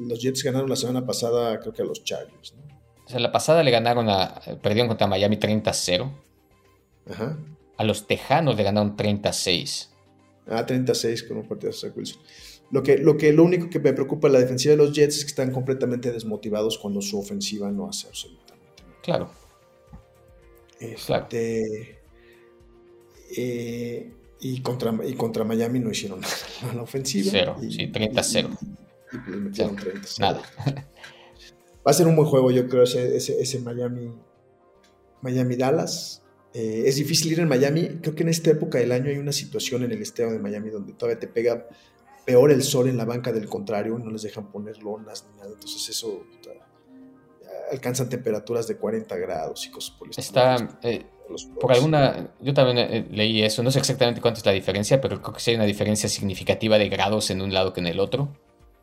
los 0.09 0.21
Jets 0.21 0.43
ganaron 0.43 0.69
la 0.69 0.77
semana 0.77 1.05
pasada, 1.07 1.61
creo 1.61 1.73
que 1.73 1.83
a 1.83 1.85
los 1.85 2.03
Chargers. 2.03 2.55
O 3.07 3.09
sea, 3.09 3.21
la 3.21 3.31
pasada 3.31 3.63
le 3.63 3.71
ganaron 3.71 4.09
a. 4.09 4.41
Perdieron 4.63 4.89
contra 4.89 5.07
Miami 5.07 5.37
30-0. 5.37 6.11
Ajá. 7.09 7.39
A 7.77 7.85
los 7.85 8.07
Tejanos 8.07 8.57
le 8.57 8.63
ganaron 8.63 8.97
36. 8.97 9.91
Ah, 10.47 10.65
36 10.65 11.23
con 11.25 11.39
un 11.39 11.49
partido 11.49 11.73
de 11.73 11.91
Wilson. 11.91 12.21
Lo, 12.71 12.83
que, 12.83 12.99
lo, 12.99 13.17
que, 13.17 13.33
lo 13.33 13.45
único 13.45 13.71
que 13.71 13.79
me 13.79 13.93
preocupa 13.93 14.29
la 14.29 14.41
defensiva 14.41 14.73
de 14.73 14.79
los 14.79 14.93
Jets 14.93 15.19
es 15.19 15.25
que 15.25 15.29
están 15.29 15.53
completamente 15.53 16.11
desmotivados 16.13 16.79
cuando 16.79 17.01
su 17.01 17.19
ofensiva 17.19 17.71
no 17.71 17.89
hace 17.89 18.09
absolutamente 18.09 18.83
nada. 18.83 19.01
Claro. 19.03 19.31
Este, 20.81 21.99
eh, 23.37 24.13
y, 24.41 24.61
contra, 24.61 24.95
y 25.07 25.15
contra 25.15 25.45
Miami 25.45 25.79
no 25.79 25.91
hicieron 25.91 26.21
nada 26.23 26.35
en 26.71 26.77
la 26.77 26.83
ofensiva. 26.83 27.29
Cero, 27.31 27.57
y, 27.63 27.73
sí, 27.73 27.93
30-0. 27.93 28.59
Y, 29.13 29.31
metieron 29.37 29.77
30 29.77 30.09
Nada. 30.19 30.43
Va 31.87 31.91
a 31.91 31.93
ser 31.93 32.07
un 32.07 32.17
buen 32.17 32.29
juego, 32.29 32.51
yo 32.51 32.69
creo, 32.69 32.83
ese, 32.83 33.17
ese, 33.17 33.41
ese 33.41 33.61
Miami, 33.61 34.11
Miami 35.23 35.57
Dallas. 35.57 36.24
Eh, 36.55 36.85
es 36.87 36.97
difícil 36.97 37.33
ir 37.33 37.41
en 37.41 37.49
Miami. 37.49 37.99
Creo 38.01 38.15
que 38.15 38.23
en 38.23 38.29
esta 38.29 38.51
época 38.51 38.79
del 38.79 38.93
año 38.93 39.11
hay 39.11 39.19
una 39.19 39.33
situación 39.33 39.83
en 39.83 39.93
el 39.93 40.01
estado 40.01 40.33
de 40.33 40.39
Miami 40.39 40.71
donde 40.71 40.93
todavía 40.93 41.19
te 41.19 41.27
pega 41.27 41.67
peor 42.25 42.53
el 42.53 42.63
sol 42.63 42.89
en 42.89 42.97
la 42.97 43.05
banca 43.05 43.33
del 43.33 43.49
contrario, 43.49 43.99
no 43.99 44.11
les 44.11 44.23
dejan 44.23 44.51
poner 44.51 44.83
lonas 44.83 45.27
ni 45.31 45.39
nada. 45.39 45.51
Entonces 45.53 45.89
eso 45.89 46.25
puta, 46.31 46.51
alcanzan 47.71 48.09
temperaturas 48.09 48.67
de 48.67 48.77
40 48.77 49.17
grados 49.17 49.67
y 49.67 49.71
cosas 49.71 49.97
por 49.97 50.09
el. 50.09 50.15
Está, 50.17 50.79
eh, 50.83 51.05
por 51.61 51.73
alguna, 51.73 52.31
yo 52.41 52.55
también 52.55 52.79
eh, 52.79 53.09
leí 53.11 53.43
eso, 53.43 53.63
no 53.63 53.71
sé 53.71 53.79
exactamente 53.81 54.21
cuánto 54.21 54.39
es 54.39 54.47
la 54.47 54.53
diferencia, 54.53 55.01
pero 55.01 55.21
creo 55.21 55.35
que 55.35 55.41
sí 55.41 55.51
hay 55.51 55.57
una 55.57 55.65
diferencia 55.65 56.09
significativa 56.09 56.79
de 56.79 56.89
grados 56.89 57.31
en 57.31 57.43
un 57.43 57.53
lado 57.53 57.73
que 57.73 57.81
en 57.81 57.87
el 57.87 58.01
otro. 58.01 58.29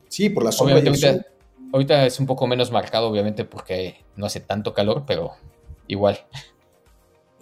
Sí, 0.07 0.29
por 0.29 0.43
la 0.43 0.51
sombra 0.51 0.75
y 0.75 0.81
el 0.81 0.87
Ahorita, 0.87 1.13
sol. 1.13 1.25
ahorita 1.71 2.05
es 2.05 2.19
un 2.19 2.25
poco 2.25 2.47
menos 2.47 2.71
marcado, 2.71 3.07
obviamente, 3.07 3.45
porque 3.45 4.03
no 4.15 4.25
hace 4.25 4.41
tanto 4.41 4.73
calor, 4.73 5.03
pero 5.07 5.31
igual. 5.87 6.19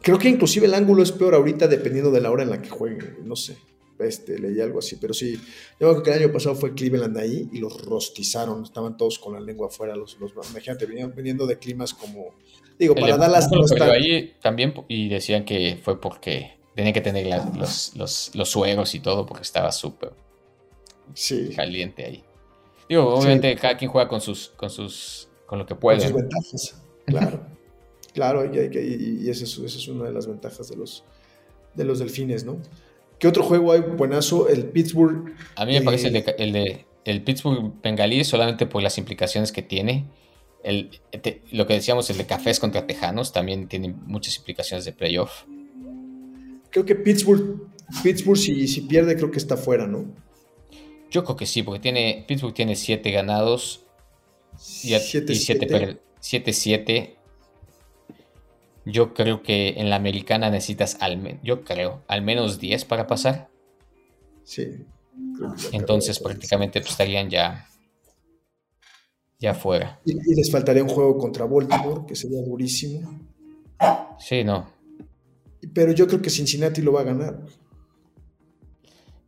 Creo 0.01 0.17
que 0.17 0.29
inclusive 0.29 0.65
el 0.67 0.73
ángulo 0.73 1.03
es 1.03 1.11
peor 1.11 1.35
ahorita 1.35 1.67
dependiendo 1.67 2.11
de 2.11 2.21
la 2.21 2.31
hora 2.31 2.43
en 2.43 2.49
la 2.49 2.61
que 2.61 2.69
jueguen, 2.69 3.17
no 3.23 3.35
sé. 3.35 3.57
Este, 3.99 4.39
leí 4.39 4.61
algo 4.61 4.79
así, 4.79 4.95
pero 4.95 5.13
sí, 5.13 5.33
yo 5.77 5.91
creo 5.91 6.01
que 6.03 6.11
el 6.11 6.23
año 6.23 6.31
pasado 6.31 6.55
fue 6.55 6.73
Cleveland 6.73 7.17
ahí 7.17 7.49
y 7.51 7.59
los 7.59 7.85
rostizaron, 7.85 8.63
estaban 8.63 8.95
todos 8.95 9.19
con 9.19 9.33
la 9.33 9.41
lengua 9.41 9.67
afuera, 9.67 9.93
los, 9.93 10.17
los 10.21 10.31
imagínate, 10.51 10.85
venían 10.85 11.13
viniendo 11.13 11.45
de 11.45 11.59
climas 11.59 11.93
como, 11.93 12.33
digo, 12.79 12.95
para 12.95 13.15
El- 13.15 13.19
Dallas 13.19 13.49
no 13.51 13.65
está, 13.65 13.91
ahí 13.91 14.35
también, 14.41 14.73
y 14.87 15.09
decían 15.09 15.43
que 15.43 15.77
fue 15.83 15.99
porque 15.99 16.57
tenía 16.75 16.93
que 16.93 17.01
tener 17.01 17.27
la- 17.27 17.51
los, 17.57 17.93
los, 17.97 18.31
los 18.35 18.49
sueros 18.49 18.95
y 18.95 19.01
todo, 19.01 19.25
porque 19.25 19.43
estaba 19.43 19.69
súper 19.73 20.13
sí, 21.13 21.49
caliente 21.53 22.05
ahí. 22.05 22.23
Digo, 22.87 23.05
obviamente 23.15 23.53
cada 23.57 23.75
quien 23.75 23.91
juega 23.91 24.07
con 24.07 24.21
sus, 24.21 24.49
con 24.55 24.69
sus, 24.69 25.27
con 25.45 25.59
lo 25.59 25.65
que 25.65 25.73
con 25.73 25.81
puede. 25.81 25.99
sus 25.99 26.11
¿no? 26.11 26.17
ventajas, 26.17 26.81
claro, 27.05 27.45
claro, 28.19 28.53
y, 28.53 28.57
hay 28.59 28.69
que- 28.69 28.83
y- 28.85 29.25
y 29.25 29.29
esa 29.29 29.45
es, 29.45 29.57
esa 29.57 29.77
es 29.77 29.87
una 29.87 30.05
de 30.05 30.11
las 30.13 30.27
ventajas 30.27 30.67
de 30.69 30.75
los, 30.75 31.03
de 31.73 31.85
los 31.85 31.99
delfines, 31.99 32.43
¿no? 32.43 32.57
¿Qué 33.17 33.27
otro 33.27 33.43
juego 33.43 33.71
hay 33.71 33.79
buenazo? 33.81 34.49
El 34.49 34.65
Pittsburgh, 34.65 35.33
A 35.55 35.65
mí 35.65 35.71
me 35.73 35.77
Eh, 35.79 35.83
parece 35.83 36.07
el 36.07 36.13
de, 36.13 36.35
el 36.37 36.51
de 36.51 36.85
el 37.05 37.23
Pittsburgh 37.23 37.73
Bengalí 37.81 38.23
solamente 38.25 38.65
por 38.65 38.83
las 38.83 38.97
implicaciones 38.97 39.51
que 39.53 39.61
tiene. 39.61 40.05
El, 40.63 40.89
te- 41.23 41.41
lo 41.51 41.65
que 41.65 41.73
decíamos, 41.75 42.09
el 42.09 42.17
de 42.17 42.25
Cafés 42.25 42.59
contra 42.59 42.85
Tejanos, 42.85 43.31
también 43.31 43.67
tiene 43.69 43.95
muchas 44.05 44.37
implicaciones 44.37 44.83
de 44.85 44.91
playoff. 44.91 45.43
creo 46.71 46.85
que 46.85 46.95
Pittsburgh, 46.95 47.67
Pittsburgh 48.03 48.37
si, 48.37 48.67
si 48.67 48.81
pierde 48.81 49.15
creo 49.15 49.31
que 49.31 49.37
está 49.39 49.55
fuera, 49.57 49.87
¿no? 49.87 50.05
Yo 51.09 51.23
creo 51.23 51.35
que 51.37 51.45
sí, 51.45 51.63
porque 51.63 51.79
tiene, 51.79 52.25
Pittsburgh 52.27 52.53
tiene 52.53 52.75
7 52.75 53.09
ganados 53.11 53.85
y 54.83 54.93
7-7. 54.93 57.15
7-7. 58.85 58.91
Yo 58.91 59.13
creo 59.13 59.43
que 59.43 59.69
en 59.77 59.89
la 59.89 59.95
americana 59.97 60.49
necesitas 60.49 60.97
al 61.01 61.17
menos, 61.17 61.41
yo 61.43 61.63
creo, 61.63 62.03
al 62.07 62.21
menos 62.21 62.59
10 62.59 62.85
para 62.85 63.07
pasar. 63.07 63.49
Sí. 64.43 64.85
creo 65.37 65.53
que 65.55 65.63
la 65.63 65.77
Entonces 65.77 66.19
prácticamente 66.19 66.79
pues, 66.81 66.91
estarían 66.91 67.29
ya, 67.29 67.67
ya 69.39 69.53
fuera. 69.53 69.99
Y, 70.05 70.11
y 70.13 70.35
les 70.35 70.51
faltaría 70.51 70.83
un 70.83 70.89
juego 70.89 71.17
contra 71.17 71.45
Baltimore, 71.45 72.01
que 72.07 72.15
sería 72.15 72.41
durísimo. 72.41 73.19
Sí, 74.19 74.43
no. 74.43 74.69
Pero 75.73 75.91
yo 75.91 76.07
creo 76.07 76.21
que 76.21 76.29
Cincinnati 76.29 76.81
lo 76.81 76.93
va 76.93 77.01
a 77.01 77.05
ganar. 77.05 77.39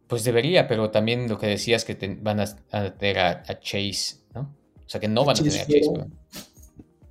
Pues 0.08 0.24
debería, 0.26 0.68
pero 0.68 0.91
también 0.91 1.30
lo 1.30 1.38
que 1.38 1.47
decías 1.47 1.86
que 1.86 1.95
te- 1.95 2.16
van 2.16 2.39
a, 2.41 2.45
a 2.72 2.93
tener 2.93 3.20
a, 3.20 3.30
a 3.47 3.60
Chase, 3.60 4.18
¿no? 4.34 4.54
O 4.86 4.89
sea 4.89 4.99
que 4.99 5.08
no 5.08 5.24
van 5.24 5.38
a 5.38 5.39
tener 5.39 5.54
a 5.62 5.66
Chase. 5.66 5.82
pero- 5.93 6.08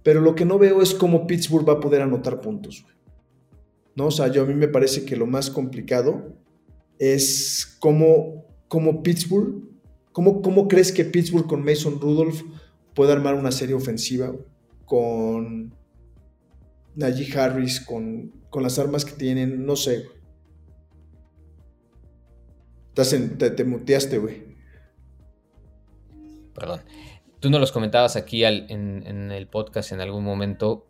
Pero 0.03 0.21
lo 0.21 0.35
que 0.35 0.45
no 0.45 0.59
veo 0.59 0.83
es 0.83 0.95
cómo 0.95 1.27
Pittsburgh 1.27 1.69
va 1.69 1.75
a 1.75 1.81
poder 1.81 2.03
anotar 2.03 2.41
puntos. 2.41 2.85
¿No? 3.95 4.07
O 4.07 4.11
sea, 4.11 4.29
yo 4.29 4.43
a 4.43 4.47
mí 4.47 4.55
me 4.55 4.69
parece 4.69 5.05
que 5.05 5.17
lo 5.17 5.27
más 5.27 5.51
complicado 5.51 6.37
es 6.99 7.77
cómo, 7.81 8.47
cómo 8.69 9.03
Pittsburgh, 9.03 9.63
cómo, 10.13 10.43
cómo 10.43 10.69
crees 10.69 10.93
que 10.93 11.05
Pittsburgh 11.05 11.47
con 11.47 11.65
Mason 11.65 12.01
Rudolph 12.01 12.43
puede 12.95 13.13
armar 13.13 13.35
una 13.35 13.53
serie 13.53 13.75
ofensiva 13.75 14.33
con 14.85 15.75
Najee 16.95 17.39
Harris, 17.39 17.81
con, 17.81 18.33
con 18.51 18.63
las 18.63 18.79
armas 18.79 19.05
que 19.05 19.13
tienen, 19.13 19.65
no 19.65 19.77
sé. 19.77 20.07
Estás 22.89 23.11
te, 23.39 23.51
te 23.51 23.65
muteaste, 23.65 24.19
güey. 24.19 24.51
Perdón. 26.55 26.81
Tú 27.41 27.51
nos 27.51 27.61
los 27.61 27.73
comentabas 27.73 28.17
aquí 28.17 28.45
al- 28.45 28.67
en, 28.69 29.05
en 29.07 29.33
el 29.33 29.47
podcast 29.47 29.93
en 29.93 30.01
algún 30.01 30.25
momento. 30.25 30.87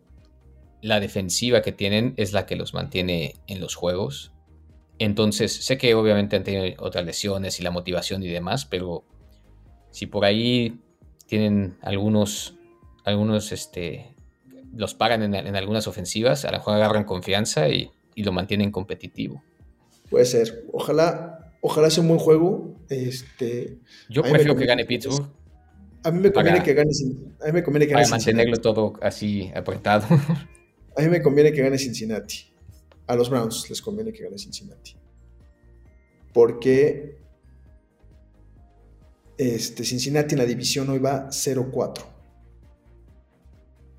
La 0.81 0.99
defensiva 0.99 1.61
que 1.61 1.71
tienen 1.71 2.13
es 2.17 2.33
la 2.33 2.45
que 2.45 2.55
los 2.55 2.73
mantiene 2.73 3.35
en 3.47 3.59
los 3.61 3.75
juegos. 3.75 4.33
Entonces, 4.99 5.53
sé 5.65 5.77
que 5.77 5.93
obviamente 5.95 6.35
han 6.35 6.43
tenido 6.43 6.75
otras 6.83 7.05
lesiones 7.05 7.59
y 7.59 7.63
la 7.63 7.71
motivación 7.71 8.21
y 8.23 8.27
demás, 8.27 8.65
pero 8.65 9.03
si 9.91 10.05
por 10.07 10.25
ahí 10.25 10.79
tienen 11.27 11.77
algunos, 11.81 12.55
algunos, 13.05 13.51
este, 13.51 14.15
los 14.75 14.93
paran 14.93 15.23
en, 15.23 15.33
en 15.35 15.55
algunas 15.55 15.87
ofensivas, 15.87 16.45
a 16.45 16.51
lo 16.51 16.57
mejor 16.57 16.75
agarran 16.75 17.03
confianza 17.05 17.69
y, 17.69 17.89
y 18.15 18.23
lo 18.23 18.31
mantienen 18.31 18.71
competitivo. 18.71 19.41
Puede 20.09 20.25
ser. 20.25 20.65
Ojalá, 20.73 21.53
ojalá 21.61 21.89
sea 21.89 22.01
un 22.01 22.09
buen 22.09 22.19
juego. 22.19 22.75
Este, 22.89 23.77
Yo 24.09 24.21
prefiero 24.23 24.55
que 24.55 24.65
gane 24.65 24.85
Pittsburgh 24.85 25.27
A 26.03 26.11
mí 26.11 26.19
me 26.19 26.31
conviene 26.31 26.57
Para- 26.59 26.63
que 26.63 26.73
gane 26.73 26.89
a 27.41 27.45
mí 27.47 27.51
me 27.53 27.63
conviene 27.63 27.85
que 27.87 27.93
para 27.93 28.03
gane 28.05 28.11
Cincinnati. 28.15 28.47
mantenerlo 28.47 28.57
todo 28.61 28.93
así 29.01 29.51
apretado. 29.55 30.05
A 30.97 31.01
mí 31.01 31.09
me 31.09 31.21
conviene 31.21 31.51
que 31.53 31.61
gane 31.61 31.77
Cincinnati. 31.77 32.51
A 33.07 33.15
los 33.15 33.29
Browns 33.29 33.69
les 33.69 33.81
conviene 33.81 34.11
que 34.11 34.23
gane 34.23 34.37
Cincinnati. 34.37 34.95
Porque 36.33 37.17
este, 39.37 39.83
Cincinnati 39.83 40.33
en 40.35 40.39
la 40.39 40.45
división 40.45 40.89
hoy 40.89 40.99
va 40.99 41.27
0-4. 41.31 42.03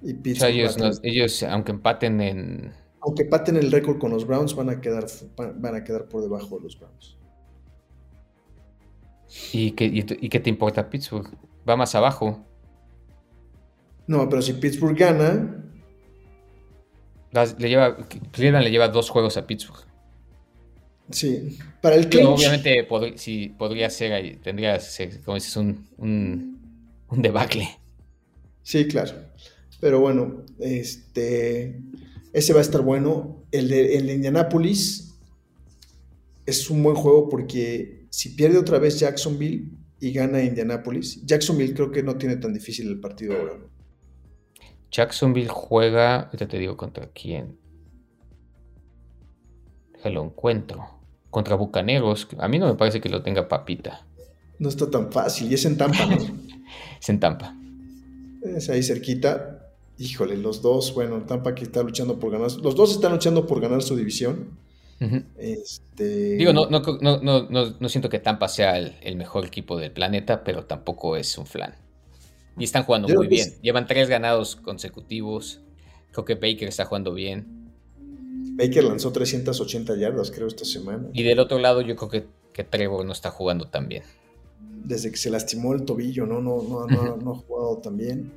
Y 0.03 0.13
O 0.15 0.23
Pittsburgh 0.23 0.39
sea, 0.39 0.49
ellos, 0.49 0.77
va 0.81 0.89
no- 0.89 0.95
ellos, 1.03 1.43
aunque 1.45 1.73
empaten 1.73 2.21
en, 2.21 2.73
aunque 3.01 3.25
paten 3.25 3.57
el 3.57 3.71
récord 3.71 3.99
con 3.99 4.11
los 4.11 4.27
Browns, 4.27 4.55
van 4.55 4.71
a 4.71 4.81
quedar, 4.81 5.07
van 5.37 5.75
a 5.75 5.85
quedar 5.85 6.09
por 6.09 6.23
debajo 6.23 6.57
de 6.59 6.65
los 6.65 6.79
Browns. 6.79 7.17
¿Y 9.53 9.71
qué, 9.73 9.85
y, 9.87 9.99
y 10.21 10.29
qué 10.29 10.41
te 10.41 10.51
importa 10.51 10.89
Pittsburgh? 10.91 11.29
Va 11.69 11.77
más 11.77 11.95
abajo. 11.95 12.45
No, 14.07 14.29
pero 14.29 14.43
si 14.43 14.55
Pittsburgh 14.55 14.97
gana, 14.97 15.59
Las- 17.31 17.59
le 17.59 17.69
lleva, 17.69 17.97
Cleveland 18.33 18.65
le 18.65 18.71
lleva 18.71 18.89
dos 18.89 19.09
juegos 19.11 19.37
a 19.37 19.47
Pittsburgh. 19.47 19.85
sí. 21.11 21.59
Para 21.81 21.97
el 21.97 22.09
clinch, 22.09 22.29
obviamente 22.29 22.87
sí, 23.17 23.49
podría 23.59 23.91
ser 23.91 24.13
ahí, 24.13 24.37
tendría, 24.37 24.79
ser, 24.79 25.21
como 25.23 25.35
dices, 25.35 25.57
un, 25.57 25.89
un, 25.99 26.61
un 27.09 27.23
debacle. 27.23 27.69
Sí, 28.63 28.87
claro. 28.87 29.11
Pero 29.81 29.99
bueno, 29.99 30.45
este, 30.61 31.81
ese 32.33 32.53
va 32.53 32.61
a 32.61 32.63
estar 32.63 32.83
bueno. 32.83 33.43
El 33.51 33.69
de, 33.69 33.97
el 33.97 34.07
de 34.07 34.15
Indianapolis 34.15 35.19
es 36.47 36.71
un 36.71 36.83
buen 36.85 36.95
juego 36.95 37.29
porque 37.29 38.07
si 38.11 38.29
pierde 38.31 38.59
otra 38.59 38.79
vez 38.79 39.01
Jacksonville 39.01 39.71
y 40.03 40.13
gana 40.13 40.43
Indianapolis, 40.43 41.25
Jacksonville 41.25 41.75
creo 41.75 41.93
que 41.93 42.03
no 42.03 42.17
tiene 42.17 42.35
tan 42.35 42.53
difícil 42.53 42.89
el 42.89 42.99
partido 42.99 43.37
ahora. 43.37 43.53
¿no? 43.57 43.71
Jacksonville 44.91 45.49
juega, 45.49 46.23
ahorita 46.23 46.49
te 46.49 46.59
digo 46.59 46.77
contra 46.77 47.07
quién. 47.13 47.57
Que 50.03 50.11
lo 50.11 50.25
encuentro. 50.25 50.85
Contra 51.31 51.55
Bucaneros. 51.55 52.27
A 52.39 52.49
mí 52.49 52.59
no 52.59 52.67
me 52.67 52.75
parece 52.75 53.01
que 53.01 53.09
lo 53.09 53.23
tenga 53.23 53.47
papita. 53.47 54.05
No 54.59 54.69
está 54.69 54.91
tan 54.91 55.13
fácil. 55.13 55.53
Y 55.53 55.55
es 55.55 55.65
en 55.67 55.79
Tampa, 55.79 56.05
¿no? 56.05 56.17
Es 57.01 57.09
en 57.09 57.21
Tampa. 57.21 57.55
es 58.43 58.69
ahí 58.71 58.83
cerquita. 58.83 59.73
Híjole, 59.99 60.37
los 60.37 60.63
dos, 60.63 60.95
bueno, 60.95 61.23
Tampa 61.27 61.55
que 61.55 61.63
está 61.63 61.81
luchando 61.85 62.19
por 62.19 62.33
ganar. 62.33 62.51
Los 62.51 62.75
dos 62.75 62.91
están 62.91 63.13
luchando 63.13 63.47
por 63.47 63.61
ganar 63.61 63.83
su 63.83 63.95
división. 63.95 64.59
Este, 65.39 66.37
Digo, 66.37 66.53
no, 66.53 66.69
no, 66.69 66.81
no, 67.01 67.77
no, 67.79 67.89
siento 67.89 68.09
que 68.09 68.19
Tampa 68.19 68.49
sea 68.49 68.79
el, 68.79 68.95
el 69.03 69.17
mejor 69.17 69.45
equipo 69.47 69.79
del 69.79 69.91
planeta, 69.91 70.45
pero 70.45 70.65
tampoco 70.65 71.17
es 71.17 71.37
un 71.39 71.47
flan. 71.47 71.75
Y 72.59 72.65
están 72.65 72.85
jugando 72.85 73.09
Yo 73.09 73.17
muy 73.17 73.29
bien. 73.29 73.55
Llevan 73.63 73.87
tres 73.87 74.09
ganados 74.09 74.57
consecutivos. 74.57 75.61
Creo 76.13 76.25
que 76.25 76.35
Baker 76.35 76.69
está 76.69 76.85
jugando 76.85 77.15
bien. 77.15 77.71
Baker 78.55 78.85
lanzó 78.85 79.13
380 79.13 79.97
yardas, 79.97 80.31
creo, 80.31 80.47
esta 80.47 80.65
semana. 80.65 81.09
Y 81.15 81.23
del 81.23 81.39
otro 81.39 81.59
lado, 81.59 81.81
yo 81.81 81.97
creo 81.97 82.11
que, 82.11 82.27
que 82.53 82.65
Trevor 82.65 83.05
no 83.07 83.13
está 83.13 83.31
jugando 83.31 83.67
tan 83.67 83.89
bien. 83.89 84.03
desde 84.85 85.11
que 85.11 85.17
se 85.17 85.31
lastimó 85.31 85.73
el 85.73 85.85
tobillo, 85.85 86.27
¿no? 86.27 86.41
No, 86.41 86.63
no, 86.63 86.87
no, 86.87 87.17
no 87.17 87.33
ha 87.33 87.37
jugado 87.37 87.79
tan 87.79 87.97
bien. 87.97 88.31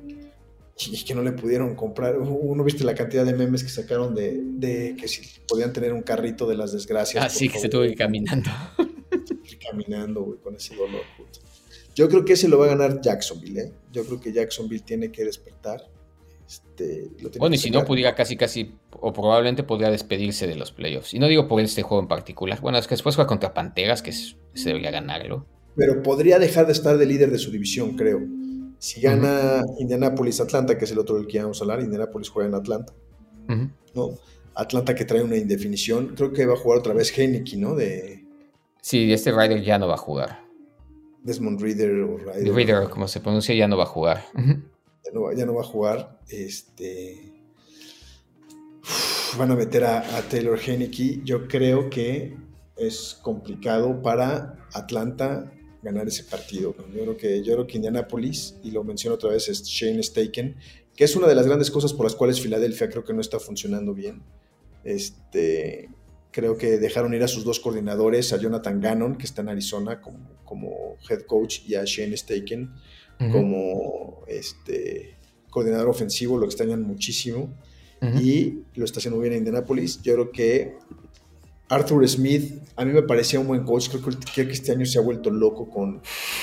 Y 0.78 1.04
que 1.04 1.14
no 1.14 1.22
le 1.22 1.32
pudieron 1.32 1.74
comprar. 1.74 2.18
Uno 2.18 2.62
viste 2.62 2.84
la 2.84 2.94
cantidad 2.94 3.24
de 3.24 3.32
memes 3.32 3.62
que 3.62 3.70
sacaron 3.70 4.14
de, 4.14 4.38
de 4.42 4.94
que 4.98 5.08
si 5.08 5.22
podían 5.48 5.72
tener 5.72 5.92
un 5.94 6.02
carrito 6.02 6.46
de 6.46 6.54
las 6.54 6.72
desgracias. 6.72 7.24
Ah, 7.24 7.30
sí, 7.30 7.48
que 7.48 7.58
se 7.58 7.68
tuvo 7.68 7.82
que 7.82 7.88
ir 7.88 7.96
caminando. 7.96 8.50
caminando, 9.70 10.22
güey, 10.22 10.38
con 10.38 10.54
ese 10.54 10.76
dolor. 10.76 11.02
Puto. 11.16 11.40
Yo 11.94 12.08
creo 12.10 12.26
que 12.26 12.34
ese 12.34 12.48
lo 12.48 12.58
va 12.58 12.66
a 12.66 12.68
ganar 12.68 13.00
Jacksonville, 13.00 13.60
¿eh? 13.60 13.72
Yo 13.90 14.04
creo 14.04 14.20
que 14.20 14.32
Jacksonville 14.32 14.84
tiene 14.84 15.10
que 15.10 15.24
despertar. 15.24 15.88
Este, 16.46 17.10
bueno, 17.38 17.56
y 17.56 17.58
si 17.58 17.70
no, 17.70 17.84
pudiera 17.84 18.14
casi, 18.14 18.36
casi, 18.36 18.74
o 18.92 19.12
probablemente 19.12 19.64
podría 19.64 19.90
despedirse 19.90 20.46
de 20.46 20.54
los 20.54 20.72
playoffs. 20.72 21.14
Y 21.14 21.18
no 21.18 21.26
digo 21.26 21.48
por 21.48 21.60
este 21.60 21.82
juego 21.82 22.02
en 22.02 22.08
particular. 22.08 22.60
Bueno, 22.60 22.78
es 22.78 22.86
que 22.86 22.94
después 22.94 23.16
juega 23.16 23.26
contra 23.26 23.54
Panteras, 23.54 24.02
que 24.02 24.12
se 24.12 24.36
debería 24.54 24.90
ganarlo. 24.90 25.46
Pero 25.74 26.02
podría 26.02 26.38
dejar 26.38 26.66
de 26.66 26.72
estar 26.72 26.98
de 26.98 27.06
líder 27.06 27.30
de 27.30 27.38
su 27.38 27.50
división, 27.50 27.96
creo. 27.96 28.20
Si 28.78 29.00
gana 29.00 29.62
Indianapolis-Atlanta, 29.78 30.76
que 30.76 30.84
es 30.84 30.90
el 30.92 30.98
otro 30.98 31.16
del 31.16 31.26
que 31.26 31.40
vamos 31.40 31.60
a 31.60 31.64
hablar, 31.64 31.80
Indianapolis 31.80 32.28
juega 32.28 32.48
en 32.48 32.54
Atlanta. 32.54 32.92
¿no? 33.94 34.10
Atlanta 34.54 34.94
que 34.94 35.04
trae 35.04 35.22
una 35.22 35.36
indefinición. 35.36 36.14
Creo 36.16 36.32
que 36.32 36.46
va 36.46 36.54
a 36.54 36.56
jugar 36.56 36.78
otra 36.78 36.94
vez 36.94 37.16
Heineken, 37.16 37.60
¿no? 37.60 37.74
De... 37.74 38.24
Sí, 38.80 39.12
este 39.12 39.32
Ryder 39.32 39.62
ya 39.62 39.78
no 39.78 39.88
va 39.88 39.94
a 39.94 39.98
jugar. 39.98 40.46
Desmond 41.22 41.60
Reader 41.60 41.90
o 42.02 42.18
Ryder. 42.18 42.54
Reader, 42.54 42.88
como 42.88 43.08
se 43.08 43.20
pronuncia, 43.20 43.54
ya 43.54 43.66
no 43.66 43.76
va 43.76 43.84
a 43.84 43.88
jugar. 43.88 44.24
ya, 45.36 45.46
no, 45.46 45.54
va 45.54 45.60
a 45.60 45.64
jugar. 45.64 46.20
Este. 46.28 47.32
van 49.36 49.50
a 49.50 49.56
meter 49.56 49.84
a, 49.84 50.22
Taylor 50.30 50.58
Heineke. 50.58 51.20
Yo 51.24 51.48
creo 51.48 51.90
que 51.90 52.36
es 52.76 53.18
complicado 53.22 54.00
para 54.02 54.68
Atlanta 54.72 55.52
ganar 55.86 56.06
ese 56.06 56.24
partido. 56.24 56.74
Yo 56.94 57.02
creo 57.02 57.16
que, 57.16 57.42
yo 57.42 57.54
creo 57.54 57.66
que 57.66 57.76
Indianapolis, 57.76 58.56
y 58.62 58.70
lo 58.70 58.84
menciono 58.84 59.14
otra 59.14 59.30
vez, 59.30 59.48
es 59.48 59.62
Shane 59.62 60.02
Staken, 60.02 60.56
que 60.94 61.04
es 61.04 61.16
una 61.16 61.26
de 61.26 61.34
las 61.34 61.46
grandes 61.46 61.70
cosas 61.70 61.92
por 61.92 62.04
las 62.04 62.14
cuales 62.14 62.40
Filadelfia 62.40 62.88
creo 62.88 63.04
que 63.04 63.14
no 63.14 63.20
está 63.20 63.38
funcionando 63.38 63.94
bien. 63.94 64.22
Este, 64.84 65.88
creo 66.30 66.56
que 66.58 66.78
dejaron 66.78 67.14
ir 67.14 67.22
a 67.22 67.28
sus 67.28 67.44
dos 67.44 67.60
coordinadores, 67.60 68.32
a 68.32 68.38
Jonathan 68.38 68.80
Gannon, 68.80 69.16
que 69.16 69.24
está 69.24 69.42
en 69.42 69.48
Arizona 69.48 70.00
como, 70.00 70.18
como 70.44 70.96
head 71.08 71.22
coach, 71.22 71.60
y 71.66 71.74
a 71.74 71.84
Shane 71.84 72.16
Staken 72.16 72.70
como 73.32 74.24
este, 74.26 75.16
coordinador 75.48 75.88
ofensivo, 75.88 76.36
lo 76.36 76.44
extrañan 76.44 76.82
muchísimo. 76.82 77.54
Y 78.22 78.60
lo 78.74 78.84
está 78.84 79.00
haciendo 79.00 79.18
bien 79.18 79.32
en 79.32 79.38
Indianapolis. 79.38 80.00
Yo 80.02 80.12
creo 80.14 80.30
que 80.30 80.76
Arthur 81.68 82.08
Smith, 82.08 82.62
a 82.76 82.84
mí 82.84 82.92
me 82.92 83.02
parecía 83.02 83.40
un 83.40 83.48
buen 83.48 83.64
coach. 83.64 83.88
Creo 83.88 84.02
que, 84.46 84.52
este 84.52 84.72
año 84.72 84.86
se 84.86 84.98
ha 84.98 85.02
vuelto 85.02 85.30
loco 85.30 85.68
con 85.68 86.00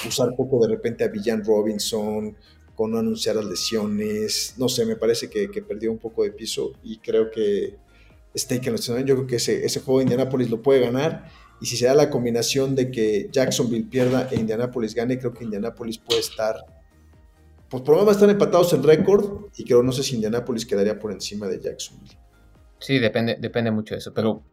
usar 0.07 0.35
poco 0.35 0.65
de 0.65 0.73
repente 0.73 1.03
a 1.03 1.07
Villan 1.07 1.43
Robinson, 1.45 2.35
con 2.75 2.91
no 2.91 2.97
anunciar 2.97 3.37
las 3.37 3.45
lesiones. 3.45 4.55
No 4.57 4.67
sé, 4.67 4.85
me 4.85 4.95
parece 4.95 5.29
que, 5.29 5.47
perdió 5.61 5.91
un 5.91 5.99
poco 5.99 6.23
de 6.23 6.31
piso 6.31 6.73
y 6.83 6.97
creo 6.97 7.31
que 7.31 7.77
Steak 8.35 8.67
en 8.67 8.73
los 8.73 8.85
Yo 8.85 8.95
creo 9.03 9.27
que 9.27 9.37
ese, 9.37 9.65
ese 9.65 9.79
juego 9.79 9.99
de 9.99 10.03
Indianapolis 10.03 10.49
lo 10.49 10.61
puede 10.61 10.81
ganar. 10.81 11.29
Y 11.61 11.67
si 11.67 11.77
se 11.77 11.85
da 11.85 11.93
la 11.93 12.09
combinación 12.09 12.75
de 12.75 12.91
que 12.91 13.29
Jacksonville 13.31 13.85
pierda 13.85 14.27
e 14.29 14.35
Indianapolis 14.35 14.93
gane, 14.93 15.17
creo 15.17 15.33
que 15.33 15.45
Indianapolis 15.45 15.97
puede 15.97 16.19
estar. 16.19 16.57
Pues 17.69 17.81
probablemente 17.83 18.17
están 18.17 18.29
empatados 18.29 18.73
en 18.73 18.83
récord 18.83 19.45
y 19.55 19.63
creo, 19.63 19.81
no 19.81 19.93
sé 19.93 20.03
si 20.03 20.15
Indianapolis 20.15 20.65
quedaría 20.65 20.99
por 20.99 21.13
encima 21.13 21.47
de 21.47 21.61
Jacksonville. 21.61 22.17
Sí, 22.79 22.99
depende, 22.99 23.37
depende 23.39 23.71
mucho 23.71 23.95
de 23.95 23.99
eso. 23.99 24.13
Pero 24.13 24.43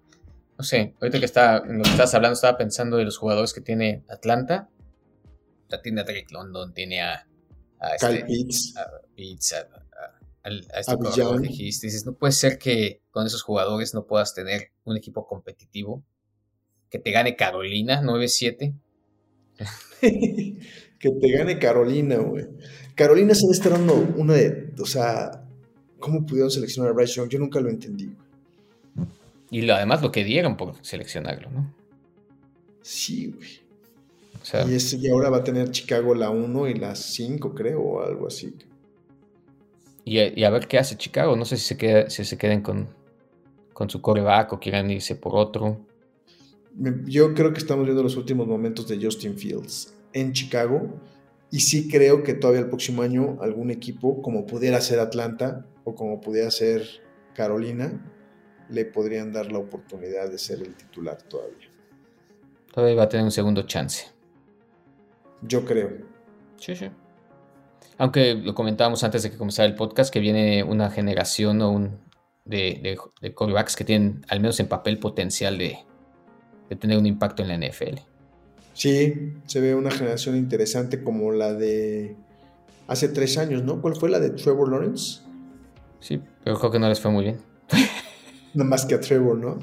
no 0.61 0.65
sé, 0.65 0.95
ahorita 1.01 1.19
que, 1.19 1.25
está, 1.25 1.57
en 1.67 1.79
lo 1.79 1.85
que 1.85 1.89
estás 1.89 2.13
hablando, 2.13 2.35
estaba 2.35 2.59
pensando 2.59 2.99
de 2.99 3.07
los 3.07 3.17
jugadores 3.17 3.55
que 3.55 3.63
tiene 3.63 4.05
Atlanta. 4.11 4.69
Tiene 5.83 6.03
a 6.03 6.05
Drake 6.05 6.27
London, 6.33 6.75
tiene 6.75 7.01
a, 7.01 7.27
a, 7.79 7.95
este, 7.95 8.27
Pitts, 8.27 8.77
a, 8.77 8.91
Pitts, 9.17 9.55
a, 9.55 10.51
este 10.79 10.97
jugador 10.97 11.41
que 11.41 11.49
dijiste. 11.49 11.87
Dices, 11.87 12.05
no 12.05 12.13
puede 12.13 12.35
ser 12.35 12.59
que 12.59 13.01
con 13.11 13.27
esos 13.27 13.43
jugadores 13.43 13.95
no 13.95 14.05
puedas 14.05 14.35
tener 14.35 14.73
un 14.85 14.99
equipo 14.99 15.27
competitivo. 15.27 16.05
Que 16.91 16.99
te 16.99 17.11
gane 17.11 17.37
Carolina 17.37 18.03
9-7. 18.03 18.75
que 20.03 21.11
te 21.11 21.33
gane 21.33 21.59
Carolina, 21.59 22.17
güey. 22.17 22.49
Carolina 22.95 23.35
se 23.35 23.47
está 23.51 23.71
dando 23.71 23.95
una 23.95 24.35
de. 24.35 24.75
O 24.79 24.85
sea, 24.85 25.43
¿cómo 25.99 26.27
pudieron 26.27 26.51
seleccionar 26.51 26.91
a 26.91 26.95
Bryce 26.95 27.15
Young? 27.15 27.31
Yo 27.31 27.39
nunca 27.39 27.61
lo 27.61 27.71
entendí, 27.71 28.09
güey. 28.09 28.30
Y 29.51 29.63
lo, 29.63 29.75
además 29.75 30.03
lo 30.03 30.13
que 30.13 30.25
dieron 30.25 30.57
por 30.57 30.75
seleccionarlo, 30.83 31.51
¿no? 31.51 31.75
Sí, 32.83 33.35
güey. 33.37 33.61
y, 35.03 35.09
ahora 35.09 35.31
va 35.31 35.39
a 35.39 35.45
tener 35.45 35.71
Chicago 35.71 36.15
la 36.15 36.31
1 36.31 36.69
y 36.69 36.75
la 36.75 36.95
5, 36.95 37.55
creo, 37.55 37.81
o 37.81 38.03
algo 38.03 38.29
así. 38.29 38.55
Y 40.05 40.43
a, 40.43 40.51
ver 40.51 40.67
qué 40.67 40.79
hace 40.79 40.97
Chicago. 40.97 41.37
No 41.37 41.45
sé 41.45 41.57
si 41.57 41.65
se, 41.65 41.77
queda, 41.77 42.09
si 42.11 42.25
se 42.25 42.39
queden 42.39 42.63
con, 42.63 42.89
con 43.73 43.91
su 43.91 44.01
coreback 44.01 44.53
o 44.53 44.61
quieran 44.61 44.91
irse 44.91 45.15
por 45.15 45.37
otro. 45.37 45.79
Yo 47.05 47.35
creo 47.35 47.53
que 47.53 47.59
estamos 47.59 47.85
viendo 47.85 48.03
los 48.03 48.17
últimos 48.17 48.47
momentos 48.47 48.89
de 48.89 49.03
Justin 49.03 49.37
Fields 49.37 49.95
en 50.13 50.33
Chicago. 50.33 50.89
Y 51.51 51.61
sí 51.61 51.89
creo 51.89 52.23
que 52.23 52.35
todavía 52.35 52.63
el 52.63 52.69
próximo 52.69 53.03
año 53.03 53.39
algún 53.41 53.71
equipo, 53.71 54.23
como 54.23 54.47
pudiera 54.47 54.81
ser 54.81 55.01
Atlanta 55.01 55.67
o 55.85 55.95
como 55.95 56.21
pudiera 56.21 56.51
ser 56.51 56.87
Carolina, 57.35 58.01
le 58.71 58.85
podrían 58.85 59.33
dar 59.33 59.51
la 59.51 59.59
oportunidad 59.59 60.31
de 60.31 60.39
ser 60.39 60.61
el 60.61 60.75
titular 60.75 61.21
todavía. 61.23 61.69
Todavía 62.73 62.97
va 62.97 63.03
a 63.05 63.09
tener 63.09 63.25
un 63.25 63.33
segundo 63.33 63.63
chance. 63.63 64.07
Yo 65.43 65.65
creo. 65.65 65.91
Sí, 66.57 66.77
sí. 66.77 66.91
Aunque 67.99 68.35
lo 68.35 68.55
comentábamos 68.55 69.03
antes 69.05 69.23
de 69.23 69.31
que 69.31 69.37
comenzara 69.37 69.69
el 69.69 69.75
podcast, 69.75 70.13
que 70.13 70.21
viene 70.21 70.63
una 70.63 70.91
generación 70.91 71.61
o 71.63 71.71
un, 71.71 71.99
de, 72.45 72.99
de, 73.21 73.35
que 73.77 73.85
tienen, 73.85 74.25
al 74.29 74.41
menos 74.41 74.59
en 74.61 74.69
papel, 74.69 74.99
potencial 74.99 75.59
de, 75.59 75.79
de 76.69 76.77
tener 76.77 76.99
un 76.99 77.07
impacto 77.07 77.43
en 77.43 77.49
la 77.49 77.59
NFL. 77.59 78.01
Sí, 78.73 79.35
se 79.47 79.61
ve 79.61 79.75
una 79.75 79.91
generación 79.91 80.37
interesante 80.37 81.03
como 81.03 81.33
la 81.33 81.53
de 81.53 82.17
hace 82.89 83.09
tres 83.09 83.37
años, 83.37 83.63
¿no? 83.65 83.83
¿Cuál 83.83 83.97
fue 83.97 84.09
la 84.09 84.21
de 84.21 84.31
Trevor 84.31 84.71
Lawrence? 84.71 85.21
Sí, 86.01 86.23
pero 86.43 86.59
creo 86.59 86.71
que 86.71 86.79
no 86.79 86.89
les 86.89 87.01
fue 87.01 87.11
muy 87.11 87.25
bien. 87.25 87.39
Nada 88.55 88.69
más 88.69 88.85
que 88.85 88.95
a 88.95 89.01
Trevor, 89.01 89.39
¿no? 89.39 89.59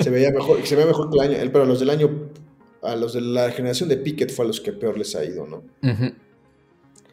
Se 0.00 0.10
veía 0.10 0.30
mejor, 0.30 0.66
se 0.66 0.74
veía 0.74 0.88
mejor 0.88 1.10
que 1.10 1.18
el 1.18 1.22
año, 1.22 1.50
pero 1.52 1.64
a 1.64 1.66
los 1.66 1.80
del 1.80 1.90
año, 1.90 2.30
a 2.82 2.96
los 2.96 3.12
de 3.12 3.20
la 3.20 3.50
generación 3.50 3.88
de 3.88 3.96
Pickett 3.96 4.32
fue 4.32 4.44
a 4.44 4.48
los 4.48 4.60
que 4.60 4.72
peor 4.72 4.98
les 4.98 5.14
ha 5.14 5.24
ido, 5.24 5.46
¿no? 5.46 5.62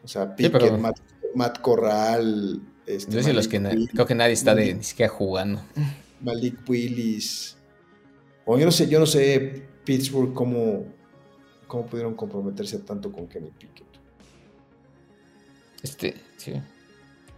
O 0.02 0.08
sea, 0.08 0.34
Pickett, 0.34 0.72
Matt, 1.34 1.60
Corral. 1.60 2.60
Este, 2.86 3.32
los 3.32 3.46
que 3.46 3.60
creo 3.92 4.06
que 4.06 4.14
nadie 4.14 4.32
está 4.32 4.54
de, 4.54 4.74
ni 4.74 4.82
siquiera 4.82 5.12
jugando. 5.12 5.60
Malik 6.20 6.68
Willis. 6.68 7.56
O 8.44 8.58
yo 8.58 8.64
no 8.64 8.72
sé, 8.72 8.88
yo 8.88 8.98
no 8.98 9.06
sé 9.06 9.62
Pittsburgh 9.84 10.34
cómo, 10.34 10.86
cómo 11.66 11.86
pudieron 11.86 12.14
comprometerse 12.14 12.78
tanto 12.80 13.12
con 13.12 13.28
Kenny 13.28 13.50
Pickett. 13.50 13.86
Este, 15.82 16.14
sí. 16.36 16.54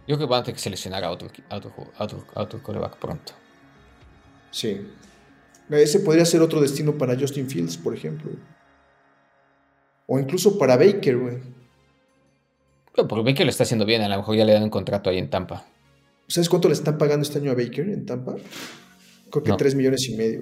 Yo 0.07 0.17
creo 0.17 0.19
que 0.19 0.25
van 0.25 0.41
a 0.41 0.43
tener 0.43 0.55
que 0.55 0.61
seleccionar 0.61 1.03
a 1.03 1.11
otro, 1.11 1.29
a 1.49 1.55
otro, 1.55 1.71
a 1.95 2.03
otro, 2.03 2.25
a 2.33 2.41
otro 2.41 2.61
coreback 2.61 2.97
pronto. 2.97 3.33
Sí. 4.53 4.79
Ese 5.69 5.99
podría 5.99 6.23
ser 6.25 6.41
otro 6.41 6.61
destino 6.61 6.97
para 6.97 7.19
Justin 7.19 7.49
Fields, 7.49 7.75
por 7.75 7.95
ejemplo. 7.95 8.31
O 10.05 10.19
incluso 10.19 10.57
para 10.57 10.77
Baker, 10.77 11.17
güey. 11.17 11.37
porque 12.93 13.31
Baker 13.31 13.45
lo 13.45 13.49
está 13.49 13.63
haciendo 13.63 13.85
bien, 13.85 14.01
a 14.03 14.07
lo 14.07 14.17
mejor 14.17 14.35
ya 14.35 14.45
le 14.45 14.53
dan 14.53 14.63
un 14.63 14.69
contrato 14.69 15.09
ahí 15.09 15.17
en 15.17 15.29
Tampa. 15.29 15.65
¿Sabes 16.27 16.47
cuánto 16.47 16.67
le 16.67 16.75
están 16.75 16.97
pagando 16.97 17.23
este 17.23 17.39
año 17.39 17.51
a 17.51 17.55
Baker 17.55 17.89
en 17.89 18.05
Tampa? 18.05 18.35
Creo 19.31 19.43
que 19.43 19.53
3 19.53 19.75
millones 19.75 20.07
y 20.09 20.15
medio. 20.15 20.41